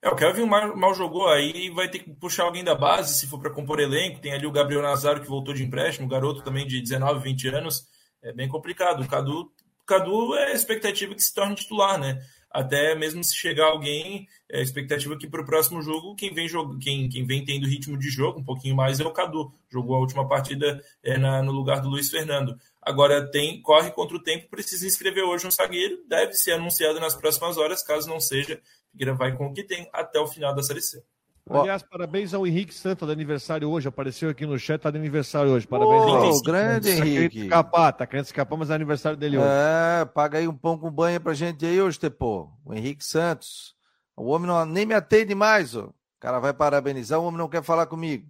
É, 0.00 0.08
o 0.08 0.16
Kelvin 0.16 0.46
mal, 0.46 0.76
mal 0.76 0.94
jogou 0.94 1.28
aí 1.28 1.70
vai 1.70 1.88
ter 1.88 1.98
que 1.98 2.12
puxar 2.14 2.44
alguém 2.44 2.62
da 2.62 2.74
base 2.74 3.14
se 3.14 3.26
for 3.26 3.40
para 3.40 3.50
compor 3.50 3.80
elenco. 3.80 4.20
Tem 4.20 4.32
ali 4.32 4.46
o 4.46 4.52
Gabriel 4.52 4.82
Nazaro 4.82 5.20
que 5.20 5.28
voltou 5.28 5.54
de 5.54 5.64
empréstimo, 5.64 6.08
garoto 6.08 6.42
também 6.42 6.66
de 6.66 6.80
19, 6.80 7.20
20 7.20 7.48
anos. 7.48 7.86
É 8.22 8.32
bem 8.32 8.48
complicado. 8.48 9.02
O 9.02 9.08
Cadu, 9.08 9.52
Cadu 9.86 10.34
é 10.36 10.52
a 10.52 10.54
expectativa 10.54 11.14
que 11.14 11.22
se 11.22 11.34
torne 11.34 11.54
titular, 11.54 11.98
né? 11.98 12.20
Até 12.50 12.94
mesmo 12.94 13.22
se 13.22 13.36
chegar 13.36 13.66
alguém, 13.66 14.26
é 14.50 14.62
expectativa 14.62 15.16
que 15.18 15.28
para 15.28 15.42
o 15.42 15.44
próximo 15.44 15.82
jogo, 15.82 16.14
quem 16.14 16.32
vem, 16.32 16.48
jog... 16.48 16.78
quem, 16.78 17.08
quem 17.08 17.26
vem 17.26 17.44
tendo 17.44 17.66
ritmo 17.66 17.98
de 17.98 18.08
jogo 18.08 18.40
um 18.40 18.44
pouquinho 18.44 18.74
mais 18.74 19.00
é 19.00 19.04
o 19.04 19.12
Cadu. 19.12 19.52
Jogou 19.70 19.96
a 19.96 20.00
última 20.00 20.26
partida 20.26 20.82
é, 21.02 21.18
na, 21.18 21.42
no 21.42 21.52
lugar 21.52 21.80
do 21.80 21.88
Luiz 21.88 22.10
Fernando. 22.10 22.58
Agora 22.80 23.30
tem 23.30 23.60
corre 23.60 23.90
contra 23.90 24.16
o 24.16 24.22
tempo, 24.22 24.48
precisa 24.48 24.86
inscrever 24.86 25.24
hoje 25.24 25.46
um 25.46 25.50
zagueiro, 25.50 26.02
deve 26.08 26.32
ser 26.32 26.52
anunciado 26.52 26.98
nas 26.98 27.14
próximas 27.14 27.58
horas, 27.58 27.82
caso 27.82 28.08
não 28.08 28.18
seja, 28.18 28.60
Figueira 28.90 29.14
vai 29.14 29.36
com 29.36 29.46
o 29.46 29.52
que 29.52 29.62
tem 29.62 29.88
até 29.92 30.18
o 30.18 30.26
final 30.26 30.54
da 30.54 30.62
Série 30.62 30.80
C. 30.80 31.02
Aliás, 31.50 31.82
parabéns 31.82 32.34
ao 32.34 32.46
Henrique 32.46 32.74
Santos, 32.74 33.06
de 33.06 33.12
aniversário 33.12 33.68
hoje. 33.70 33.88
Apareceu 33.88 34.28
aqui 34.30 34.44
no 34.46 34.58
chat, 34.58 34.80
tá 34.80 34.90
de 34.90 34.98
aniversário 34.98 35.50
hoje. 35.52 35.66
Parabéns, 35.66 36.02
Ô, 36.04 36.24
Henrique. 36.24 36.42
grande 36.44 36.96
Tá 36.96 37.06
Henrique. 37.06 37.40
escapar, 37.44 37.92
tá 37.92 38.06
querendo 38.06 38.26
escapar, 38.26 38.56
mas 38.56 38.70
é 38.70 38.74
aniversário 38.74 39.16
dele 39.18 39.38
hoje. 39.38 39.46
É, 39.48 40.04
paga 40.04 40.38
aí 40.38 40.46
um 40.48 40.56
pão 40.56 40.76
com 40.78 40.90
banha 40.90 41.18
pra 41.18 41.32
gente 41.34 41.64
aí 41.64 41.80
hoje, 41.80 41.98
Tepô. 41.98 42.50
O 42.64 42.74
Henrique 42.74 43.04
Santos. 43.04 43.74
O 44.16 44.26
homem 44.26 44.46
não, 44.48 44.64
nem 44.66 44.84
me 44.84 44.94
atende 44.94 45.34
mais, 45.34 45.74
ó. 45.76 45.84
O 45.86 45.94
cara 46.20 46.38
vai 46.40 46.52
parabenizar, 46.52 47.20
o 47.20 47.24
homem 47.24 47.38
não 47.38 47.48
quer 47.48 47.62
falar 47.62 47.86
comigo. 47.86 48.28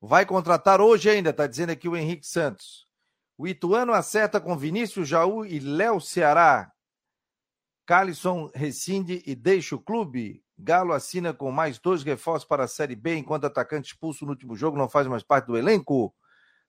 Vai 0.00 0.24
contratar 0.24 0.80
hoje 0.80 1.10
ainda, 1.10 1.32
tá 1.32 1.46
dizendo 1.46 1.70
aqui 1.70 1.88
o 1.88 1.96
Henrique 1.96 2.26
Santos. 2.26 2.86
O 3.36 3.46
Ituano 3.46 3.92
acerta 3.92 4.40
com 4.40 4.56
Vinícius 4.56 5.06
Jaú 5.08 5.44
e 5.44 5.58
Léo 5.58 6.00
Ceará. 6.00 6.72
Calisson 7.84 8.50
rescinde 8.54 9.22
e 9.26 9.34
deixa 9.34 9.76
o 9.76 9.80
clube. 9.80 10.42
Galo 10.58 10.92
assina 10.92 11.34
com 11.34 11.50
mais 11.50 11.78
dois 11.78 12.02
reforços 12.02 12.48
para 12.48 12.64
a 12.64 12.68
Série 12.68 12.96
B, 12.96 13.16
enquanto 13.16 13.44
atacante 13.44 13.88
expulso 13.92 14.24
no 14.24 14.30
último 14.30 14.56
jogo 14.56 14.78
não 14.78 14.88
faz 14.88 15.06
mais 15.06 15.22
parte 15.22 15.46
do 15.46 15.56
elenco. 15.56 16.14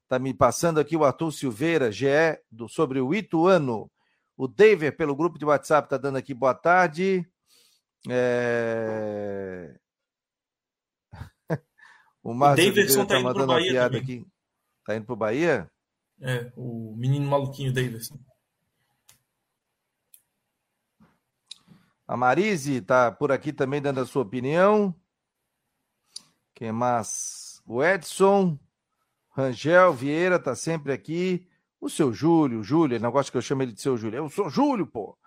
Tá 0.07 0.19
me 0.19 0.33
passando 0.33 0.79
aqui 0.79 0.95
o 0.95 1.03
Arthur 1.03 1.31
Silveira, 1.31 1.91
GE, 1.91 2.05
do, 2.51 2.67
sobre 2.67 2.99
o 2.99 3.13
Ituano. 3.13 3.91
O 4.35 4.47
David, 4.47 4.95
pelo 4.95 5.15
grupo 5.15 5.39
de 5.39 5.45
WhatsApp, 5.45 5.89
tá 5.89 5.97
dando 5.97 6.17
aqui 6.17 6.33
boa 6.33 6.53
tarde. 6.53 7.27
É... 8.09 9.75
o 12.23 12.33
Márcio 12.33 12.65
Davidson 12.65 12.99
Oliveira 13.01 13.07
tá 13.07 13.19
indo 13.19 13.23
pro 13.23 13.23
mandando 13.23 13.51
uma 13.51 13.55
Bahia 13.55 13.71
piada 13.71 13.99
também. 13.99 14.01
aqui. 14.01 14.27
Tá 14.85 14.95
indo 14.95 15.05
pro 15.05 15.15
Bahia? 15.15 15.71
É, 16.21 16.51
o 16.55 16.95
menino 16.95 17.25
maluquinho 17.25 17.73
Davidson. 17.73 18.17
A 22.07 22.15
Marise 22.15 22.79
tá 22.79 23.11
por 23.11 23.31
aqui 23.31 23.51
também 23.51 23.81
dando 23.81 23.99
a 23.99 24.05
sua 24.05 24.21
opinião. 24.21 24.95
Quem 26.55 26.71
mais? 26.71 27.61
O 27.65 27.83
Edson, 27.83 28.57
Rangel 29.29 29.93
Vieira 29.93 30.39
tá 30.39 30.55
sempre 30.55 30.93
aqui. 30.93 31.45
O 31.81 31.89
seu 31.89 32.13
Júlio, 32.13 32.63
Júlio, 32.63 32.95
ele 32.95 33.03
não 33.03 33.11
gosta 33.11 33.31
que 33.31 33.37
eu 33.37 33.41
chame 33.41 33.65
ele 33.65 33.73
de 33.73 33.81
seu 33.81 33.97
Júlio. 33.97 34.17
Eu 34.17 34.29
sou 34.29 34.49
Júlio, 34.49 34.87
pô. 34.87 35.17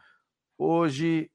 Hoje, 0.57 1.31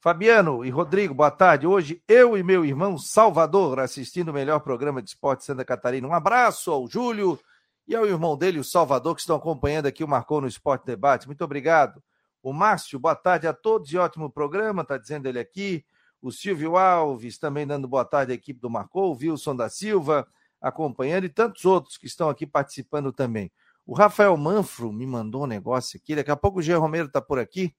Fabiano 0.00 0.64
e 0.64 0.70
Rodrigo, 0.70 1.12
boa 1.12 1.30
tarde. 1.30 1.66
Hoje, 1.66 2.02
eu 2.08 2.36
e 2.36 2.42
meu 2.42 2.64
irmão 2.64 2.96
Salvador 2.96 3.78
assistindo 3.80 4.30
o 4.30 4.34
melhor 4.34 4.60
programa 4.60 5.02
de 5.02 5.10
esporte 5.10 5.40
de 5.40 5.44
Santa 5.44 5.64
Catarina. 5.64 6.08
Um 6.08 6.14
abraço 6.14 6.70
ao 6.70 6.88
Júlio 6.88 7.38
e 7.86 7.94
ao 7.94 8.06
irmão 8.06 8.36
dele, 8.36 8.58
o 8.58 8.64
Salvador, 8.64 9.14
que 9.14 9.20
estão 9.20 9.36
acompanhando 9.36 9.86
aqui 9.86 10.02
o 10.02 10.08
Marcou 10.08 10.40
no 10.40 10.48
Esporte 10.48 10.86
Debate. 10.86 11.26
Muito 11.26 11.44
obrigado. 11.44 12.02
O 12.42 12.52
Márcio, 12.52 12.98
boa 12.98 13.14
tarde 13.14 13.46
a 13.46 13.52
todos 13.52 13.92
e 13.92 13.98
ótimo 13.98 14.30
programa, 14.30 14.84
tá 14.84 14.96
dizendo 14.96 15.26
ele 15.26 15.38
aqui. 15.38 15.84
O 16.22 16.32
Silvio 16.32 16.76
Alves 16.76 17.38
também 17.38 17.66
dando 17.66 17.86
boa 17.86 18.04
tarde 18.04 18.32
à 18.32 18.34
equipe 18.34 18.60
do 18.60 18.70
Marcou, 18.70 19.12
o 19.12 19.16
Wilson 19.16 19.54
da 19.54 19.68
Silva 19.68 20.26
acompanhando 20.60 21.24
e 21.24 21.28
tantos 21.28 21.64
outros 21.64 21.96
que 21.96 22.06
estão 22.06 22.28
aqui 22.28 22.46
participando 22.46 23.12
também. 23.12 23.50
O 23.86 23.94
Rafael 23.94 24.36
Manfro 24.36 24.92
me 24.92 25.06
mandou 25.06 25.44
um 25.44 25.46
negócio 25.46 25.98
aqui, 25.98 26.14
daqui 26.14 26.30
a 26.30 26.36
pouco 26.36 26.58
o 26.58 26.62
Jean 26.62 26.78
Romero 26.78 27.08
tá 27.08 27.20
por 27.20 27.38
aqui. 27.38 27.74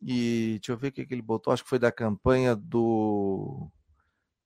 E 0.00 0.58
deixa 0.60 0.72
eu 0.72 0.76
ver 0.76 0.88
o 0.88 0.92
que, 0.92 1.06
que 1.06 1.14
ele 1.14 1.22
botou, 1.22 1.52
acho 1.52 1.62
que 1.64 1.68
foi 1.68 1.78
da 1.78 1.90
campanha 1.90 2.54
do 2.54 3.68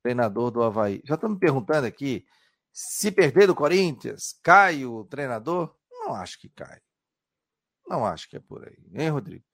treinador 0.03 0.51
do 0.51 0.63
Havaí. 0.63 1.03
Já 1.05 1.15
estão 1.15 1.31
me 1.31 1.39
perguntando 1.39 1.87
aqui 1.87 2.25
se 2.73 3.11
perder 3.13 3.47
do 3.47 3.55
Corinthians, 3.55 4.39
cai 4.43 4.85
o 4.85 5.05
treinador? 5.05 5.75
Não 5.91 6.15
acho 6.15 6.41
que 6.41 6.49
cai. 6.49 6.81
Não 7.87 8.05
acho 8.05 8.29
que 8.29 8.37
é 8.37 8.41
por 8.41 8.67
aí, 8.67 8.79
hein, 8.95 9.11
Rodrigo? 9.11 9.45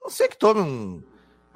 Não 0.00 0.10
sei 0.10 0.28
que 0.28 0.36
tome 0.36 0.60
um. 0.60 1.02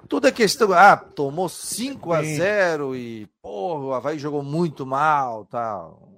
Tudo 0.09 0.29
é 0.29 0.33
questão. 0.33 0.72
Ah, 0.72 0.96
tomou 0.96 1.48
5 1.48 2.12
a 2.12 2.22
0 2.22 2.94
e, 2.94 3.26
porra, 3.42 3.85
o 3.85 3.92
Havaí 3.92 4.18
jogou 4.18 4.42
muito 4.42 4.87
mal 4.87 5.44
tal. 5.46 6.12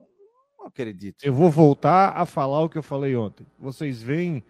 Não 0.58 0.66
acredito. 0.66 1.24
Eu 1.24 1.32
vou 1.32 1.50
voltar 1.50 2.10
a 2.10 2.26
falar 2.26 2.62
o 2.62 2.68
que 2.68 2.76
eu 2.76 2.82
falei 2.82 3.16
ontem. 3.16 3.46
Vocês 3.58 4.02
veem 4.02 4.44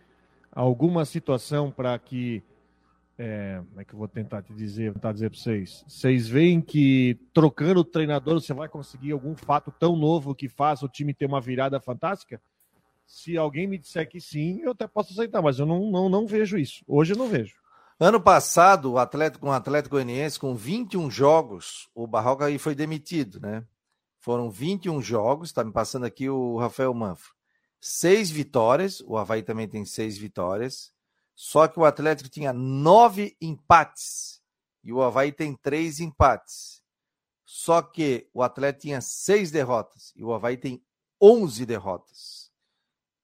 alguma 0.50 1.04
situação 1.04 1.70
para 1.70 1.96
que. 1.98 2.42
É, 3.20 3.60
como 3.68 3.80
é 3.80 3.84
que 3.84 3.94
eu 3.94 3.98
vou 3.98 4.06
tentar 4.06 4.42
te 4.42 4.52
dizer, 4.52 4.92
tentar 4.92 5.12
dizer 5.12 5.30
para 5.30 5.38
vocês? 5.38 5.84
Vocês 5.88 6.28
veem 6.28 6.60
que 6.60 7.18
trocando 7.32 7.80
o 7.80 7.84
treinador 7.84 8.40
você 8.40 8.54
vai 8.54 8.68
conseguir 8.68 9.10
algum 9.10 9.34
fato 9.36 9.72
tão 9.72 9.96
novo 9.96 10.36
que 10.36 10.48
faça 10.48 10.86
o 10.86 10.88
time 10.88 11.12
ter 11.12 11.26
uma 11.26 11.40
virada 11.40 11.80
fantástica? 11.80 12.40
Se 13.08 13.38
alguém 13.38 13.66
me 13.66 13.78
disser 13.78 14.06
que 14.06 14.20
sim, 14.20 14.60
eu 14.60 14.72
até 14.72 14.86
posso 14.86 15.14
aceitar, 15.14 15.40
mas 15.40 15.58
eu 15.58 15.64
não, 15.64 15.90
não, 15.90 16.10
não 16.10 16.26
vejo 16.26 16.58
isso. 16.58 16.84
Hoje 16.86 17.14
eu 17.14 17.16
não 17.16 17.26
vejo. 17.26 17.56
Ano 17.98 18.20
passado, 18.20 18.92
o 18.92 18.98
Atlético, 18.98 19.46
o 19.46 19.50
Atlético 19.50 19.96
Goianiense, 19.96 20.38
com 20.38 20.54
21 20.54 21.10
jogos, 21.10 21.88
o 21.94 22.06
Barroca 22.06 22.44
aí 22.44 22.58
foi 22.58 22.74
demitido, 22.74 23.40
né? 23.40 23.64
Foram 24.20 24.50
21 24.50 25.00
jogos, 25.00 25.52
tá 25.52 25.64
me 25.64 25.72
passando 25.72 26.04
aqui 26.04 26.28
o 26.28 26.58
Rafael 26.58 26.92
Manfro. 26.92 27.32
Seis 27.80 28.30
vitórias, 28.30 29.00
o 29.00 29.16
Havaí 29.16 29.42
também 29.42 29.66
tem 29.66 29.84
seis 29.86 30.18
vitórias, 30.18 30.92
só 31.34 31.66
que 31.66 31.80
o 31.80 31.84
Atlético 31.84 32.28
tinha 32.28 32.52
nove 32.52 33.36
empates 33.40 34.42
e 34.84 34.92
o 34.92 35.02
Havaí 35.02 35.32
tem 35.32 35.54
três 35.54 35.98
empates. 35.98 36.82
Só 37.46 37.80
que 37.80 38.28
o 38.34 38.42
Atlético 38.42 38.82
tinha 38.82 39.00
seis 39.00 39.50
derrotas 39.50 40.12
e 40.14 40.22
o 40.22 40.34
Havaí 40.34 40.58
tem 40.58 40.82
11 41.20 41.64
derrotas. 41.64 42.37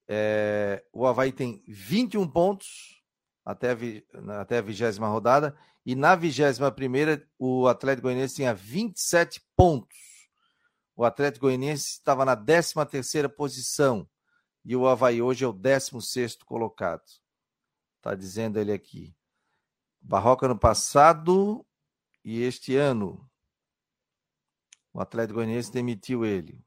É, 0.06 0.84
o 0.92 1.06
Havaí 1.06 1.32
tem 1.32 1.62
21 1.66 2.28
pontos 2.28 3.02
até 3.44 3.70
a, 3.72 4.40
até 4.40 4.58
a 4.58 4.62
vigésima 4.62 5.08
rodada. 5.08 5.56
E 5.84 5.94
na 5.94 6.14
vigésima 6.14 6.72
primeira, 6.72 7.26
o 7.38 7.68
Atlético 7.68 8.08
Goianiense 8.08 8.36
tinha 8.36 8.54
27 8.54 9.42
pontos. 9.54 9.98
O 10.96 11.04
Atlético 11.04 11.46
Goianiense 11.46 11.84
estava 11.84 12.24
na 12.24 12.36
13 12.36 12.74
terceira 12.90 13.28
posição. 13.28 14.08
E 14.64 14.74
o 14.74 14.88
Havaí 14.88 15.20
hoje 15.20 15.44
é 15.44 15.48
o 15.48 15.52
16 15.52 16.36
colocado. 16.44 17.04
Está 17.96 18.14
dizendo 18.14 18.58
ele 18.58 18.72
aqui. 18.72 19.14
Barroca 20.00 20.48
no 20.48 20.58
passado 20.58 21.66
e 22.24 22.40
este 22.42 22.76
ano. 22.76 23.28
O 24.92 25.00
Atlético 25.00 25.34
Goianiense 25.34 25.72
demitiu 25.72 26.24
ele. 26.24 26.63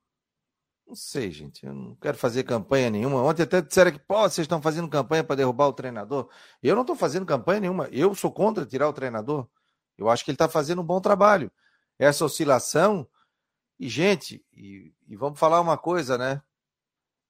Não 0.88 0.96
sei, 0.96 1.30
gente. 1.32 1.66
Eu 1.66 1.74
não 1.74 1.96
quero 1.96 2.18
fazer 2.18 2.44
campanha 2.44 2.90
nenhuma. 2.90 3.22
Ontem 3.22 3.44
até 3.44 3.62
disseram 3.62 3.92
que, 3.92 4.00
pô, 4.00 4.22
vocês 4.22 4.46
estão 4.46 4.62
fazendo 4.62 4.88
campanha 4.90 5.24
para 5.24 5.36
derrubar 5.36 5.68
o 5.68 5.74
treinador. 5.74 6.30
Eu 6.64 6.76
não 6.76 6.84
estou 6.84 6.96
fazendo 6.96 7.26
campanha 7.26 7.60
nenhuma. 7.60 7.90
Eu 7.92 8.16
sou 8.16 8.32
contra 8.32 8.66
tirar 8.66 8.88
o 8.88 8.94
treinador. 8.94 9.50
Eu 9.98 10.10
acho 10.10 10.24
que 10.24 10.32
ele 10.32 10.36
está 10.36 10.48
fazendo 10.48 10.82
um 10.82 10.86
bom 10.86 11.02
trabalho. 11.02 11.52
Essa 12.00 12.24
oscilação. 12.24 13.06
E, 13.78 13.90
gente, 13.90 14.46
e, 14.54 14.94
e, 15.08 15.16
vamos 15.18 15.38
falar 15.38 15.60
uma 15.60 15.78
coisa, 15.78 16.18
né? 16.18 16.42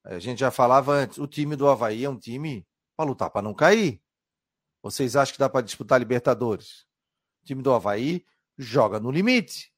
A 0.03 0.20
gente 0.20 0.39
já 0.39 0.51
falava 0.51 0.93
antes: 0.93 1.18
o 1.18 1.28
time 1.28 1.55
do 1.55 1.68
Havaí 1.68 2.05
é 2.05 2.10
um 2.10 2.18
time 2.18 2.66
para 2.95 3.05
lutar 3.05 3.32
para 3.32 3.41
não 3.41 3.55
cair. 3.55 3.99
Vocês 4.84 5.16
acham 5.16 5.34
que 5.34 5.39
dá 5.39 5.49
para 5.49 5.66
disputar 5.66 5.99
Libertadores? 5.99 6.86
O 7.41 7.45
time 7.45 7.64
do 7.64 7.74
Havaí 7.74 8.24
joga 8.55 8.99
no 8.99 9.10
limite. 9.10 9.74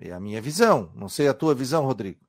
É 0.00 0.12
a 0.12 0.20
minha 0.20 0.40
visão. 0.40 0.90
Não 0.94 1.08
sei 1.08 1.28
a 1.28 1.34
tua 1.34 1.54
visão, 1.54 1.84
Rodrigo. 1.84 2.20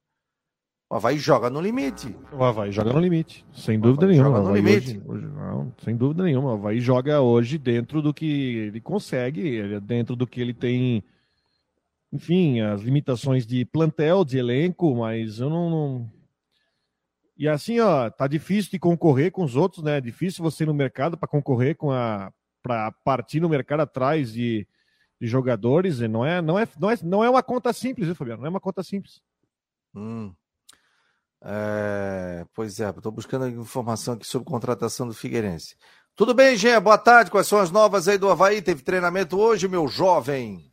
O 0.89 0.95
Havaí 0.95 1.17
joga 1.17 1.49
no 1.49 1.59
limite. 1.59 2.15
O 2.31 2.41
Havaí 2.43 2.71
joga 2.71 2.93
no 2.93 2.99
limite, 2.99 3.45
sem 3.53 3.77
dúvida 3.77 4.07
nenhuma. 4.07 4.37
Joga 4.37 4.41
no 4.49 4.55
limite. 4.55 5.01
Hoje, 5.05 5.25
hoje, 5.25 5.25
não, 5.25 5.73
sem 5.83 5.97
dúvida 5.97 6.23
nenhuma. 6.23 6.51
O 6.51 6.53
Havaí 6.53 6.79
joga 6.79 7.19
hoje 7.19 7.57
dentro 7.57 8.01
do 8.01 8.13
que 8.13 8.25
ele 8.25 8.79
consegue, 8.79 9.59
é 9.59 9.79
dentro 9.81 10.15
do 10.15 10.25
que 10.25 10.39
ele 10.39 10.53
tem. 10.53 11.03
Enfim, 12.11 12.61
as 12.61 12.81
limitações 12.81 13.45
de 13.45 13.65
plantel, 13.65 14.23
de 14.23 14.37
elenco, 14.37 14.95
mas 14.95 15.39
eu 15.39 15.49
não, 15.49 15.69
não... 15.69 16.11
E 17.37 17.49
assim, 17.49 17.81
ó, 17.81 18.09
tá 18.09 18.25
difícil 18.25 18.71
de 18.71 18.79
concorrer 18.79 19.29
com 19.29 19.43
os 19.43 19.57
outros, 19.57 19.83
né? 19.83 19.97
É 19.97 20.01
difícil 20.01 20.41
você 20.41 20.63
ir 20.63 20.67
no 20.67 20.73
mercado 20.73 21.17
para 21.17 21.27
concorrer 21.27 21.75
com 21.75 21.91
a. 21.91 22.31
para 22.63 22.93
partir 23.03 23.41
no 23.41 23.49
mercado 23.49 23.81
atrás 23.81 24.31
de 24.31 24.65
de 25.19 25.27
jogadores, 25.27 25.99
não 25.99 26.25
é, 26.25 26.41
não 26.41 26.59
é, 26.59 26.67
não 26.79 26.91
é, 26.91 26.97
não 27.03 27.23
é 27.23 27.29
uma 27.29 27.43
conta 27.43 27.73
simples, 27.73 28.07
viu, 28.07 28.15
Fabiano? 28.15 28.41
Não 28.41 28.47
é 28.47 28.49
uma 28.49 28.59
conta 28.59 28.83
simples. 28.83 29.21
Hum. 29.95 30.33
É, 31.43 32.45
pois 32.53 32.79
é, 32.79 32.89
estou 32.89 33.11
buscando 33.11 33.47
informação 33.47 34.15
aqui 34.15 34.25
sobre 34.25 34.47
contratação 34.47 35.07
do 35.07 35.13
Figueirense. 35.13 35.75
Tudo 36.15 36.33
bem, 36.33 36.57
Gê? 36.57 36.79
Boa 36.79 36.97
tarde. 36.97 37.29
Quais 37.29 37.47
são 37.47 37.59
as 37.59 37.69
novas 37.69 38.07
aí 38.07 38.17
do 38.17 38.29
Havaí? 38.29 38.61
Teve 38.61 38.81
treinamento 38.81 39.39
hoje, 39.39 39.67
meu 39.67 39.87
jovem? 39.87 40.71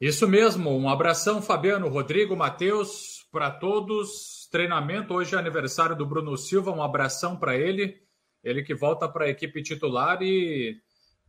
Isso 0.00 0.26
mesmo. 0.26 0.70
Um 0.70 0.88
abração, 0.88 1.42
Fabiano, 1.42 1.88
Rodrigo, 1.88 2.34
Matheus, 2.34 3.26
para 3.30 3.50
todos. 3.50 4.48
Treinamento 4.50 5.12
hoje 5.12 5.34
é 5.34 5.38
aniversário 5.38 5.94
do 5.94 6.06
Bruno 6.06 6.36
Silva. 6.38 6.72
Um 6.72 6.82
abração 6.82 7.36
para 7.36 7.54
ele. 7.54 8.00
Ele 8.42 8.62
que 8.62 8.74
volta 8.74 9.06
para 9.06 9.26
a 9.26 9.28
equipe 9.28 9.62
titular 9.62 10.22
e 10.22 10.80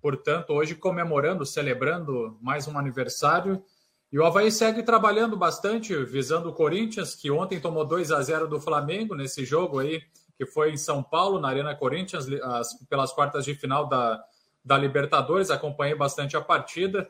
portanto, 0.01 0.51
hoje 0.51 0.75
comemorando, 0.75 1.45
celebrando 1.45 2.37
mais 2.41 2.67
um 2.67 2.77
aniversário. 2.77 3.63
E 4.11 4.17
o 4.17 4.25
Havaí 4.25 4.51
segue 4.51 4.81
trabalhando 4.81 5.37
bastante, 5.37 5.95
visando 6.03 6.49
o 6.49 6.53
Corinthians, 6.53 7.15
que 7.15 7.29
ontem 7.29 7.59
tomou 7.59 7.85
2 7.85 8.11
a 8.11 8.21
0 8.21 8.47
do 8.47 8.59
Flamengo 8.59 9.13
nesse 9.13 9.45
jogo 9.45 9.79
aí, 9.79 10.01
que 10.35 10.45
foi 10.45 10.71
em 10.71 10.77
São 10.77 11.03
Paulo, 11.03 11.39
na 11.39 11.49
Arena 11.49 11.75
Corinthians, 11.75 12.27
as, 12.41 12.73
pelas 12.89 13.11
quartas 13.11 13.45
de 13.45 13.53
final 13.53 13.87
da, 13.87 14.23
da 14.65 14.77
Libertadores. 14.77 15.51
Acompanhei 15.51 15.95
bastante 15.95 16.35
a 16.35 16.41
partida. 16.41 17.07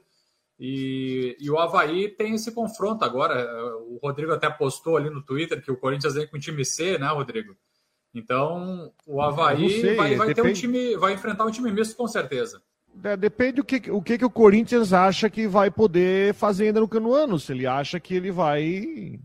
E, 0.60 1.38
e, 1.40 1.50
o 1.50 1.58
Havaí 1.58 2.10
tem 2.10 2.36
esse 2.36 2.52
confronto 2.52 3.06
agora. 3.06 3.48
O 3.78 3.98
Rodrigo 4.04 4.34
até 4.34 4.50
postou 4.50 4.98
ali 4.98 5.10
no 5.10 5.24
Twitter 5.24 5.64
que 5.64 5.72
o 5.72 5.78
Corinthians 5.78 6.16
vem 6.16 6.28
com 6.28 6.36
o 6.36 6.40
time 6.40 6.66
C, 6.66 6.98
né, 6.98 7.08
Rodrigo? 7.08 7.56
Então, 8.14 8.92
o 9.06 9.22
Havaí 9.22 9.96
vai, 9.96 10.16
vai 10.16 10.34
ter 10.34 10.42
um 10.42 10.52
time, 10.52 10.98
vai 10.98 11.14
enfrentar 11.14 11.46
um 11.46 11.52
time 11.52 11.72
misto 11.72 11.96
com 11.96 12.08
certeza. 12.08 12.62
É, 13.04 13.16
depende 13.16 13.54
do 13.54 13.64
que, 13.64 13.90
o 13.92 14.02
que, 14.02 14.18
que 14.18 14.26
o 14.26 14.30
Corinthians 14.30 14.92
acha 14.92 15.30
que 15.30 15.48
vai 15.48 15.72
poder 15.72 16.34
fazer 16.34 16.68
ainda 16.68 16.82
no, 16.82 16.88
no 16.88 17.14
ano. 17.14 17.40
Se 17.40 17.54
ele 17.54 17.66
acha 17.66 18.00
que 18.00 18.14
ele 18.14 18.32
vai. 18.32 19.20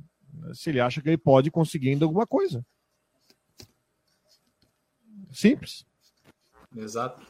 Se 0.53 0.71
ele 0.71 0.81
acha 0.81 1.01
que 1.01 1.09
ele 1.09 1.19
pode 1.19 1.51
conseguir 1.51 1.91
ainda 1.91 2.05
alguma 2.05 2.27
coisa. 2.27 2.65
Simples. 5.33 5.85
Exato. 6.77 7.27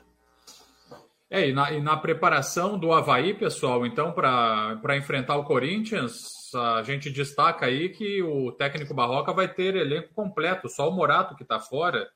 É, 1.30 1.48
e 1.48 1.52
na, 1.52 1.72
e 1.72 1.82
na 1.82 1.96
preparação 1.96 2.78
do 2.78 2.92
Havaí, 2.92 3.34
pessoal, 3.34 3.84
então, 3.86 4.12
para 4.12 4.96
enfrentar 4.96 5.36
o 5.36 5.44
Corinthians, 5.44 6.28
a 6.54 6.82
gente 6.82 7.10
destaca 7.10 7.66
aí 7.66 7.88
que 7.88 8.22
o 8.22 8.52
técnico 8.52 8.94
Barroca 8.94 9.32
vai 9.32 9.52
ter 9.52 9.74
elenco 9.74 10.14
completo, 10.14 10.68
só 10.68 10.88
o 10.88 10.94
Morato 10.94 11.34
que 11.34 11.42
está 11.42 11.58
fora. 11.58 12.08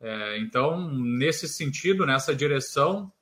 É, 0.00 0.38
então, 0.38 0.88
nesse 0.90 1.48
sentido, 1.48 2.06
nessa 2.06 2.34
direção, 2.34 3.12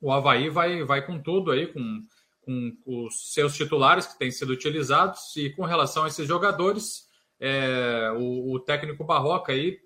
o 0.00 0.12
Havaí 0.12 0.48
vai, 0.48 0.82
vai 0.84 1.04
com 1.04 1.20
tudo 1.20 1.50
aí, 1.50 1.66
com, 1.66 2.04
com 2.42 2.76
os 2.86 3.32
seus 3.32 3.54
titulares 3.54 4.06
que 4.06 4.18
têm 4.18 4.30
sido 4.30 4.50
utilizados, 4.50 5.34
e 5.36 5.50
com 5.50 5.64
relação 5.64 6.04
a 6.04 6.08
esses 6.08 6.26
jogadores, 6.26 7.06
é, 7.40 8.12
o, 8.16 8.54
o, 8.54 8.60
técnico 8.60 9.04
Barroca 9.04 9.52
aí, 9.52 9.78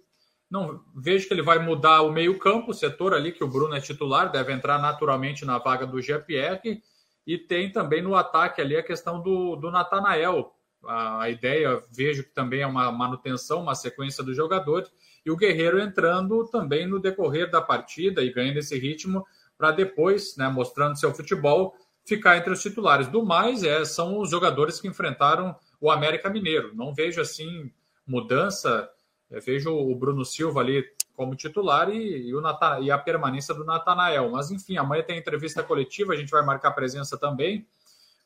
não 0.51 0.83
vejo 0.97 1.29
que 1.29 1.35
ele 1.35 1.43
vai 1.43 1.59
mudar 1.59 2.03
o 2.03 2.13
meio-campo, 2.13 2.71
o 2.71 2.75
setor 2.75 3.15
ali, 3.15 3.33
que 3.33 3.45
o 3.45 3.49
Bruno 3.49 3.75
é 3.75 3.81
titular, 3.81 4.31
deve 4.31 4.53
entrar 4.53 4.79
naturalmente 4.79 5.45
na 5.45 5.59
vaga 5.59 5.87
do 5.87 6.03
GPR, 6.03 6.83
e 7.27 7.39
tem 7.39 7.71
também 7.71 8.03
no 8.03 8.15
ataque 8.17 8.61
ali 8.61 8.77
a 8.77 8.83
questão 8.83 9.23
do, 9.23 9.55
do 9.57 9.71
Natanael. 9.71 10.53
A, 10.85 11.23
a 11.23 11.31
ideia, 11.31 11.81
vejo 11.93 12.25
que 12.25 12.31
também 12.31 12.63
é 12.63 12.67
uma 12.67 12.91
manutenção, 12.91 13.63
uma 13.63 13.75
sequência 13.75 14.25
do 14.25 14.35
jogador, 14.35 14.87
e 15.25 15.31
o 15.31 15.37
Guerreiro 15.37 15.81
entrando 15.81 16.49
também 16.49 16.87
no 16.87 16.99
decorrer 16.99 17.51
da 17.51 17.61
partida 17.61 18.23
e 18.23 18.33
ganhando 18.33 18.59
esse 18.59 18.79
ritmo 18.79 19.25
para 19.61 19.73
depois, 19.73 20.39
né, 20.39 20.49
mostrando 20.49 20.99
seu 20.99 21.15
futebol, 21.15 21.77
ficar 22.03 22.39
entre 22.39 22.51
os 22.51 22.63
titulares. 22.63 23.09
Do 23.09 23.23
mais, 23.23 23.63
é, 23.63 23.85
são 23.85 24.19
os 24.19 24.31
jogadores 24.31 24.81
que 24.81 24.89
enfrentaram 24.89 25.55
o 25.79 25.91
América 25.91 26.31
Mineiro. 26.31 26.75
Não 26.75 26.95
vejo 26.95 27.21
assim 27.21 27.71
mudança. 28.07 28.89
Eu 29.31 29.37
é, 29.37 29.41
vejo 29.41 29.71
o 29.71 29.95
Bruno 29.95 30.25
Silva 30.25 30.61
ali 30.61 30.83
como 31.15 31.37
titular 31.37 31.91
e, 31.91 32.29
e, 32.29 32.35
o 32.35 32.41
Nathan, 32.41 32.81
e 32.81 32.91
a 32.91 32.97
permanência 32.97 33.55
do 33.55 33.63
Natanael. 33.63 34.31
Mas 34.31 34.51
enfim, 34.51 34.79
amanhã 34.79 35.03
tem 35.03 35.19
entrevista 35.19 35.63
coletiva, 35.63 36.15
a 36.15 36.17
gente 36.17 36.31
vai 36.31 36.43
marcar 36.43 36.71
presença 36.71 37.19
também 37.19 37.67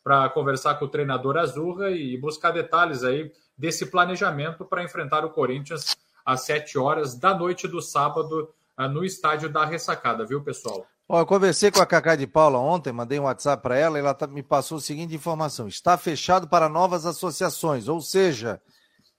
para 0.05 0.29
conversar 0.29 0.77
com 0.77 0.85
o 0.85 0.89
treinador 0.89 1.37
Azurra 1.37 1.91
e 1.91 2.17
buscar 2.17 2.53
detalhes 2.53 3.03
aí 3.03 3.33
desse 3.59 3.87
planejamento 3.87 4.65
para 4.65 4.85
enfrentar 4.85 5.25
o 5.25 5.31
Corinthians 5.31 5.97
às 6.25 6.43
7 6.43 6.79
horas 6.79 7.17
da 7.17 7.35
noite 7.35 7.67
do 7.67 7.83
sábado 7.83 8.55
ah, 8.77 8.87
no 8.87 9.05
estádio 9.05 9.49
da 9.49 9.65
Ressacada, 9.65 10.25
viu, 10.25 10.41
pessoal? 10.41 10.87
Ó, 11.07 11.21
eu 11.21 11.27
conversei 11.27 11.71
com 11.71 11.81
a 11.81 11.87
Cacá 11.87 12.17
de 12.17 12.27
Paula 12.27 12.59
ontem, 12.59 12.93
mandei 12.93 13.19
um 13.19 13.25
WhatsApp 13.25 13.63
para 13.63 13.77
ela 13.77 13.99
e 13.99 14.01
ela 14.01 14.15
tá, 14.15 14.27
me 14.27 14.43
passou 14.43 14.79
a 14.79 14.81
seguinte 14.81 15.15
informação: 15.15 15.69
está 15.69 15.99
fechado 15.99 16.49
para 16.49 16.69
novas 16.69 17.05
associações, 17.05 17.89
ou 17.89 18.01
seja, 18.01 18.61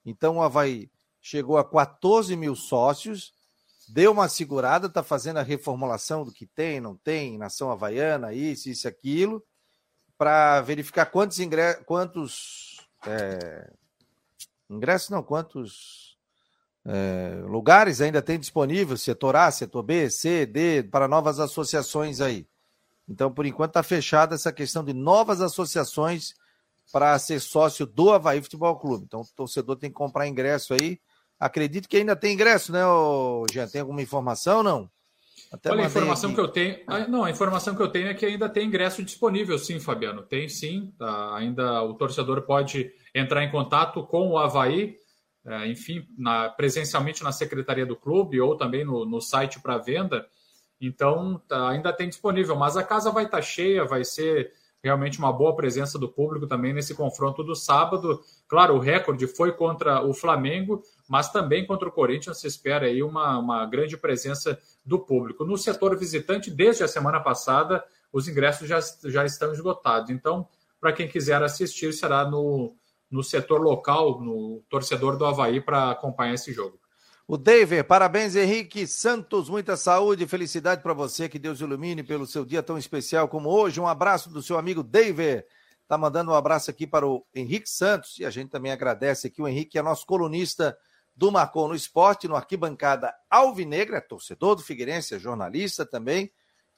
então 0.03 0.38
o 0.38 0.41
Havaí 0.41 0.89
chegou 1.21 1.57
a 1.57 1.63
14 1.63 2.36
mil 2.36 2.55
sócios, 2.55 3.33
deu 3.88 4.11
uma 4.11 4.27
segurada, 4.27 4.88
está 4.88 5.03
fazendo 5.03 5.38
a 5.38 5.43
reformulação 5.43 6.25
do 6.25 6.31
que 6.31 6.47
tem, 6.47 6.79
não 6.79 6.95
tem, 6.95 7.38
nação 7.38 7.71
havaiana, 7.71 8.33
isso, 8.33 8.67
isso, 8.67 8.88
aquilo, 8.88 9.43
para 10.17 10.61
verificar 10.61 11.05
quantos 11.05 11.39
ingressos, 11.39 11.83
quantos 11.86 12.88
é, 13.05 13.71
ingressos, 14.69 15.09
não, 15.09 15.21
quantos 15.21 16.14
é, 16.86 17.41
lugares 17.47 17.99
ainda 17.99 18.21
tem 18.21 18.39
disponível, 18.39 18.95
setor 18.95 19.36
A, 19.36 19.49
setor 19.49 19.81
B, 19.81 20.09
C, 20.09 20.45
D, 20.45 20.83
para 20.83 21.07
novas 21.07 21.39
associações 21.39 22.21
aí. 22.21 22.45
Então, 23.09 23.31
por 23.31 23.45
enquanto, 23.45 23.71
está 23.71 23.83
fechada 23.83 24.36
essa 24.36 24.51
questão 24.51 24.83
de 24.83 24.93
novas 24.93 25.41
associações 25.41 26.36
para 26.91 27.17
ser 27.17 27.39
sócio 27.39 27.86
do 27.86 28.11
Havaí 28.11 28.41
Futebol 28.41 28.77
Clube. 28.77 29.05
Então, 29.07 29.21
o 29.21 29.27
torcedor 29.36 29.75
tem 29.77 29.89
que 29.89 29.95
comprar 29.95 30.27
ingresso 30.27 30.73
aí. 30.73 30.99
Acredito 31.39 31.89
que 31.89 31.97
ainda 31.97 32.15
tem 32.15 32.33
ingresso, 32.33 32.71
né, 32.71 32.81
Jean? 33.51 33.67
Tem 33.67 33.81
alguma 33.81 34.01
informação 34.01 34.63
não? 34.63 34.89
Até 35.51 35.71
Olha, 35.71 35.83
a 35.83 35.88
informação 35.88 36.31
aqui. 36.31 36.36
que 36.36 36.41
eu 36.41 36.47
tenho. 36.47 36.79
Ah, 36.88 37.07
não, 37.07 37.23
a 37.23 37.31
informação 37.31 37.75
que 37.75 37.81
eu 37.81 37.89
tenho 37.89 38.07
é 38.07 38.13
que 38.13 38.25
ainda 38.25 38.49
tem 38.49 38.67
ingresso 38.67 39.03
disponível, 39.03 39.57
sim, 39.59 39.79
Fabiano. 39.79 40.23
Tem 40.23 40.49
sim. 40.49 40.93
Tá? 40.97 41.36
Ainda 41.38 41.83
o 41.83 41.93
torcedor 41.93 42.41
pode 42.43 42.91
entrar 43.13 43.43
em 43.43 43.51
contato 43.51 44.03
com 44.03 44.29
o 44.29 44.38
Havaí 44.38 44.97
enfim, 45.67 46.07
na, 46.17 46.49
presencialmente 46.49 47.23
na 47.23 47.31
secretaria 47.31 47.85
do 47.85 47.95
clube 47.95 48.41
ou 48.41 48.57
também 48.57 48.83
no, 48.83 49.05
no 49.05 49.21
site 49.21 49.59
para 49.59 49.77
venda. 49.77 50.25
Então, 50.81 51.41
tá, 51.47 51.69
ainda 51.69 51.93
tem 51.93 52.09
disponível, 52.09 52.55
mas 52.55 52.75
a 52.75 52.83
casa 52.83 53.11
vai 53.11 53.25
estar 53.25 53.37
tá 53.37 53.43
cheia, 53.43 53.85
vai 53.85 54.03
ser 54.03 54.51
realmente 54.83 55.17
uma 55.17 55.33
boa 55.33 55.55
presença 55.55 55.97
do 55.97 56.07
público 56.07 56.45
também 56.45 56.73
nesse 56.73 56.93
confronto 56.93 57.43
do 57.43 57.55
sábado. 57.55 58.21
Claro, 58.47 58.75
o 58.75 58.79
recorde 58.79 59.25
foi 59.25 59.51
contra 59.51 60.03
o 60.03 60.13
Flamengo, 60.13 60.83
mas 61.07 61.31
também 61.31 61.65
contra 61.65 61.89
o 61.89 61.91
Corinthians 61.91 62.39
se 62.39 62.47
espera 62.47 62.85
aí 62.85 63.01
uma, 63.01 63.39
uma 63.39 63.65
grande 63.65 63.97
presença 63.97 64.59
do 64.85 64.99
público. 64.99 65.43
No 65.43 65.57
setor 65.57 65.97
visitante, 65.97 66.51
desde 66.51 66.83
a 66.83 66.87
semana 66.87 67.19
passada, 67.19 67.83
os 68.13 68.27
ingressos 68.27 68.67
já, 68.67 68.79
já 69.05 69.25
estão 69.25 69.51
esgotados. 69.51 70.11
Então, 70.11 70.47
para 70.79 70.93
quem 70.93 71.07
quiser 71.07 71.41
assistir, 71.41 71.91
será 71.91 72.29
no, 72.29 72.75
no 73.16 73.24
setor 73.24 73.61
local, 73.61 74.20
no 74.22 74.61
torcedor 74.70 75.18
do 75.18 75.26
Havaí, 75.26 75.61
para 75.61 75.91
acompanhar 75.91 76.34
esse 76.34 76.51
jogo. 76.51 76.78
O 77.26 77.38
David, 77.38 77.86
parabéns, 77.86 78.36
Henrique 78.36 78.86
Santos. 78.86 79.49
Muita 79.49 79.78
saúde 79.78 80.26
e 80.26 80.28
felicidade 80.28 80.84
para 80.84 80.93
você. 80.93 81.30
Que 81.30 81.39
Deus 81.39 81.61
ilumine 81.61 82.03
pelo 82.03 82.28
seu 82.28 82.45
dia 82.45 82.61
tão 82.61 82.78
especial 82.78 83.30
como 83.30 83.49
hoje. 83.49 83.80
Um 83.80 83.88
abraço 83.88 84.30
do 84.30 84.43
seu 84.43 84.57
amigo 84.57 84.84
David. 84.84 85.45
Tá 85.88 85.97
mandando 85.97 86.32
um 86.32 86.36
abraço 86.36 86.70
aqui 86.70 86.86
para 86.86 87.07
o 87.07 87.26
Henrique 87.34 87.70
Santos. 87.70 88.20
E 88.20 88.26
a 88.26 88.30
gente 88.30 88.49
também 88.49 88.72
agradece 88.72 89.28
aqui 89.28 89.41
o 89.41 89.47
Henrique, 89.47 89.72
que 89.72 89.80
é 89.80 89.82
nosso 89.82 90.05
colunista 90.05 90.78
do 91.16 91.32
Marcou 91.32 91.70
no 91.70 91.74
Esporte, 91.74 92.28
no 92.28 92.36
Arquibancada 92.36 93.13
Alvinegra, 93.30 93.97
é 93.97 94.01
torcedor 94.01 94.55
do 94.55 94.61
Figueirense, 94.61 95.16
é 95.16 95.20
jornalista 95.20 95.86
também. 95.86 96.30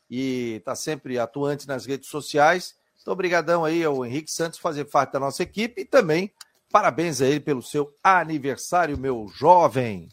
E 0.08 0.58
está 0.60 0.76
sempre 0.76 1.18
atuante 1.18 1.68
nas 1.68 1.86
redes 1.86 2.08
sociais. 2.08 2.76
Então, 3.08 3.14
obrigadão 3.14 3.64
aí 3.64 3.86
ao 3.86 4.05
Henrique 4.05 4.30
Santos 4.30 4.60
fazer 4.60 4.84
parte 4.84 5.14
da 5.14 5.20
nossa 5.22 5.41
equipe. 5.41 5.80
E 5.80 5.86
também 5.86 6.30
parabéns 6.70 7.22
a 7.22 7.26
ele 7.26 7.39
pelo 7.39 7.64
seu 7.64 7.89
aniversário, 8.03 8.97
meu 8.97 9.30
jovem. 9.30 10.10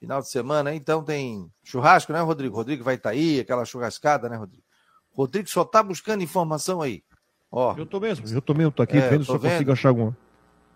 Final 0.00 0.20
de 0.20 0.28
semana, 0.28 0.74
então 0.74 1.04
tem 1.04 1.48
churrasco, 1.62 2.12
né, 2.12 2.20
Rodrigo? 2.20 2.56
Rodrigo 2.56 2.82
vai 2.82 2.96
estar 2.96 3.10
tá 3.10 3.14
aí, 3.14 3.38
aquela 3.38 3.64
churrascada, 3.64 4.28
né, 4.28 4.36
Rodrigo? 4.36 4.64
Rodrigo 5.12 5.48
só 5.48 5.64
tá 5.64 5.80
buscando 5.80 6.24
informação 6.24 6.82
aí. 6.82 7.04
Ó, 7.52 7.76
eu 7.78 7.86
tô 7.86 8.00
mesmo, 8.00 8.26
eu 8.26 8.42
tô 8.42 8.52
mesmo, 8.52 8.72
tô 8.72 8.82
aqui 8.82 8.96
é, 8.96 9.08
vendo 9.08 9.24
se 9.24 9.30
eu 9.30 9.38
consigo 9.38 9.70
achar 9.70 9.90
alguma. 9.90 10.16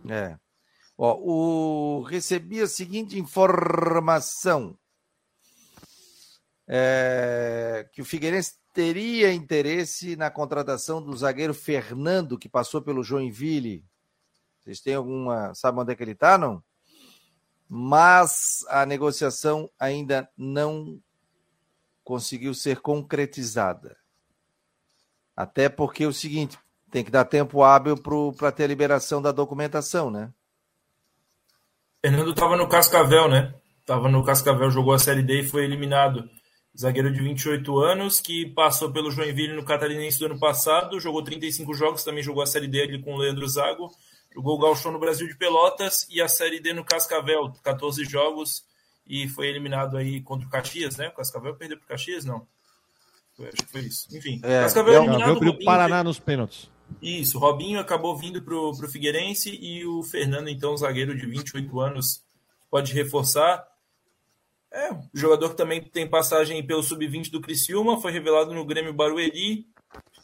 É. 0.09 0.37
Ó, 0.97 1.17
o... 1.19 2.03
recebi 2.03 2.61
a 2.61 2.69
seguinte 2.69 3.19
informação. 3.19 4.79
É... 6.69 7.89
que 7.93 8.01
o 8.01 8.05
Figueirense 8.05 8.58
teria 8.73 9.33
interesse 9.33 10.17
na 10.17 10.31
contratação 10.31 11.03
do 11.03 11.17
zagueiro 11.17 11.55
Fernando, 11.55 12.39
que 12.39 12.49
passou 12.49 12.83
pelo 12.83 13.03
Joinville. 13.03 13.85
Vocês 14.61 14.81
têm 14.81 14.95
alguma. 14.95 15.55
Sabe 15.55 15.81
onde 15.81 15.93
é 15.93 15.97
que 15.97 16.03
ele 16.03 16.15
tá, 16.15 16.37
não? 16.39 16.63
mas 17.69 18.65
a 18.71 18.87
negociação 18.87 19.69
ainda 19.79 20.29
não 20.37 20.99
conseguiu 22.03 22.55
ser 22.55 22.81
concretizada. 22.81 23.97
Até 25.37 25.69
porque 25.69 26.05
é 26.05 26.07
o 26.07 26.13
seguinte, 26.13 26.59
tem 26.91 27.05
que 27.05 27.11
dar 27.11 27.27
tempo 27.27 27.63
hábil 27.63 27.97
para 28.33 28.51
ter 28.51 28.65
a 28.65 28.69
liberação 28.69 29.21
da 29.21 29.31
documentação, 29.31 30.11
né? 30.11 30.33
Fernando 32.01 32.31
estava 32.31 32.57
no 32.57 32.69
Cascavel, 32.69 33.29
né? 33.29 33.55
Estava 33.81 34.09
no 34.09 34.25
Cascavel, 34.25 34.71
jogou 34.71 34.95
a 34.95 34.99
Série 34.99 35.23
D 35.23 35.43
e 35.43 35.49
foi 35.49 35.65
eliminado. 35.65 36.29
Zagueiro 36.77 37.13
de 37.13 37.21
28 37.21 37.79
anos, 37.79 38.21
que 38.21 38.47
passou 38.47 38.93
pelo 38.93 39.11
Joinville 39.11 39.55
no 39.55 39.65
Catarinense 39.65 40.19
do 40.19 40.27
ano 40.27 40.39
passado, 40.39 41.01
jogou 41.01 41.23
35 41.23 41.75
jogos, 41.75 42.05
também 42.05 42.23
jogou 42.23 42.43
a 42.43 42.47
Série 42.47 42.69
D 42.69 42.83
ali 42.83 43.03
com 43.03 43.15
o 43.15 43.19
Leandro 43.19 43.49
Zago 43.49 43.91
Jogou 44.35 44.57
o 44.57 44.59
Galchão 44.59 44.93
no 44.93 44.99
Brasil 44.99 45.27
de 45.27 45.37
Pelotas 45.37 46.07
e 46.11 46.21
a 46.21 46.29
Série 46.29 46.61
D 46.61 46.73
no 46.73 46.85
Cascavel, 46.85 47.53
14 47.63 48.05
jogos 48.05 48.65
e 49.07 49.27
foi 49.27 49.49
eliminado 49.49 49.97
aí 49.97 50.21
contra 50.21 50.47
o 50.47 50.51
Caxias, 50.51 50.97
né? 50.97 51.09
O 51.09 51.15
Cascavel 51.15 51.57
perdeu 51.57 51.79
para 51.79 51.87
o 51.87 51.89
Caxias, 51.89 52.25
não. 52.25 52.47
Foi, 53.35 53.49
acho 53.49 53.57
que 53.57 53.73
foi 53.73 53.81
isso. 53.81 54.07
Enfim, 54.17 54.41
é, 54.43 54.63
Cascavel 54.63 54.95
é, 54.95 54.97
eliminado. 54.99 55.49
o 55.49 55.65
Paraná 55.65 56.05
nos 56.05 56.19
pênaltis. 56.19 56.71
Isso, 57.01 57.39
Robinho 57.39 57.81
acabou 57.81 58.17
vindo 58.17 58.41
para 58.43 58.55
o 58.55 58.75
Figueirense 58.89 59.51
e 59.61 59.85
o 59.87 60.03
Fernando, 60.03 60.49
então, 60.49 60.77
zagueiro 60.77 61.17
de 61.17 61.27
28 61.27 61.81
anos, 61.81 62.23
pode 62.71 62.93
reforçar. 62.93 63.67
É, 64.73 64.91
jogador 65.15 65.51
que 65.51 65.57
também 65.57 65.83
tem 65.83 66.07
passagem 66.07 66.65
pelo 66.67 66.83
sub-20 66.83 67.31
do 67.31 67.41
Criciúma, 67.41 68.01
foi 68.01 68.13
revelado 68.13 68.53
no 68.53 68.67
Grêmio 68.67 68.93
Barueri, 68.93 69.67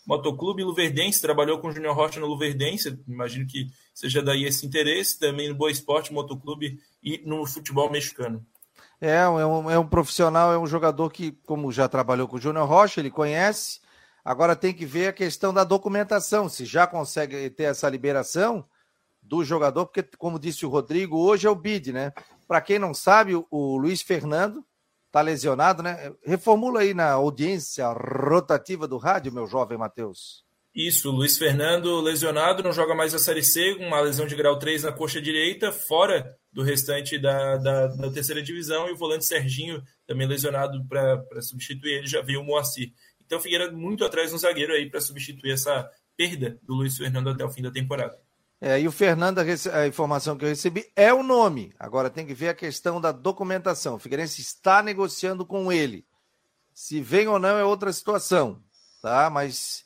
Motoclube 0.07 0.62
Luverdense, 0.62 1.20
trabalhou 1.20 1.59
com 1.59 1.68
o 1.68 1.72
Junior 1.72 1.97
Rocha 1.97 2.20
no 2.20 2.26
Luverdense, 2.26 2.99
imagino 3.09 3.47
que 3.47 3.68
seja 3.95 4.22
daí 4.22 4.45
esse 4.45 4.66
interesse, 4.66 5.18
também 5.18 5.49
no 5.49 5.55
Boa 5.55 5.70
Esporte, 5.70 6.12
Motoclube 6.12 6.78
e 7.03 7.22
no 7.24 7.47
futebol 7.47 7.90
mexicano. 7.90 8.45
É, 9.01 9.16
é 9.16 9.28
um, 9.28 9.70
é 9.70 9.78
um 9.78 9.86
profissional, 9.86 10.53
é 10.53 10.59
um 10.59 10.66
jogador 10.66 11.11
que, 11.11 11.32
como 11.47 11.72
já 11.72 11.88
trabalhou 11.88 12.28
com 12.28 12.36
o 12.36 12.40
Júnior 12.40 12.68
Rocha, 12.68 13.01
ele 13.01 13.11
conhece. 13.11 13.80
Agora 14.24 14.57
tem 14.57 14.72
que 14.72 14.86
ver 14.86 15.09
a 15.09 15.12
questão 15.12 15.53
da 15.53 15.64
documentação, 15.64 16.49
se 16.49 16.64
já 16.64 16.86
consegue 16.86 17.51
ter 17.51 17.64
essa 17.64 17.88
liberação 17.88 18.64
do 19.22 19.42
jogador, 19.42 19.86
porque, 19.86 20.03
como 20.18 20.38
disse 20.38 20.66
o 20.66 20.68
Rodrigo, 20.68 21.18
hoje 21.18 21.47
é 21.47 21.51
o 21.51 21.55
BID, 21.55 21.92
né? 21.92 22.12
Para 22.47 22.61
quem 22.61 22.78
não 22.78 22.95
sabe, 22.95 23.34
o, 23.34 23.76
Luiz 23.76 24.03
Fernando 24.03 24.64
está 25.07 25.20
lesionado, 25.20 25.82
né? 25.82 26.12
Reformula 26.24 26.80
aí 26.80 26.92
na 26.92 27.12
audiência 27.12 27.86
rotativa 27.92 28.88
do 28.88 28.97
rádio, 28.97 29.32
meu 29.32 29.47
jovem 29.47 29.78
Matheus. 29.78 30.45
Isso, 30.74 31.09
Luiz 31.12 31.38
Fernando 31.38 32.01
lesionado, 32.01 32.61
não 32.61 32.72
joga 32.72 32.97
mais 32.97 33.14
a 33.14 33.18
Série 33.18 33.45
C, 33.45 33.74
uma 33.74 34.01
lesão 34.01 34.26
de 34.26 34.34
grau 34.34 34.59
3 34.59 34.82
na 34.82 34.92
coxa 34.92 35.22
direita, 35.22 35.70
fora 35.70 36.36
do 36.53 36.64
restante 36.64 37.16
da, 37.16 37.57
da, 37.57 37.86
da 37.86 38.11
terceira 38.11 38.42
divisão, 38.42 38.88
e 38.88 38.92
o 38.92 38.97
volante 38.97 39.24
Serginho, 39.24 39.80
também 40.05 40.26
lesionado 40.26 40.84
para 40.88 41.40
substituir 41.42 41.99
ele, 41.99 42.07
já 42.09 42.22
veio 42.22 42.40
o 42.40 42.45
Moacir. 42.45 42.92
Então, 43.24 43.40
Figueira 43.40 43.70
muito 43.70 44.05
atrás 44.05 44.32
no 44.32 44.38
zagueiro 44.38 44.72
aí 44.72 44.90
para 44.90 45.01
substituir 45.01 45.53
essa 45.53 45.88
perda 46.16 46.59
do 46.62 46.74
Luiz 46.74 46.97
Fernando 46.97 47.30
até 47.30 47.45
o 47.45 47.51
fim 47.51 47.62
da 47.62 47.70
temporada. 47.70 48.18
É, 48.67 48.81
e 48.81 48.89
o 48.89 48.93
Fernando, 48.93 49.41
a 49.41 49.87
informação 49.87 50.39
que 50.39 50.45
eu 50.47 50.49
recebi 50.49 50.91
é 50.97 51.12
o 51.12 51.23
nome. 51.23 51.75
Agora 51.79 52.09
tem 52.09 52.25
que 52.25 52.33
ver 52.33 52.49
a 52.49 52.55
questão 52.55 52.99
da 52.99 53.12
documentação. 53.12 53.97
O 53.97 53.99
Figueirense 53.99 54.41
está 54.41 54.83
negociando 54.83 55.45
com 55.45 55.71
ele. 55.71 56.07
Se 56.73 56.99
vem 57.03 57.29
ou 57.29 57.39
não 57.39 57.59
é 57.59 57.62
outra 57.62 57.93
situação, 57.93 58.62
tá? 59.03 59.29
Mas 59.29 59.85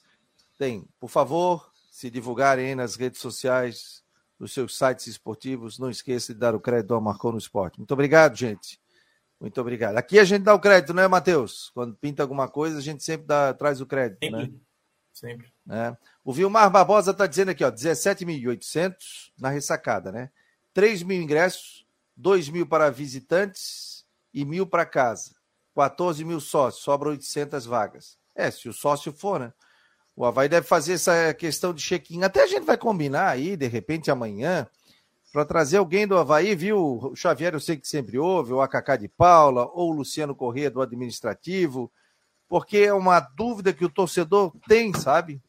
tem, 0.56 0.88
por 1.00 1.10
favor, 1.10 1.72
se 1.90 2.08
divulgarem 2.08 2.66
aí 2.66 2.74
nas 2.76 2.94
redes 2.94 3.20
sociais, 3.20 4.04
nos 4.38 4.54
seus 4.54 4.78
sites 4.78 5.08
esportivos, 5.08 5.80
não 5.80 5.90
esqueça 5.90 6.32
de 6.32 6.38
dar 6.38 6.54
o 6.54 6.60
crédito 6.60 6.94
ao 6.94 7.00
Marcou 7.00 7.32
no 7.32 7.38
Esporte. 7.38 7.78
Muito 7.78 7.90
obrigado, 7.90 8.36
gente. 8.36 8.80
Muito 9.40 9.60
obrigado. 9.60 9.96
Aqui 9.96 10.20
a 10.20 10.24
gente 10.24 10.44
dá 10.44 10.54
o 10.54 10.60
crédito, 10.60 10.94
não 10.94 11.02
é, 11.02 11.08
Matheus? 11.08 11.72
Quando 11.74 11.96
pinta 11.96 12.22
alguma 12.22 12.46
coisa, 12.46 12.78
a 12.78 12.82
gente 12.82 13.02
sempre 13.02 13.26
dá, 13.26 13.52
traz 13.52 13.80
o 13.80 13.86
crédito, 13.86 14.20
sempre. 14.20 14.46
né? 14.46 14.52
Sempre. 15.18 15.52
É. 15.68 15.96
O 16.24 16.32
Vilmar 16.32 16.70
Barbosa 16.70 17.10
está 17.10 17.26
dizendo 17.26 17.50
aqui, 17.50 17.64
ó, 17.64 17.70
17.800 17.72 19.32
na 19.36 19.48
ressacada, 19.48 20.12
né? 20.12 20.30
3 20.72 21.02
mil 21.02 21.20
ingressos, 21.20 21.84
2 22.16 22.48
mil 22.48 22.64
para 22.64 22.88
visitantes 22.88 24.06
e 24.32 24.44
mil 24.44 24.64
para 24.64 24.86
casa. 24.86 25.34
14 25.74 26.24
mil 26.24 26.38
sócios, 26.38 26.84
sobra 26.84 27.08
800 27.08 27.66
vagas. 27.66 28.16
É, 28.32 28.48
se 28.48 28.68
o 28.68 28.72
sócio 28.72 29.12
for, 29.12 29.40
né? 29.40 29.52
O 30.14 30.24
Havaí 30.24 30.48
deve 30.48 30.66
fazer 30.66 30.92
essa 30.92 31.34
questão 31.34 31.74
de 31.74 31.82
check-in. 31.82 32.22
Até 32.22 32.44
a 32.44 32.46
gente 32.46 32.64
vai 32.64 32.76
combinar 32.76 33.28
aí, 33.28 33.56
de 33.56 33.66
repente, 33.66 34.10
amanhã, 34.10 34.68
para 35.32 35.44
trazer 35.44 35.78
alguém 35.78 36.06
do 36.06 36.16
Havaí, 36.16 36.54
viu? 36.54 36.78
O 36.78 37.16
Xavier, 37.16 37.54
eu 37.54 37.60
sei 37.60 37.76
que 37.76 37.88
sempre 37.88 38.18
ouve, 38.18 38.52
o 38.52 38.60
AKK 38.60 38.98
de 38.98 39.08
Paula, 39.08 39.68
ou 39.72 39.90
o 39.90 39.94
Luciano 39.94 40.34
Corrêa 40.34 40.70
do 40.70 40.80
administrativo, 40.80 41.90
porque 42.48 42.78
é 42.78 42.92
uma 42.92 43.20
dúvida 43.20 43.72
que 43.72 43.84
o 43.84 43.90
torcedor 43.90 44.52
tem, 44.66 44.92
sabe? 44.94 45.42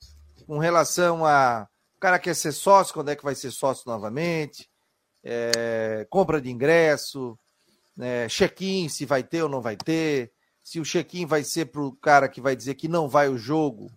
Com 0.45 0.57
relação 0.57 1.25
a. 1.25 1.67
O 1.95 1.99
cara 1.99 2.19
quer 2.19 2.35
ser 2.35 2.51
sócio, 2.51 2.93
quando 2.93 3.09
é 3.09 3.15
que 3.15 3.23
vai 3.23 3.35
ser 3.35 3.51
sócio 3.51 3.83
novamente? 3.85 4.69
É... 5.21 6.07
compra 6.09 6.39
de 6.39 6.49
ingresso, 6.49 7.37
é... 7.99 8.27
check-in, 8.27 8.87
se 8.89 9.05
vai 9.05 9.23
ter 9.23 9.43
ou 9.43 9.49
não 9.49 9.61
vai 9.61 9.75
ter. 9.75 10.31
Se 10.63 10.79
o 10.79 10.83
check-in 10.83 11.25
vai 11.25 11.43
ser 11.43 11.65
para 11.65 11.81
o 11.81 11.93
cara 11.93 12.29
que 12.29 12.41
vai 12.41 12.55
dizer 12.55 12.75
que 12.75 12.87
não 12.87 13.09
vai 13.09 13.27
o 13.27 13.37
jogo, 13.37 13.89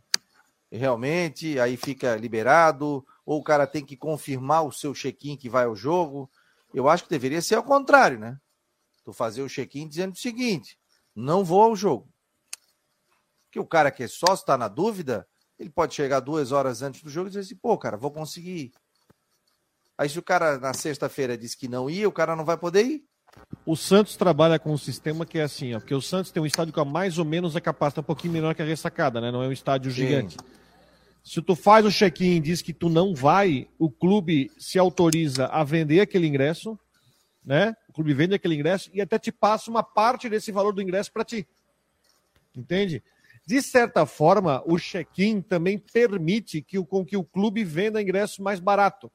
realmente, 0.70 1.60
aí 1.60 1.76
fica 1.76 2.16
liberado, 2.16 3.04
ou 3.26 3.40
o 3.40 3.44
cara 3.44 3.66
tem 3.66 3.84
que 3.84 3.96
confirmar 3.96 4.64
o 4.64 4.72
seu 4.72 4.94
check-in 4.94 5.36
que 5.36 5.48
vai 5.48 5.64
ao 5.64 5.76
jogo. 5.76 6.30
Eu 6.72 6.88
acho 6.88 7.04
que 7.04 7.10
deveria 7.10 7.42
ser 7.42 7.56
ao 7.56 7.62
contrário, 7.62 8.18
né? 8.18 8.38
Tu 9.04 9.12
fazer 9.12 9.42
o 9.42 9.48
check-in 9.48 9.88
dizendo 9.88 10.12
o 10.12 10.18
seguinte: 10.18 10.78
não 11.14 11.44
vou 11.44 11.62
ao 11.62 11.76
jogo. 11.76 12.11
Que 13.52 13.60
o 13.60 13.66
cara 13.66 13.90
que 13.90 14.02
é 14.02 14.08
sócio 14.08 14.42
está 14.42 14.56
na 14.56 14.66
dúvida, 14.66 15.28
ele 15.58 15.70
pode 15.70 15.94
chegar 15.94 16.20
duas 16.20 16.50
horas 16.50 16.82
antes 16.82 17.02
do 17.02 17.10
jogo 17.10 17.28
e 17.28 17.30
dizer 17.30 17.40
assim, 17.40 17.54
pô, 17.54 17.78
cara, 17.78 17.96
vou 17.96 18.10
conseguir. 18.10 18.72
Aí 19.96 20.08
se 20.08 20.18
o 20.18 20.22
cara 20.22 20.58
na 20.58 20.72
sexta-feira 20.72 21.36
diz 21.36 21.54
que 21.54 21.68
não 21.68 21.88
ia, 21.88 22.08
o 22.08 22.12
cara 22.12 22.34
não 22.34 22.44
vai 22.44 22.56
poder 22.56 22.84
ir. 22.84 23.04
O 23.64 23.76
Santos 23.76 24.16
trabalha 24.16 24.58
com 24.58 24.72
um 24.72 24.78
sistema 24.78 25.24
que 25.24 25.38
é 25.38 25.42
assim, 25.42 25.74
ó, 25.74 25.78
porque 25.78 25.94
o 25.94 26.00
Santos 26.00 26.30
tem 26.30 26.42
um 26.42 26.46
estádio 26.46 26.72
com 26.72 26.84
mais 26.84 27.18
ou 27.18 27.24
menos 27.24 27.54
a 27.54 27.60
capacidade 27.60 28.00
um 28.00 28.06
pouquinho 28.06 28.32
menor 28.32 28.54
que 28.54 28.62
a 28.62 28.64
ressacada, 28.64 29.20
né? 29.20 29.30
Não 29.30 29.42
é 29.42 29.48
um 29.48 29.52
estádio 29.52 29.90
Sim. 29.90 29.96
gigante. 29.98 30.36
Se 31.22 31.40
tu 31.40 31.54
faz 31.54 31.86
o 31.86 31.90
check-in 31.90 32.36
e 32.36 32.40
diz 32.40 32.62
que 32.62 32.72
tu 32.72 32.88
não 32.88 33.14
vai, 33.14 33.68
o 33.78 33.90
clube 33.90 34.50
se 34.58 34.78
autoriza 34.78 35.46
a 35.46 35.62
vender 35.62 36.00
aquele 36.00 36.26
ingresso, 36.26 36.78
né? 37.44 37.76
O 37.88 37.92
clube 37.92 38.12
vende 38.12 38.34
aquele 38.34 38.54
ingresso 38.54 38.90
e 38.92 39.00
até 39.00 39.18
te 39.18 39.30
passa 39.30 39.70
uma 39.70 39.82
parte 39.82 40.28
desse 40.28 40.50
valor 40.50 40.72
do 40.72 40.82
ingresso 40.82 41.12
para 41.12 41.24
ti. 41.24 41.46
Entende? 42.56 43.02
De 43.44 43.60
certa 43.60 44.06
forma, 44.06 44.62
o 44.66 44.78
check-in 44.78 45.40
também 45.40 45.78
permite 45.78 46.62
que 46.62 46.78
o, 46.78 46.86
com 46.86 47.04
que 47.04 47.16
o 47.16 47.24
clube 47.24 47.64
venda 47.64 48.00
ingresso 48.00 48.42
mais 48.42 48.60
barato. 48.60 49.10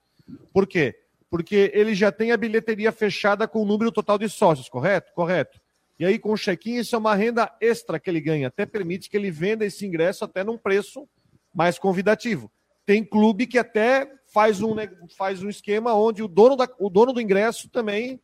Por 0.53 0.67
quê? 0.67 0.95
Porque 1.29 1.71
ele 1.73 1.95
já 1.95 2.11
tem 2.11 2.31
a 2.31 2.37
bilheteria 2.37 2.91
fechada 2.91 3.47
com 3.47 3.61
o 3.61 3.65
número 3.65 3.91
total 3.91 4.17
de 4.17 4.29
sócios, 4.29 4.69
correto? 4.69 5.13
Correto. 5.13 5.59
E 5.99 6.05
aí, 6.05 6.19
com 6.19 6.31
o 6.31 6.37
check-in, 6.37 6.75
isso 6.75 6.95
é 6.95 6.99
uma 6.99 7.15
renda 7.15 7.51
extra 7.59 7.99
que 7.99 8.09
ele 8.09 8.21
ganha. 8.21 8.49
Até 8.49 8.65
permite 8.65 9.09
que 9.09 9.17
ele 9.17 9.31
venda 9.31 9.65
esse 9.65 9.85
ingresso 9.85 10.23
até 10.23 10.43
num 10.43 10.57
preço 10.57 11.07
mais 11.53 11.79
convidativo. 11.79 12.51
Tem 12.85 13.03
clube 13.03 13.47
que 13.47 13.57
até 13.57 14.09
faz 14.31 14.61
um, 14.61 14.75
faz 15.17 15.41
um 15.41 15.49
esquema 15.49 15.93
onde 15.93 16.21
o 16.21 16.27
dono, 16.27 16.55
da, 16.55 16.69
o 16.77 16.89
dono 16.89 17.13
do 17.13 17.21
ingresso 17.21 17.67
também 17.69 18.21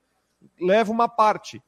leva 0.59 0.91
uma 0.91 1.07
parte. 1.07 1.61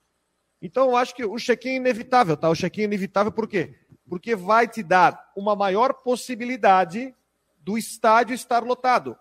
Então, 0.61 0.89
eu 0.89 0.95
acho 0.95 1.15
que 1.15 1.25
o 1.25 1.37
check-in 1.37 1.69
é 1.69 1.75
inevitável, 1.75 2.37
tá? 2.37 2.49
O 2.49 2.55
check-in 2.55 2.81
é 2.81 2.85
inevitável 2.85 3.31
por 3.31 3.47
quê? 3.47 3.75
Porque 4.07 4.35
vai 4.35 4.67
te 4.67 4.83
dar 4.83 5.31
uma 5.35 5.55
maior 5.55 5.93
possibilidade 5.93 7.13
do 7.57 7.77
estádio 7.77 8.35
estar 8.35 8.63
lotado. 8.63 9.17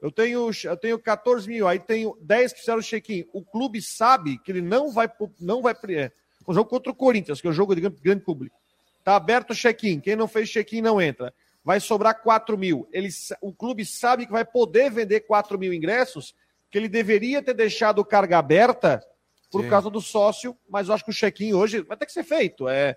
Eu 0.00 0.12
tenho, 0.12 0.50
eu 0.64 0.76
tenho 0.76 0.98
14 0.98 1.48
mil, 1.48 1.66
aí 1.66 1.78
tenho 1.78 2.16
10 2.20 2.52
que 2.52 2.60
fizeram 2.60 2.80
check-in. 2.80 3.26
O 3.32 3.44
clube 3.44 3.82
sabe 3.82 4.38
que 4.38 4.52
ele 4.52 4.62
não 4.62 4.90
vai. 4.90 5.10
Não 5.40 5.60
vai 5.60 5.74
é, 5.88 6.12
o 6.46 6.54
jogo 6.54 6.70
contra 6.70 6.92
o 6.92 6.94
Corinthians, 6.94 7.40
que 7.40 7.46
é 7.46 7.50
um 7.50 7.54
jogo 7.54 7.74
de 7.74 7.80
grande 7.80 8.22
público. 8.22 8.56
Está 8.98 9.16
aberto 9.16 9.50
o 9.50 9.54
check-in. 9.54 10.00
Quem 10.00 10.14
não 10.14 10.28
fez 10.28 10.48
check-in 10.48 10.80
não 10.80 11.00
entra. 11.00 11.34
Vai 11.64 11.80
sobrar 11.80 12.22
4 12.22 12.56
mil. 12.56 12.88
Ele, 12.92 13.08
o 13.42 13.52
clube 13.52 13.84
sabe 13.84 14.24
que 14.24 14.32
vai 14.32 14.44
poder 14.44 14.90
vender 14.90 15.20
4 15.20 15.58
mil 15.58 15.74
ingressos, 15.74 16.34
que 16.70 16.78
ele 16.78 16.88
deveria 16.88 17.42
ter 17.42 17.54
deixado 17.54 18.04
carga 18.04 18.38
aberta 18.38 19.04
por 19.50 19.62
Sim. 19.62 19.70
causa 19.70 19.90
do 19.90 20.00
sócio, 20.00 20.56
mas 20.68 20.88
eu 20.88 20.94
acho 20.94 21.04
que 21.04 21.10
o 21.10 21.14
check-in 21.14 21.54
hoje 21.54 21.80
vai 21.80 21.96
ter 21.96 22.06
que 22.06 22.12
ser 22.12 22.22
feito. 22.22 22.68
É, 22.68 22.96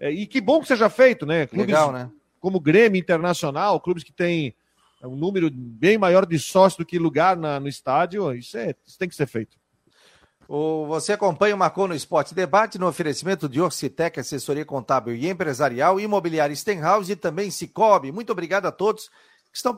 e 0.00 0.26
que 0.26 0.40
bom 0.40 0.60
que 0.60 0.68
seja 0.68 0.88
feito, 0.90 1.24
né? 1.24 1.46
Clubes 1.46 1.66
Legal, 1.66 1.92
né? 1.92 2.10
Como 2.40 2.60
Grêmio 2.60 2.98
Internacional, 2.98 3.80
clubes 3.80 4.04
que 4.04 4.12
têm 4.12 4.54
um 5.02 5.16
número 5.16 5.50
bem 5.50 5.98
maior 5.98 6.26
de 6.26 6.38
sócios 6.38 6.78
do 6.78 6.86
que 6.86 6.98
lugar 6.98 7.36
na, 7.36 7.60
no 7.60 7.68
estádio, 7.68 8.32
isso, 8.34 8.56
é, 8.56 8.74
isso 8.86 8.98
tem 8.98 9.08
que 9.08 9.14
ser 9.14 9.26
feito. 9.26 9.56
O, 10.48 10.86
você 10.86 11.12
acompanha 11.12 11.54
o 11.54 11.58
Marcou 11.58 11.88
no 11.88 11.94
Esporte 11.94 12.34
Debate 12.34 12.78
no 12.78 12.86
oferecimento 12.86 13.48
de 13.48 13.60
Orcitec, 13.60 14.20
assessoria 14.20 14.64
contábil 14.64 15.14
e 15.14 15.28
empresarial, 15.28 15.98
imobiliária 15.98 16.54
Stenhouse 16.54 17.10
e 17.10 17.16
também 17.16 17.50
Cicobi. 17.50 18.12
Muito 18.12 18.30
obrigado 18.30 18.66
a 18.66 18.72
todos 18.72 19.08
que 19.50 19.56
estão 19.56 19.74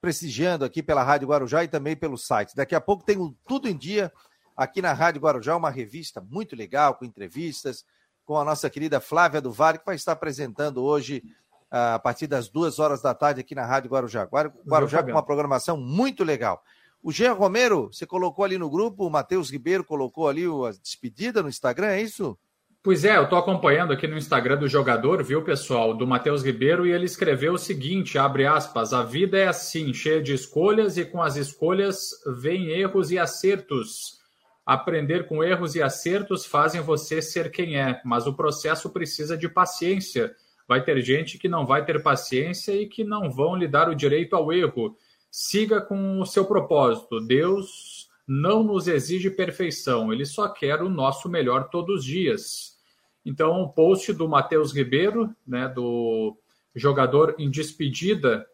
prestigiando 0.00 0.64
aqui 0.64 0.82
pela 0.82 1.02
Rádio 1.02 1.28
Guarujá 1.28 1.64
e 1.64 1.68
também 1.68 1.96
pelo 1.96 2.16
site. 2.16 2.54
Daqui 2.54 2.74
a 2.74 2.80
pouco 2.80 3.04
tem 3.04 3.18
o 3.18 3.34
Tudo 3.46 3.68
em 3.68 3.76
Dia 3.76 4.10
aqui 4.56 4.80
na 4.80 4.92
Rádio 4.92 5.20
Guarujá, 5.20 5.54
uma 5.54 5.68
revista 5.68 6.20
muito 6.20 6.56
legal, 6.56 6.94
com 6.94 7.04
entrevistas, 7.04 7.84
com 8.26 8.36
a 8.36 8.44
nossa 8.44 8.68
querida 8.68 9.00
Flávia 9.00 9.40
do 9.40 9.52
Vale, 9.52 9.78
que 9.78 9.86
vai 9.86 9.94
estar 9.94 10.12
apresentando 10.12 10.82
hoje, 10.82 11.22
a 11.70 11.98
partir 11.98 12.26
das 12.26 12.48
duas 12.48 12.78
horas 12.78 13.00
da 13.00 13.14
tarde, 13.14 13.40
aqui 13.40 13.54
na 13.54 13.64
Rádio 13.64 13.88
Guarujá. 13.88 14.28
Guarujá 14.66 15.02
com 15.02 15.12
uma 15.12 15.22
programação 15.22 15.76
muito 15.76 16.24
legal. 16.24 16.62
O 17.02 17.12
Jean 17.12 17.34
Romero, 17.34 17.88
você 17.92 18.04
colocou 18.04 18.44
ali 18.44 18.58
no 18.58 18.68
grupo, 18.68 19.06
o 19.06 19.10
Matheus 19.10 19.48
Ribeiro 19.48 19.84
colocou 19.84 20.28
ali 20.28 20.44
a 20.44 20.72
despedida 20.82 21.40
no 21.40 21.48
Instagram, 21.48 21.86
é 21.86 22.02
isso? 22.02 22.36
Pois 22.82 23.04
é, 23.04 23.16
eu 23.16 23.24
estou 23.24 23.38
acompanhando 23.38 23.92
aqui 23.92 24.06
no 24.06 24.16
Instagram 24.16 24.58
do 24.58 24.68
jogador, 24.68 25.22
viu, 25.22 25.42
pessoal, 25.42 25.92
do 25.92 26.06
Matheus 26.06 26.44
Ribeiro, 26.44 26.86
e 26.86 26.92
ele 26.92 27.04
escreveu 27.04 27.54
o 27.54 27.58
seguinte, 27.58 28.18
abre 28.18 28.46
aspas, 28.46 28.92
a 28.92 29.02
vida 29.02 29.38
é 29.38 29.46
assim, 29.46 29.92
cheia 29.92 30.22
de 30.22 30.32
escolhas, 30.32 30.96
e 30.96 31.04
com 31.04 31.22
as 31.22 31.36
escolhas 31.36 32.10
vem 32.40 32.70
erros 32.70 33.10
e 33.10 33.18
acertos. 33.18 34.20
Aprender 34.66 35.28
com 35.28 35.44
erros 35.44 35.76
e 35.76 35.82
acertos 35.82 36.44
fazem 36.44 36.80
você 36.80 37.22
ser 37.22 37.52
quem 37.52 37.78
é, 37.78 38.00
mas 38.04 38.26
o 38.26 38.34
processo 38.34 38.90
precisa 38.90 39.36
de 39.36 39.48
paciência. 39.48 40.34
Vai 40.66 40.82
ter 40.82 41.00
gente 41.02 41.38
que 41.38 41.48
não 41.48 41.64
vai 41.64 41.84
ter 41.84 42.02
paciência 42.02 42.72
e 42.72 42.88
que 42.88 43.04
não 43.04 43.30
vão 43.30 43.54
lhe 43.54 43.68
dar 43.68 43.88
o 43.88 43.94
direito 43.94 44.34
ao 44.34 44.52
erro. 44.52 44.96
Siga 45.30 45.80
com 45.80 46.20
o 46.20 46.26
seu 46.26 46.44
propósito. 46.44 47.20
Deus 47.20 48.08
não 48.26 48.64
nos 48.64 48.88
exige 48.88 49.30
perfeição, 49.30 50.12
ele 50.12 50.26
só 50.26 50.48
quer 50.48 50.82
o 50.82 50.88
nosso 50.88 51.28
melhor 51.28 51.68
todos 51.70 52.00
os 52.00 52.04
dias. 52.04 52.76
Então, 53.24 53.62
o 53.62 53.68
post 53.68 54.12
do 54.12 54.28
Matheus 54.28 54.72
Ribeiro, 54.72 55.32
né, 55.46 55.68
do 55.68 56.36
jogador 56.74 57.36
em 57.38 57.48
despedida 57.48 58.44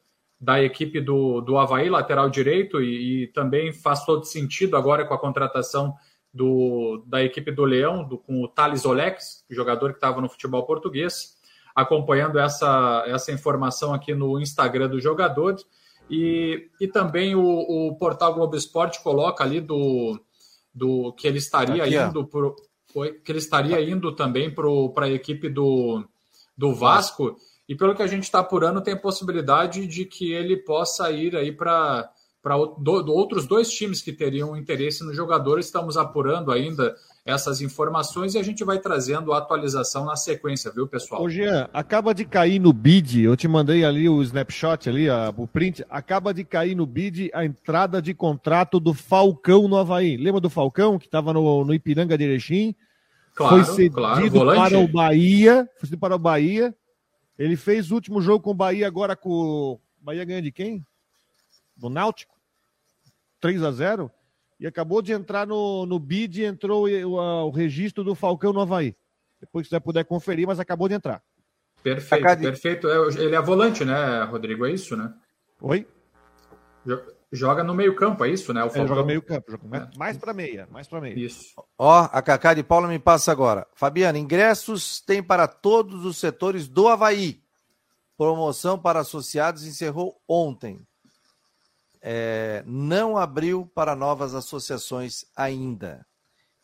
da 0.43 0.61
equipe 0.61 1.01
do, 1.01 1.41
do 1.41 1.57
Havaí, 1.57 1.89
lateral 1.89 2.29
direito, 2.29 2.83
e, 2.83 3.23
e, 3.23 3.27
também 3.29 3.73
faz 3.73 4.05
todo 4.05 4.25
sentido 4.25 4.77
agora 4.77 5.05
com 5.05 5.15
a 5.15 5.19
contratação 5.19 5.95
do, 6.35 7.05
da 7.07 7.23
equipe 7.23 7.53
do 7.53 7.65
Leão, 7.65 8.03
do, 8.03 8.19
com 8.19 8.43
o 8.43 8.49
Thales 8.49 8.85
Olex, 8.85 9.45
jogador 9.49 9.91
que 9.91 9.99
estava 9.99 10.21
no 10.21 10.29
futebol 10.29 10.67
português, 10.67 11.37
acompanhando 11.77 12.41
essa, 12.41 13.05
essa 13.07 13.31
informação 13.31 13.95
aqui 13.95 14.17
no 14.17 14.41
Instagram 14.41 14.89
do 14.89 15.01
jogador. 15.01 15.55
E, 16.11 16.69
e 16.81 16.89
também 16.89 17.37
o, 17.37 17.43
o 17.43 17.97
portal 17.97 18.35
Globo 18.35 18.57
Esporte 18.57 19.01
coloca 19.01 19.45
ali 19.45 19.61
do, 19.61 20.21
do 20.75 21.13
que 21.13 21.29
ele 21.29 21.39
estaria 21.39 21.85
aqui, 21.85 21.95
indo 21.97 22.27
pro, 22.27 22.57
que 23.25 23.31
ele 23.31 23.39
estaria 23.39 23.81
indo 23.81 24.11
também 24.13 24.53
para 24.53 25.07
a 25.07 25.11
equipe 25.11 25.49
do, 25.49 26.05
do 26.59 26.75
Vasco. 26.75 27.37
E 27.69 27.77
pelo 27.77 27.95
que 27.95 28.03
a 28.03 28.07
gente 28.07 28.25
está 28.25 28.41
apurando, 28.41 28.83
tem 28.83 28.97
possibilidade 28.97 29.87
de 29.87 30.05
que 30.05 30.33
ele 30.33 30.57
possa 30.57 31.11
ir 31.11 31.37
aí 31.37 31.53
para 31.53 32.11
para 32.43 32.57
outros 32.57 33.47
dois 33.47 33.71
times 33.71 34.03
que 34.03 34.13
teriam 34.13 34.57
interesse 34.57 35.05
no 35.05 35.15
jogador. 35.15 35.61
Estamos 35.61 35.97
apurando 35.97 36.51
ainda 36.51 36.93
essas 37.25 37.61
informações 37.61 38.35
e 38.35 38.39
a 38.39 38.43
gente 38.43 38.65
vai 38.65 38.81
trazendo 38.81 39.33
a 39.33 39.39
atualização 39.39 40.07
na 40.07 40.17
sequência, 40.17 40.73
viu, 40.73 40.89
pessoal? 40.89 41.23
Ô, 41.23 41.31
Jean, 41.31 41.69
acaba 41.73 42.13
de 42.13 42.25
cair 42.25 42.59
no 42.59 42.73
bid, 42.73 43.23
eu 43.23 43.37
te 43.37 43.47
mandei 43.47 43.85
ali 43.85 44.09
o 44.09 44.21
snapshot, 44.23 44.89
ali, 44.89 45.09
a, 45.09 45.33
o 45.37 45.47
print, 45.47 45.85
acaba 45.89 46.35
de 46.35 46.43
cair 46.43 46.75
no 46.75 46.85
bid 46.85 47.31
a 47.33 47.45
entrada 47.45 48.03
de 48.03 48.13
contrato 48.13 48.81
do 48.81 48.93
Falcão 48.93 49.69
no 49.69 49.77
Havaí. 49.77 50.17
Lembra 50.17 50.41
do 50.41 50.51
Falcão, 50.51 50.99
que 50.99 51.07
estava 51.07 51.33
no, 51.33 51.65
no 51.65 51.73
Ipiranga 51.73 52.19
de 52.19 52.25
Erechim? 52.25 52.75
Claro, 53.37 53.65
foi 53.65 53.75
cedido 53.77 53.95
claro, 53.95 54.31
para 54.57 54.79
o 54.79 54.89
Bahia, 54.89 55.69
foi 55.79 55.89
cedido 55.89 56.01
para 56.01 56.17
o 56.17 56.19
Bahia. 56.19 56.75
Ele 57.39 57.57
fez 57.57 57.91
o 57.91 57.95
último 57.95 58.21
jogo 58.21 58.45
com 58.45 58.51
o 58.51 58.55
Bahia 58.55 58.87
agora 58.87 59.17
com 59.17 59.31
o 59.31 59.81
Bahia 60.01 60.25
ganha 60.25 60.43
de 60.43 60.53
quem? 60.53 60.87
Do 61.77 61.89
Náutico? 61.89 62.41
3 63.41 63.63
a 63.63 63.71
0 63.73 64.11
e 64.63 64.67
acabou 64.67 65.03
de 65.03 65.13
entrar 65.13 65.45
no, 65.45 65.85
no 65.87 65.99
bid 65.99 66.41
e 66.41 66.45
entrou 66.45 66.87
o, 66.87 67.17
o, 67.47 67.51
registro 67.51 68.05
do 68.05 68.15
Falcão 68.15 68.53
no 68.53 68.61
Havaí. 68.61 68.95
Depois, 69.41 69.67
se 69.67 69.71
você 69.71 69.81
puder 69.81 70.05
conferir, 70.05 70.47
mas 70.47 70.61
acabou 70.61 70.89
de 70.89 70.95
entrar. 70.95 71.21
Perfeito, 71.83 72.39
perfeito. 72.39 72.89
É, 72.89 73.25
ele 73.25 73.35
é 73.35 73.43
volante, 73.43 73.85
né, 73.85 74.23
Rodrigo? 74.23 74.65
É 74.65 74.71
isso, 74.71 74.97
né? 74.97 75.13
Oi? 75.61 75.85
Joga 77.33 77.65
no 77.65 77.75
meio-campo, 77.75 78.25
é 78.25 78.31
isso, 78.31 78.53
né? 78.53 78.61
O 78.63 78.67
Falcão. 78.67 78.85
É, 78.85 78.89
joga 78.89 79.01
no 79.01 79.07
meio-campo, 79.07 79.59
é. 79.73 79.97
mais 79.97 80.19
para 80.19 80.35
meia, 80.35 80.69
mais 80.71 80.87
para 80.87 81.01
meia. 81.01 81.19
Isso. 81.19 81.55
Ó, 81.79 82.09
a 82.13 82.21
Cacá 82.21 82.53
de 82.53 82.63
Paula 82.63 82.87
me 82.87 82.99
passa 82.99 83.33
agora. 83.33 83.67
Fabiano, 83.75 84.19
ingressos 84.19 85.01
tem 85.01 85.23
para 85.23 85.49
todos 85.49 86.05
os 86.05 86.19
setores 86.19 86.69
do 86.69 86.89
Havaí. 86.89 87.41
Promoção 88.19 88.79
para 88.79 89.01
associados 89.01 89.65
encerrou 89.65 90.21
ontem 90.29 90.87
é, 92.03 92.65
não 92.67 93.17
abriu 93.17 93.71
para 93.73 93.95
novas 93.95 94.35
associações 94.35 95.25
ainda. 95.37 96.05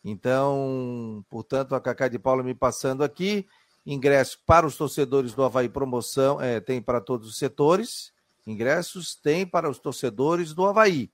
Então, 0.03 1.25
portanto, 1.29 1.73
a 1.73 1.79
Cacá 1.79 2.09
de 2.09 2.19
Paula 2.19 2.43
me 2.43 2.53
passando 2.53 3.03
aqui, 3.03 3.47
ingresso 3.85 4.37
para 4.45 4.67
os 4.67 4.75
torcedores 4.75 5.33
do 5.33 5.43
Havaí 5.43 5.69
Promoção, 5.69 6.41
é, 6.41 6.59
tem 6.59 6.81
para 6.81 6.99
todos 6.99 7.29
os 7.29 7.37
setores, 7.37 8.11
ingressos 8.45 9.15
tem 9.15 9.45
para 9.45 9.69
os 9.69 9.79
torcedores 9.79 10.53
do 10.53 10.65
Havaí. 10.65 11.11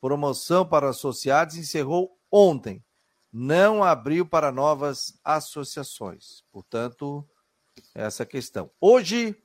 Promoção 0.00 0.66
para 0.66 0.90
associados 0.90 1.56
encerrou 1.56 2.18
ontem, 2.30 2.84
não 3.32 3.82
abriu 3.82 4.26
para 4.26 4.52
novas 4.52 5.18
associações. 5.24 6.44
Portanto, 6.52 7.26
essa 7.94 8.24
questão. 8.24 8.70
Hoje, 8.80 9.36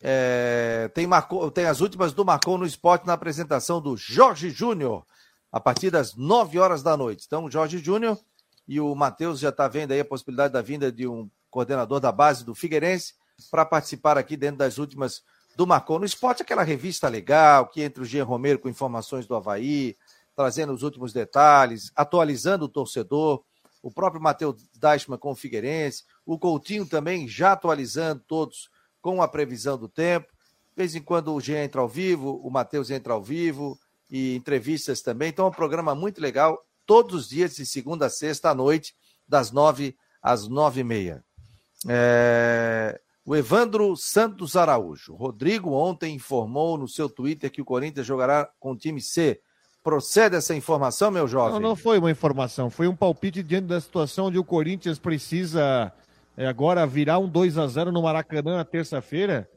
é, 0.00 0.90
tem, 0.94 1.06
Marco, 1.06 1.50
tem 1.50 1.66
as 1.66 1.80
últimas 1.80 2.12
do 2.12 2.24
Marcon 2.24 2.58
no 2.58 2.66
esporte 2.66 3.06
na 3.06 3.12
apresentação 3.12 3.80
do 3.80 3.96
Jorge 3.96 4.50
Júnior, 4.50 5.06
a 5.50 5.60
partir 5.60 5.90
das 5.90 6.16
9 6.16 6.58
horas 6.58 6.82
da 6.82 6.96
noite. 6.96 7.24
Então, 7.26 7.50
Jorge 7.50 7.78
Júnior 7.78 8.18
e 8.66 8.80
o 8.80 8.94
Matheus 8.94 9.38
já 9.38 9.50
está 9.50 9.68
vendo 9.68 9.92
aí 9.92 10.00
a 10.00 10.04
possibilidade 10.04 10.52
da 10.52 10.62
vinda 10.62 10.90
de 10.90 11.06
um 11.06 11.30
coordenador 11.50 12.00
da 12.00 12.10
base 12.10 12.44
do 12.44 12.54
Figueirense 12.54 13.14
para 13.50 13.64
participar 13.64 14.16
aqui 14.16 14.36
dentro 14.36 14.58
das 14.58 14.78
últimas 14.78 15.22
do 15.56 15.66
Marcon 15.66 15.98
no 15.98 16.04
esporte, 16.04 16.42
aquela 16.42 16.62
revista 16.62 17.08
legal 17.08 17.68
que 17.68 17.82
entra 17.82 18.02
o 18.02 18.06
Jean 18.06 18.24
Romero 18.24 18.58
com 18.58 18.68
informações 18.68 19.26
do 19.26 19.34
Havaí, 19.34 19.96
trazendo 20.34 20.72
os 20.72 20.82
últimos 20.82 21.12
detalhes, 21.12 21.92
atualizando 21.94 22.64
o 22.64 22.68
torcedor, 22.68 23.42
o 23.82 23.90
próprio 23.90 24.22
Matheus 24.22 24.68
Deichmann 24.78 25.18
com 25.18 25.32
o 25.32 25.36
Figueirense, 25.36 26.04
o 26.24 26.38
Coutinho 26.38 26.86
também 26.86 27.26
já 27.26 27.52
atualizando 27.52 28.22
todos 28.26 28.70
com 29.00 29.20
a 29.20 29.28
previsão 29.28 29.76
do 29.76 29.88
tempo. 29.88 30.28
De 30.70 30.76
vez 30.76 30.94
em 30.94 31.02
quando 31.02 31.34
o 31.34 31.40
Jean 31.40 31.64
entra 31.64 31.80
ao 31.80 31.88
vivo, 31.88 32.40
o 32.42 32.50
Matheus 32.50 32.90
entra 32.90 33.12
ao 33.12 33.22
vivo 33.22 33.78
e 34.10 34.36
entrevistas 34.36 35.02
também. 35.02 35.28
Então 35.28 35.46
é 35.46 35.48
um 35.48 35.52
programa 35.52 35.94
muito 35.94 36.20
legal, 36.20 36.64
todos 36.86 37.14
os 37.14 37.28
dias, 37.28 37.56
de 37.56 37.66
segunda 37.66 38.06
a 38.06 38.10
sexta 38.10 38.50
à 38.50 38.54
noite, 38.54 38.94
das 39.28 39.50
nove 39.50 39.96
às 40.22 40.48
nove 40.48 40.80
e 40.80 40.84
meia. 40.84 41.24
É... 41.88 43.00
O 43.24 43.36
Evandro 43.36 43.96
Santos 43.96 44.56
Araújo. 44.56 45.14
Rodrigo 45.14 45.72
ontem 45.72 46.14
informou 46.14 46.76
no 46.76 46.88
seu 46.88 47.08
Twitter 47.08 47.50
que 47.50 47.62
o 47.62 47.64
Corinthians 47.64 48.06
jogará 48.06 48.48
com 48.58 48.72
o 48.72 48.76
time 48.76 49.00
C. 49.00 49.40
Procede 49.82 50.36
essa 50.36 50.54
informação, 50.54 51.10
meu 51.10 51.26
jovem? 51.26 51.54
Não, 51.54 51.70
não 51.70 51.76
foi 51.76 51.98
uma 51.98 52.10
informação, 52.10 52.70
foi 52.70 52.86
um 52.86 52.94
palpite 52.94 53.42
diante 53.42 53.66
da 53.66 53.80
situação 53.80 54.26
onde 54.26 54.38
o 54.38 54.44
Corinthians 54.44 54.98
precisa 54.98 55.92
é, 56.36 56.46
agora 56.46 56.86
virar 56.86 57.18
um 57.18 57.28
2 57.28 57.58
a 57.58 57.66
0 57.66 57.92
no 57.92 58.02
Maracanã 58.02 58.56
na 58.56 58.64
terça-feira. 58.64 59.48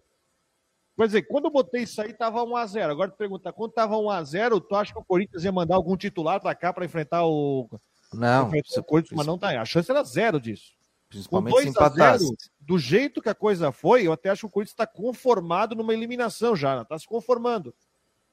Quer 0.97 1.07
dizer, 1.07 1.22
quando 1.24 1.45
eu 1.45 1.51
botei 1.51 1.84
isso 1.84 2.01
aí, 2.01 2.13
tava 2.13 2.41
1x0. 2.45 2.89
Agora 2.89 3.11
tu 3.11 3.18
pergunta, 3.18 3.51
quando 3.51 3.72
tava 3.74 3.95
1x0, 3.95 4.63
tu 4.68 4.76
acha 4.76 4.93
que 4.93 4.99
o 4.99 5.03
Corinthians 5.03 5.43
ia 5.43 5.51
mandar 5.51 5.76
algum 5.76 5.97
titular 5.97 6.39
pra 6.39 6.55
cá 6.55 6.72
pra 6.72 6.86
enfrentar 6.86 7.26
o. 7.26 7.70
Não. 8.13 8.47
Enfrentar 8.47 8.80
o 8.80 8.84
Corinthians, 8.84 9.18
mas 9.18 9.28
não 9.28 9.38
tá. 9.38 9.59
A 9.59 9.66
chance 9.66 9.91
era 9.91 10.03
zero 10.03 10.39
disso. 10.39 10.72
Principalmente 11.09 11.61
se 11.61 11.70
empatasse. 11.70 12.26
Do 12.66 12.80
jeito 12.80 13.22
que 13.22 13.30
a 13.30 13.36
coisa 13.36 13.72
foi, 13.72 14.07
eu 14.07 14.11
até 14.11 14.30
acho 14.30 14.41
que 14.41 14.45
o 14.47 14.49
Corinthians 14.49 14.74
está 14.74 14.88
conformado 14.88 15.76
numa 15.76 15.93
eliminação 15.93 16.55
já, 16.55 16.82
está 16.82 16.97
se 16.97 17.07
conformando. 17.07 17.74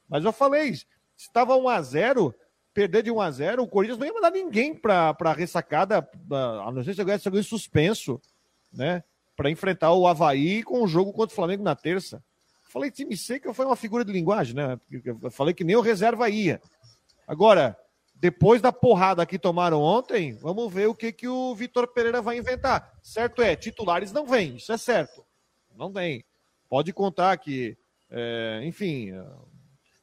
Mas 0.08 0.24
eu 0.24 0.32
falei, 0.32 0.74
se 0.74 0.86
estava 1.18 1.54
1x0, 1.54 2.34
perder 2.72 3.02
de 3.02 3.10
1x0, 3.10 3.60
o 3.60 3.68
Corinthians 3.68 3.98
não 3.98 4.06
ia 4.06 4.12
mandar 4.14 4.30
ninguém 4.30 4.74
para 4.74 5.14
a 5.18 5.32
ressacada, 5.34 6.08
a 6.30 6.72
não 6.72 6.82
ser 6.82 6.94
se 6.94 7.28
alguém 7.28 7.42
suspenso, 7.42 8.18
né? 8.72 9.04
Para 9.36 9.50
enfrentar 9.50 9.92
o 9.92 10.06
Havaí 10.06 10.62
com 10.62 10.82
o 10.82 10.88
jogo 10.88 11.12
contra 11.12 11.32
o 11.32 11.36
Flamengo 11.36 11.62
na 11.62 11.76
terça. 11.76 12.24
Falei 12.70 12.90
time 12.90 13.14
seca 13.18 13.52
foi 13.52 13.66
uma 13.66 13.76
figura 13.76 14.02
de 14.02 14.12
linguagem, 14.12 14.54
né? 14.54 14.80
Eu 15.04 15.30
falei 15.30 15.52
que 15.52 15.62
nem 15.62 15.76
o 15.76 15.82
reserva 15.82 16.30
ia. 16.30 16.58
Agora, 17.26 17.76
depois 18.22 18.62
da 18.62 18.70
porrada 18.70 19.26
que 19.26 19.36
tomaram 19.36 19.82
ontem, 19.82 20.32
vamos 20.34 20.72
ver 20.72 20.86
o 20.86 20.94
que, 20.94 21.10
que 21.10 21.26
o 21.26 21.52
Vitor 21.56 21.88
Pereira 21.88 22.22
vai 22.22 22.38
inventar. 22.38 22.96
Certo 23.02 23.42
é, 23.42 23.56
titulares 23.56 24.12
não 24.12 24.24
vem, 24.24 24.54
isso 24.54 24.72
é 24.72 24.78
certo. 24.78 25.24
Não 25.76 25.92
vem. 25.92 26.24
Pode 26.68 26.92
contar 26.92 27.36
que, 27.38 27.76
é, 28.08 28.60
enfim, 28.62 29.08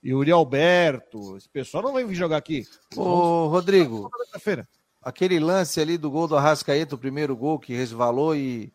Yuri 0.03 0.33
Alberto, 0.33 1.37
esse 1.37 1.47
pessoal 1.47 1.81
não 1.81 1.93
vai 1.93 2.03
vir 2.03 2.13
jogar 2.13 2.35
aqui. 2.35 2.67
Ô, 2.93 3.47
Rodrigo, 3.47 4.11
aquele 5.01 5.39
lance 5.39 5.79
ali 5.79 5.97
do 5.97 6.11
gol 6.11 6.27
do 6.27 6.35
Arrascaeta, 6.35 6.95
o 6.95 6.99
primeiro 6.99 7.37
gol 7.37 7.57
que 7.57 7.73
resvalou 7.73 8.35
e, 8.35 8.73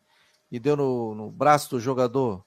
e 0.51 0.59
deu 0.59 0.75
no, 0.75 1.13
no 1.13 1.29
braço 1.29 1.69
do 1.69 1.79
jogador. 1.79 2.43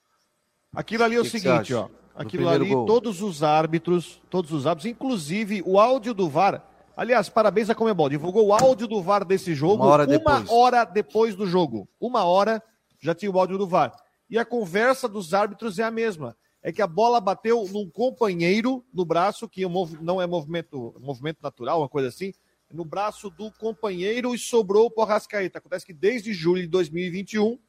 Aquilo 0.75 1.05
ali 1.05 1.15
é 1.15 1.21
o 1.21 1.23
que 1.23 1.31
seguinte, 1.31 1.69
que 1.69 1.75
ó. 1.75 1.89
Aquilo 2.13 2.49
ali, 2.49 2.71
gol. 2.71 2.87
todos 2.87 3.23
os 3.23 3.45
árbitros, 3.45 4.21
todos 4.29 4.51
os 4.51 4.67
árbitros, 4.67 4.91
inclusive 4.91 5.63
o 5.65 5.79
áudio 5.79 6.13
do 6.13 6.29
VAR. 6.29 6.68
Aliás, 6.99 7.29
parabéns 7.29 7.71
a 7.71 7.77
Comebol. 7.77 8.09
Divulgou 8.09 8.49
o 8.49 8.53
áudio 8.53 8.89
do 8.89 9.01
VAR 9.01 9.25
desse 9.25 9.55
jogo 9.55 9.85
uma 9.85 9.87
hora, 9.87 10.03
uma 10.03 10.19
depois. 10.19 10.51
hora 10.51 10.85
depois 10.85 11.37
do 11.37 11.47
jogo. 11.47 11.89
Uma 12.01 12.25
hora 12.25 12.61
já 12.99 13.15
tinha 13.15 13.31
o 13.31 13.39
áudio 13.39 13.57
do 13.57 13.69
VAR. 13.69 13.95
E 14.29 14.37
a 14.37 14.45
conversa 14.45 15.09
dos 15.09 15.33
árbitros 15.33 15.79
é 15.79 15.85
a 15.85 15.93
mesma. 15.93 16.37
É 16.61 16.73
que 16.73 16.83
a 16.83 16.89
bola 16.89 17.21
bateu 17.21 17.69
num 17.69 17.89
companheiro 17.89 18.85
no 18.93 19.05
braço, 19.05 19.49
que 19.49 19.65
não 20.01 20.21
é 20.21 20.27
movimento, 20.27 20.93
movimento 20.99 21.39
natural, 21.41 21.83
uma 21.83 21.89
coisa 21.89 22.09
assim, 22.09 22.33
no 22.73 22.85
braço 22.85 23.31
do 23.31 23.53
companheiro 23.53 24.35
e 24.35 24.39
sobrou 24.39 24.91
para 24.91 25.05
o 25.05 25.07
Rascaeta. 25.07 25.59
Acontece 25.59 25.87
que 25.87 25.95
desde 25.95 26.33
julho 26.33 26.63
de 26.63 26.69
2021 26.69 27.61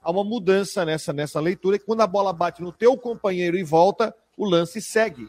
há 0.00 0.10
uma 0.10 0.24
mudança 0.24 0.86
nessa, 0.86 1.12
nessa 1.12 1.38
leitura, 1.40 1.78
que 1.78 1.84
quando 1.84 2.00
a 2.00 2.06
bola 2.06 2.32
bate 2.32 2.62
no 2.62 2.72
teu 2.72 2.96
companheiro 2.96 3.58
e 3.58 3.62
volta, 3.62 4.16
o 4.34 4.46
lance 4.46 4.80
segue. 4.80 5.28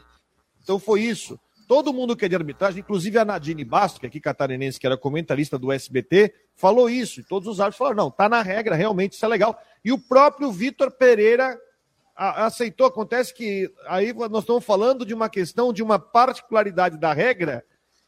Então 0.62 0.78
foi 0.78 1.02
isso. 1.02 1.38
Todo 1.70 1.92
mundo 1.92 2.16
que 2.16 2.24
é 2.24 2.28
de 2.28 2.34
arbitragem, 2.34 2.80
inclusive 2.80 3.16
a 3.16 3.24
Nadine 3.24 3.64
Basto, 3.64 4.00
que 4.00 4.06
é 4.06 4.08
aqui 4.08 4.18
catarinense, 4.18 4.80
que 4.80 4.84
era 4.84 4.96
comentarista 4.96 5.56
do 5.56 5.70
SBT, 5.70 6.34
falou 6.56 6.90
isso. 6.90 7.20
E 7.20 7.22
todos 7.22 7.46
os 7.46 7.60
árbitros 7.60 7.78
falaram: 7.78 7.96
não, 7.96 8.10
tá 8.10 8.28
na 8.28 8.42
regra, 8.42 8.74
realmente 8.74 9.12
isso 9.12 9.24
é 9.24 9.28
legal. 9.28 9.56
E 9.84 9.92
o 9.92 9.98
próprio 9.98 10.50
Vitor 10.50 10.90
Pereira 10.90 11.56
aceitou. 12.16 12.88
Acontece 12.88 13.32
que 13.32 13.72
aí 13.86 14.12
nós 14.12 14.42
estamos 14.42 14.64
falando 14.64 15.06
de 15.06 15.14
uma 15.14 15.28
questão, 15.28 15.72
de 15.72 15.80
uma 15.80 15.96
particularidade 15.96 16.98
da 16.98 17.12
regra 17.12 17.64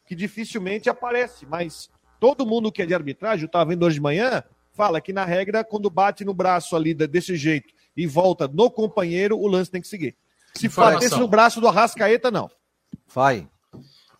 que 0.07 0.17
dificilmente 0.17 0.91
aparece, 0.91 1.47
mas 1.47 1.89
todo 2.19 2.45
mundo 2.45 2.73
que 2.73 2.83
é 2.83 2.87
de 2.87 2.95
arbitragem, 2.95 3.45
eu 3.45 3.47
estava 3.47 3.71
vendo 3.71 3.87
hoje 3.87 3.95
de 3.95 4.03
manhã, 4.03 4.43
fala 4.73 5.01
que 5.01 5.13
na 5.13 5.25
regra, 5.25 5.63
quando 5.63 5.89
bate 5.89 6.25
no 6.25 6.35
braço 6.35 6.75
ali 6.75 6.95
desse 6.95 7.37
jeito 7.37 7.73
e 7.97 8.09
volta 8.09 8.49
no 8.49 8.69
companheiro, 8.69 9.39
o 9.39 9.47
lance 9.47 9.71
tem 9.71 9.81
que 9.81 9.87
seguir. 9.87 10.17
Se 10.53 10.69
batesse 10.69 11.17
no 11.17 11.29
braço 11.29 11.61
do 11.61 11.69
Arrascaeta, 11.69 12.29
não. 12.29 12.51
Vai. 13.15 13.49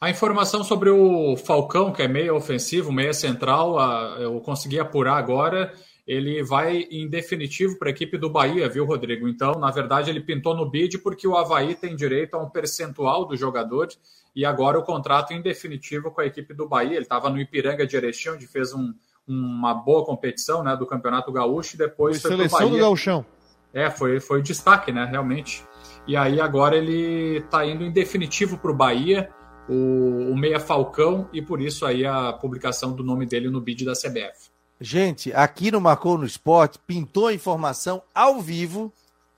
A 0.03 0.11
informação 0.11 0.65
sobre 0.65 0.91
o 0.91 1.37
Falcão, 1.37 1.93
que 1.93 2.03
é 2.03 2.09
meia 2.09 2.35
ofensivo, 2.35 2.91
meia 2.91 3.15
central, 3.15 3.79
eu 4.19 4.41
consegui 4.41 4.81
apurar 4.81 5.17
agora. 5.17 5.73
Ele 6.05 6.43
vai 6.43 6.89
em 6.91 7.09
definitivo 7.09 7.79
para 7.79 7.87
a 7.87 7.93
equipe 7.93 8.19
do 8.19 8.29
Bahia, 8.29 8.69
viu, 8.69 8.85
Rodrigo? 8.85 9.29
Então, 9.29 9.53
na 9.53 9.71
verdade, 9.71 10.11
ele 10.11 10.19
pintou 10.19 10.57
no 10.57 10.69
bid 10.69 10.99
porque 10.99 11.29
o 11.29 11.37
Havaí 11.37 11.77
tem 11.77 11.95
direito 11.95 12.35
a 12.35 12.43
um 12.43 12.51
percentual 12.51 13.25
do 13.25 13.37
jogador 13.37 13.91
e 14.35 14.45
agora 14.45 14.77
o 14.77 14.83
contrato 14.83 15.33
em 15.33 15.41
definitivo 15.41 16.11
com 16.11 16.21
a 16.21 16.27
equipe 16.27 16.53
do 16.53 16.69
Bahia. 16.69 16.97
Ele 16.97 17.03
estava 17.03 17.31
no 17.31 17.41
Ipiranga 17.41 17.87
de 17.87 17.97
Erechim, 17.97 18.31
onde 18.31 18.49
fez 18.49 18.75
um, 18.75 18.93
uma 19.25 19.73
boa 19.73 20.05
competição 20.05 20.65
né, 20.65 20.75
do 20.77 20.85
Campeonato 20.85 21.31
Gaúcho 21.31 21.77
e 21.77 21.79
depois 21.79 22.21
foi, 22.21 22.29
foi 22.33 22.39
seleção 22.39 22.71
do 22.71 22.77
Gauchão. 22.77 23.25
É, 23.73 23.89
foi, 23.89 24.19
foi 24.19 24.43
destaque, 24.43 24.91
né, 24.91 25.05
realmente. 25.05 25.65
E 26.09 26.17
aí 26.17 26.41
agora 26.41 26.77
ele 26.77 27.37
está 27.37 27.65
indo 27.65 27.85
em 27.85 27.93
definitivo 27.93 28.59
para 28.59 28.73
o 28.73 28.75
Bahia, 28.75 29.31
o 29.69 30.35
Meia 30.37 30.61
Falcão, 30.61 31.29
e 31.33 31.41
por 31.41 31.61
isso 31.61 31.87
aí 31.87 32.05
a 32.05 32.33
publicação 32.33 32.93
do 32.93 33.03
nome 33.03 33.27
dele 33.27 33.49
no 33.49 33.61
bid 33.61 33.85
da 33.85 33.93
CBF. 33.93 34.51
Gente, 34.81 35.33
aqui 35.33 35.71
no 35.71 35.81
Marcou 35.81 36.19
no 36.19 36.27
Esporte, 36.27 36.79
pintou 36.87 37.29
a 37.29 37.35
informação 37.35 38.03
ao 38.15 38.41
vivo. 38.41 38.93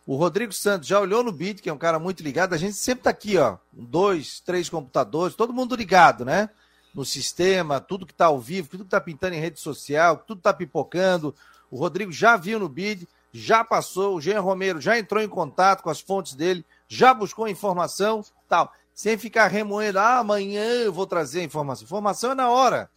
O 0.06 0.16
Rodrigo 0.16 0.52
Santos 0.52 0.88
já 0.88 0.98
olhou 0.98 1.22
no 1.22 1.32
bid, 1.32 1.60
que 1.60 1.68
é 1.68 1.72
um 1.72 1.78
cara 1.78 1.98
muito 1.98 2.22
ligado. 2.22 2.54
A 2.54 2.58
gente 2.58 2.74
sempre 2.74 3.00
está 3.00 3.10
aqui, 3.10 3.36
ó, 3.36 3.56
dois, 3.72 4.40
três 4.40 4.68
computadores, 4.68 5.36
todo 5.36 5.52
mundo 5.52 5.76
ligado, 5.76 6.24
né? 6.24 6.48
no 6.94 7.04
sistema, 7.04 7.80
tudo 7.80 8.06
que 8.06 8.12
está 8.12 8.26
ao 8.26 8.38
vivo, 8.38 8.68
tudo 8.68 8.84
que 8.84 8.86
está 8.86 9.00
pintando 9.00 9.34
em 9.34 9.40
rede 9.40 9.58
social, 9.58 10.18
tudo 10.18 10.38
está 10.38 10.54
pipocando. 10.54 11.34
O 11.70 11.76
Rodrigo 11.76 12.12
já 12.12 12.36
viu 12.36 12.60
no 12.60 12.68
BID, 12.68 13.08
já 13.32 13.64
passou, 13.64 14.16
o 14.16 14.20
Jean 14.20 14.40
Romero 14.40 14.80
já 14.80 14.96
entrou 14.96 15.20
em 15.20 15.28
contato 15.28 15.82
com 15.82 15.90
as 15.90 16.00
fontes 16.00 16.34
dele, 16.34 16.64
já 16.86 17.12
buscou 17.12 17.48
informação, 17.48 18.24
tal. 18.48 18.72
Sem 18.94 19.18
ficar 19.18 19.48
remoendo, 19.48 19.98
ah, 19.98 20.18
amanhã 20.18 20.64
eu 20.64 20.92
vou 20.92 21.06
trazer 21.06 21.40
a 21.40 21.44
informação. 21.44 21.84
Informação 21.84 22.30
é 22.30 22.34
na 22.34 22.48
hora. 22.48 22.88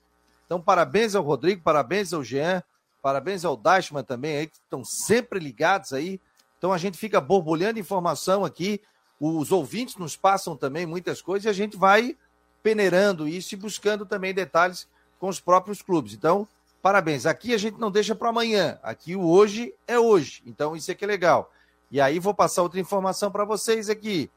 Então, 0.46 0.62
parabéns 0.62 1.16
ao 1.16 1.24
Rodrigo, 1.24 1.62
parabéns 1.64 2.14
ao 2.14 2.24
Jean, 2.24 2.64
parabéns 3.02 3.44
ao 3.44 3.58
Dashman 3.58 4.04
também 4.04 4.38
aí, 4.38 4.48
que 4.48 4.58
estão 4.58 4.86
sempre 4.86 5.40
ligados 5.40 5.94
aí. 5.94 6.22
Então 6.58 6.72
a 6.72 6.78
gente 6.78 6.98
fica 6.98 7.20
borbulhando 7.20 7.80
informação 7.80 8.46
aqui. 8.46 8.82
Os 9.20 9.52
ouvintes 9.52 9.96
nos 9.96 10.16
passam 10.16 10.56
também 10.56 10.86
muitas 10.86 11.22
coisas 11.22 11.46
e 11.46 11.50
a 11.50 11.54
gente 11.54 11.76
vai 11.76 12.16
peneirando 12.62 13.28
isso 13.28 13.54
e 13.54 13.58
buscando 13.58 14.06
também 14.06 14.34
detalhes 14.34 14.88
com 15.20 15.28
os 15.28 15.40
próprios 15.40 15.82
clubes. 15.82 16.14
Então, 16.14 16.48
parabéns. 16.82 17.26
Aqui 17.26 17.54
a 17.54 17.58
gente 17.58 17.80
não 17.80 17.90
deixa 17.90 18.14
para 18.16 18.30
amanhã. 18.30 18.80
Aqui 18.84 19.16
o 19.16 19.28
hoje 19.28 19.74
é 19.88 20.00
hoje. 20.00 20.44
Então, 20.46 20.76
isso 20.76 20.92
é 20.92 20.96
que 20.96 21.04
é 21.04 21.08
legal. 21.08 21.52
E 21.90 22.02
aí 22.02 22.20
vou 22.20 22.34
passar 22.34 22.64
outra 22.64 22.80
informação 22.80 23.32
para 23.32 23.46
vocês 23.46 23.90
aqui. 23.90 24.30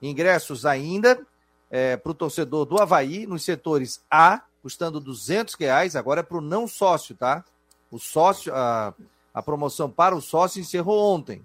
Ingressos 0.00 0.66
ainda 0.66 1.26
é, 1.70 1.96
para 1.96 2.12
o 2.12 2.14
torcedor 2.14 2.64
do 2.66 2.80
Havaí, 2.80 3.26
nos 3.26 3.42
setores 3.44 4.02
A, 4.10 4.42
custando 4.62 5.00
200 5.00 5.54
reais. 5.54 5.96
Agora 5.96 6.20
é 6.20 6.22
para 6.22 6.38
o 6.38 6.42
não 6.42 6.66
sócio, 6.66 7.14
tá? 7.14 7.44
O 7.90 7.98
sócio, 7.98 8.54
a, 8.54 8.94
a 9.32 9.42
promoção 9.42 9.90
para 9.90 10.14
o 10.14 10.20
sócio 10.20 10.60
encerrou 10.60 11.14
ontem. 11.14 11.42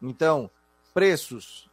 Então, 0.00 0.50
preços, 0.92 1.68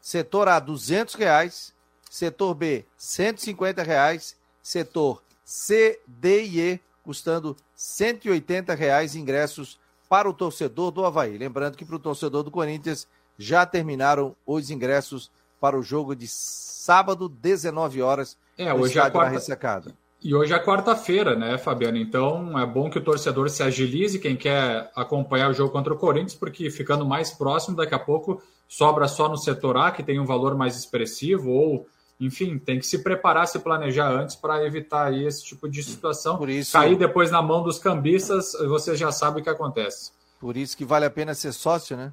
setor 0.00 0.48
A, 0.48 0.58
200 0.58 1.14
reais 1.14 1.76
setor 2.16 2.54
B, 2.54 2.84
150 2.96 3.82
reais, 3.82 4.36
setor 4.62 5.22
C, 5.44 6.00
D 6.06 6.44
e 6.44 6.60
E, 6.60 6.80
custando 7.02 7.56
180 7.74 8.74
reais 8.74 9.14
ingressos 9.14 9.78
para 10.08 10.28
o 10.28 10.32
torcedor 10.32 10.90
do 10.90 11.04
Havaí. 11.04 11.36
Lembrando 11.36 11.76
que 11.76 11.84
para 11.84 11.96
o 11.96 12.00
torcedor 12.00 12.42
do 12.42 12.50
Corinthians 12.50 13.06
já 13.38 13.66
terminaram 13.66 14.34
os 14.46 14.70
ingressos 14.70 15.30
para 15.60 15.78
o 15.78 15.82
jogo 15.82 16.14
de 16.14 16.26
sábado, 16.28 17.28
19 17.28 18.02
horas, 18.02 18.36
é, 18.56 18.72
hoje 18.72 18.98
é 18.98 19.02
a 19.02 19.10
quarta... 19.10 19.32
ressacada. 19.32 19.94
E 20.22 20.34
hoje 20.34 20.52
é 20.52 20.58
quarta-feira, 20.58 21.36
né, 21.36 21.58
Fabiano? 21.58 21.98
Então 21.98 22.58
é 22.58 22.66
bom 22.66 22.90
que 22.90 22.98
o 22.98 23.04
torcedor 23.04 23.48
se 23.48 23.62
agilize, 23.62 24.18
quem 24.18 24.34
quer 24.34 24.90
acompanhar 24.96 25.50
o 25.50 25.52
jogo 25.52 25.70
contra 25.70 25.92
o 25.92 25.96
Corinthians, 25.96 26.34
porque 26.34 26.70
ficando 26.70 27.04
mais 27.04 27.30
próximo, 27.30 27.76
daqui 27.76 27.94
a 27.94 27.98
pouco 27.98 28.42
sobra 28.66 29.06
só 29.06 29.28
no 29.28 29.36
setor 29.36 29.76
A, 29.76 29.90
que 29.90 30.02
tem 30.02 30.18
um 30.18 30.24
valor 30.24 30.56
mais 30.56 30.76
expressivo, 30.76 31.50
ou 31.50 31.86
enfim, 32.18 32.58
tem 32.58 32.78
que 32.78 32.86
se 32.86 33.02
preparar, 33.02 33.46
se 33.46 33.58
planejar 33.58 34.10
antes 34.10 34.34
para 34.34 34.64
evitar 34.64 35.08
aí 35.08 35.26
esse 35.26 35.44
tipo 35.44 35.68
de 35.68 35.82
situação. 35.82 36.38
Por 36.38 36.48
isso, 36.48 36.72
Cair 36.72 36.96
depois 36.96 37.30
na 37.30 37.42
mão 37.42 37.62
dos 37.62 37.78
cambistas, 37.78 38.52
você 38.66 38.96
já 38.96 39.12
sabe 39.12 39.40
o 39.40 39.42
que 39.42 39.50
acontece. 39.50 40.12
Por 40.40 40.56
isso 40.56 40.76
que 40.76 40.84
vale 40.84 41.04
a 41.04 41.10
pena 41.10 41.34
ser 41.34 41.52
sócio, 41.52 41.96
né? 41.96 42.12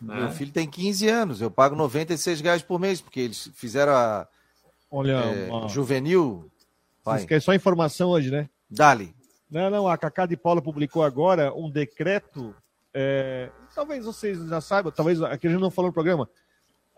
Né? 0.00 0.20
Meu 0.20 0.30
filho 0.30 0.52
tem 0.52 0.68
15 0.68 1.08
anos, 1.08 1.40
eu 1.40 1.50
pago 1.50 1.74
96 1.74 2.40
reais 2.40 2.62
por 2.62 2.78
mês, 2.78 3.00
porque 3.00 3.20
eles 3.20 3.50
fizeram 3.54 3.92
a 3.92 4.26
Olha, 4.90 5.12
é, 5.12 5.50
uma... 5.50 5.68
juvenil. 5.68 6.50
Você 7.04 7.26
quer 7.26 7.40
só 7.40 7.54
informação 7.54 8.10
hoje, 8.10 8.30
né? 8.30 8.48
Dali. 8.68 9.14
Não, 9.50 9.70
não, 9.70 9.88
a 9.88 9.96
Cacá 9.96 10.26
de 10.26 10.36
Paula 10.36 10.60
publicou 10.60 11.02
agora 11.02 11.54
um 11.54 11.70
decreto 11.70 12.54
é, 12.98 13.50
talvez 13.74 14.06
vocês 14.06 14.38
já 14.48 14.58
saibam, 14.58 14.90
talvez 14.90 15.20
aqui 15.20 15.46
a 15.46 15.50
gente 15.50 15.60
não 15.60 15.70
falou 15.70 15.90
no 15.90 15.92
programa, 15.92 16.26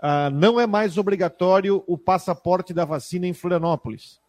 ah, 0.01 0.31
não 0.31 0.61
é 0.61 0.65
mais 0.65 0.97
obrigatório 0.97 1.83
o 1.89 1.99
passaporte 1.99 2.73
da 2.73 2.85
vacina 2.85 3.27
em 3.27 3.33
Florianópolis. 3.33 4.21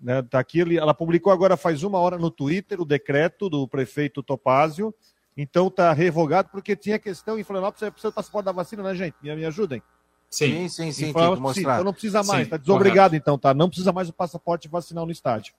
Né, 0.00 0.20
tá 0.20 0.40
aqui, 0.40 0.76
ela 0.76 0.92
publicou 0.92 1.32
agora 1.32 1.56
faz 1.56 1.84
uma 1.84 1.98
hora 1.98 2.18
no 2.18 2.28
Twitter 2.28 2.80
o 2.80 2.84
decreto 2.84 3.48
do 3.48 3.68
prefeito 3.68 4.20
Topázio, 4.20 4.92
então 5.40 5.68
está 5.68 5.92
revogado 5.92 6.48
porque 6.50 6.74
tinha 6.74 6.98
questão 6.98 7.38
em 7.38 7.44
Florianópolis, 7.44 7.78
você 7.78 7.90
precisa 7.92 8.10
do 8.10 8.14
passaporte 8.14 8.46
da 8.46 8.52
vacina, 8.52 8.82
né, 8.82 8.92
gente? 8.92 9.14
Me, 9.22 9.34
me 9.36 9.44
ajudem. 9.44 9.80
Sim, 10.28 10.68
sim, 10.68 10.68
sim, 10.68 10.92
sim 10.92 11.12
tem 11.12 11.34
que 11.34 11.40
mostrar. 11.40 11.74
Então 11.74 11.84
não 11.84 11.92
precisa 11.92 12.24
mais, 12.24 12.42
está 12.42 12.56
desobrigado 12.56 13.10
correto. 13.10 13.16
então, 13.16 13.38
tá? 13.38 13.54
Não 13.54 13.68
precisa 13.68 13.92
mais 13.92 14.08
o 14.08 14.12
passaporte 14.12 14.66
vacinal 14.66 15.06
no 15.06 15.12
estádio. 15.12 15.54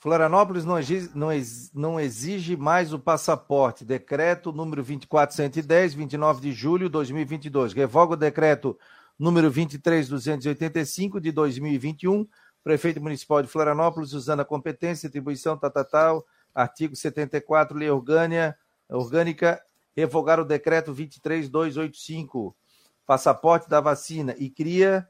Florianópolis 0.00 0.64
não 0.64 0.78
exige, 0.78 1.10
não, 1.14 1.30
exige, 1.30 1.70
não 1.74 2.00
exige 2.00 2.56
mais 2.56 2.94
o 2.94 2.98
passaporte. 2.98 3.84
Decreto 3.84 4.52
número 4.52 4.82
2410, 4.82 5.94
29 5.94 6.40
de 6.40 6.52
julho 6.52 6.86
de 6.86 6.92
2022. 6.92 7.74
Revoga 7.74 8.14
o 8.14 8.16
decreto 8.16 8.78
número 9.18 9.50
23285 9.50 11.20
de 11.20 11.30
2021. 11.30 12.26
Prefeito 12.62 13.00
Municipal 13.00 13.42
de 13.42 13.48
Florianópolis, 13.48 14.14
usando 14.14 14.40
a 14.40 14.44
competência, 14.44 15.06
atribuição, 15.06 15.56
tal, 15.56 15.70
tal, 15.70 15.84
tal, 15.84 16.26
artigo 16.54 16.96
74, 16.96 17.76
lei 17.76 17.90
orgânica, 17.90 18.56
orgânica, 18.88 19.62
revogar 19.96 20.40
o 20.40 20.44
decreto 20.44 20.92
23285, 20.92 22.56
passaporte 23.06 23.68
da 23.68 23.80
vacina, 23.80 24.34
e 24.38 24.50
cria 24.50 25.08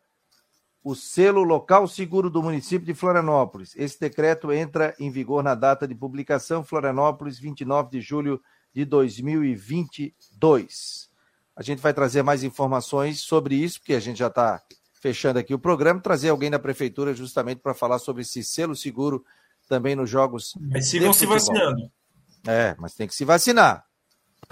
o 0.83 0.95
selo 0.95 1.43
local 1.43 1.89
seguro 1.89 2.29
do 2.29 2.43
município 2.43 2.87
de 2.87 2.93
Florianópolis. 2.93 3.75
Esse 3.75 3.99
decreto 3.99 4.53
entra 4.53 4.95
em 4.99 5.11
vigor 5.11 5.43
na 5.43 5.55
data 5.55 5.89
de 5.89 5.95
publicação, 5.95 6.63
Florianópolis, 6.63 7.39
29 7.39 7.91
de 7.91 8.03
julho 8.03 8.39
de 8.75 8.85
2022. 8.85 11.09
A 11.57 11.63
gente 11.63 11.81
vai 11.81 11.95
trazer 11.95 12.23
mais 12.23 12.45
informações 12.45 13.21
sobre 13.21 13.55
isso, 13.55 13.81
porque 13.81 13.95
a 13.95 14.01
gente 14.01 14.19
já 14.19 14.27
está 14.27 14.61
fechando 15.01 15.39
aqui 15.39 15.55
o 15.55 15.59
programa, 15.59 16.01
trazer 16.01 16.29
alguém 16.29 16.51
da 16.51 16.59
prefeitura 16.59 17.15
justamente 17.15 17.61
para 17.61 17.73
falar 17.73 17.99
sobre 17.99 18.21
esse 18.23 18.45
selo 18.45 18.77
seguro 18.77 19.25
também 19.69 19.95
nos 19.95 20.11
jogos. 20.11 20.55
Mas 20.61 20.89
sigam 20.89 21.13
se 21.13 21.25
vacinando. 21.25 21.89
É, 22.47 22.75
mas 22.79 22.95
tem 22.95 23.07
que 23.07 23.15
se 23.15 23.25
vacinar. 23.25 23.85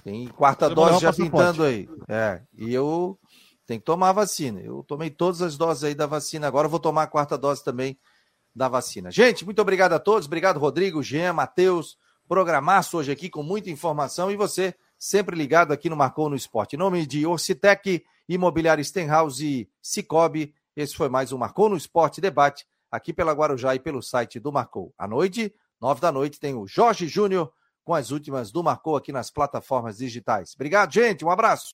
Tem 0.02 0.26
quarta 0.28 0.68
dose 0.70 1.00
já 1.00 1.12
pintando 1.12 1.62
aí. 1.62 1.88
É, 2.08 2.42
e 2.56 2.72
eu 2.72 3.18
tem 3.66 3.78
que 3.78 3.84
tomar 3.84 4.10
a 4.10 4.12
vacina. 4.12 4.60
Eu 4.60 4.82
tomei 4.82 5.10
todas 5.10 5.42
as 5.42 5.56
doses 5.56 5.84
aí 5.84 5.94
da 5.94 6.06
vacina, 6.06 6.46
agora 6.46 6.68
vou 6.68 6.80
tomar 6.80 7.04
a 7.04 7.06
quarta 7.06 7.38
dose 7.38 7.62
também 7.62 7.98
da 8.54 8.68
vacina. 8.68 9.10
Gente, 9.10 9.44
muito 9.44 9.62
obrigado 9.62 9.92
a 9.92 9.98
todos. 9.98 10.26
Obrigado, 10.26 10.58
Rodrigo, 10.58 11.02
Jean, 11.02 11.32
Matheus. 11.32 11.96
Programaço 12.28 12.96
hoje 12.96 13.12
aqui 13.12 13.28
com 13.28 13.42
muita 13.42 13.70
informação 13.70 14.30
e 14.30 14.36
você 14.36 14.74
sempre 14.98 15.36
ligado 15.36 15.72
aqui 15.72 15.90
no 15.90 15.96
Marcou 15.96 16.30
no 16.30 16.36
Esporte. 16.36 16.76
Em 16.76 16.78
nome 16.78 17.04
de 17.04 17.26
Orcitec, 17.26 18.04
Imobiliário 18.28 18.84
Stenhouse 18.84 19.44
e 19.44 19.68
Cicobi, 19.82 20.54
esse 20.76 20.94
foi 20.94 21.08
mais 21.08 21.32
um 21.32 21.38
Marcou 21.38 21.68
no 21.68 21.76
Esporte 21.76 22.20
debate 22.20 22.64
aqui 22.90 23.12
pela 23.12 23.32
Guarujá 23.32 23.74
e 23.74 23.80
pelo 23.80 24.02
site 24.02 24.38
do 24.38 24.52
Marcou. 24.52 24.94
À 24.96 25.08
noite, 25.08 25.54
nove 25.80 26.00
da 26.00 26.12
noite, 26.12 26.38
tem 26.38 26.54
o 26.54 26.66
Jorge 26.66 27.08
Júnior 27.08 27.52
com 27.84 27.94
as 27.94 28.10
últimas 28.10 28.50
do 28.50 28.62
Marcou 28.62 28.96
aqui 28.96 29.12
nas 29.12 29.30
plataformas 29.30 29.98
digitais. 29.98 30.54
Obrigado, 30.54 30.92
gente. 30.92 31.24
Um 31.24 31.30
abraço. 31.30 31.70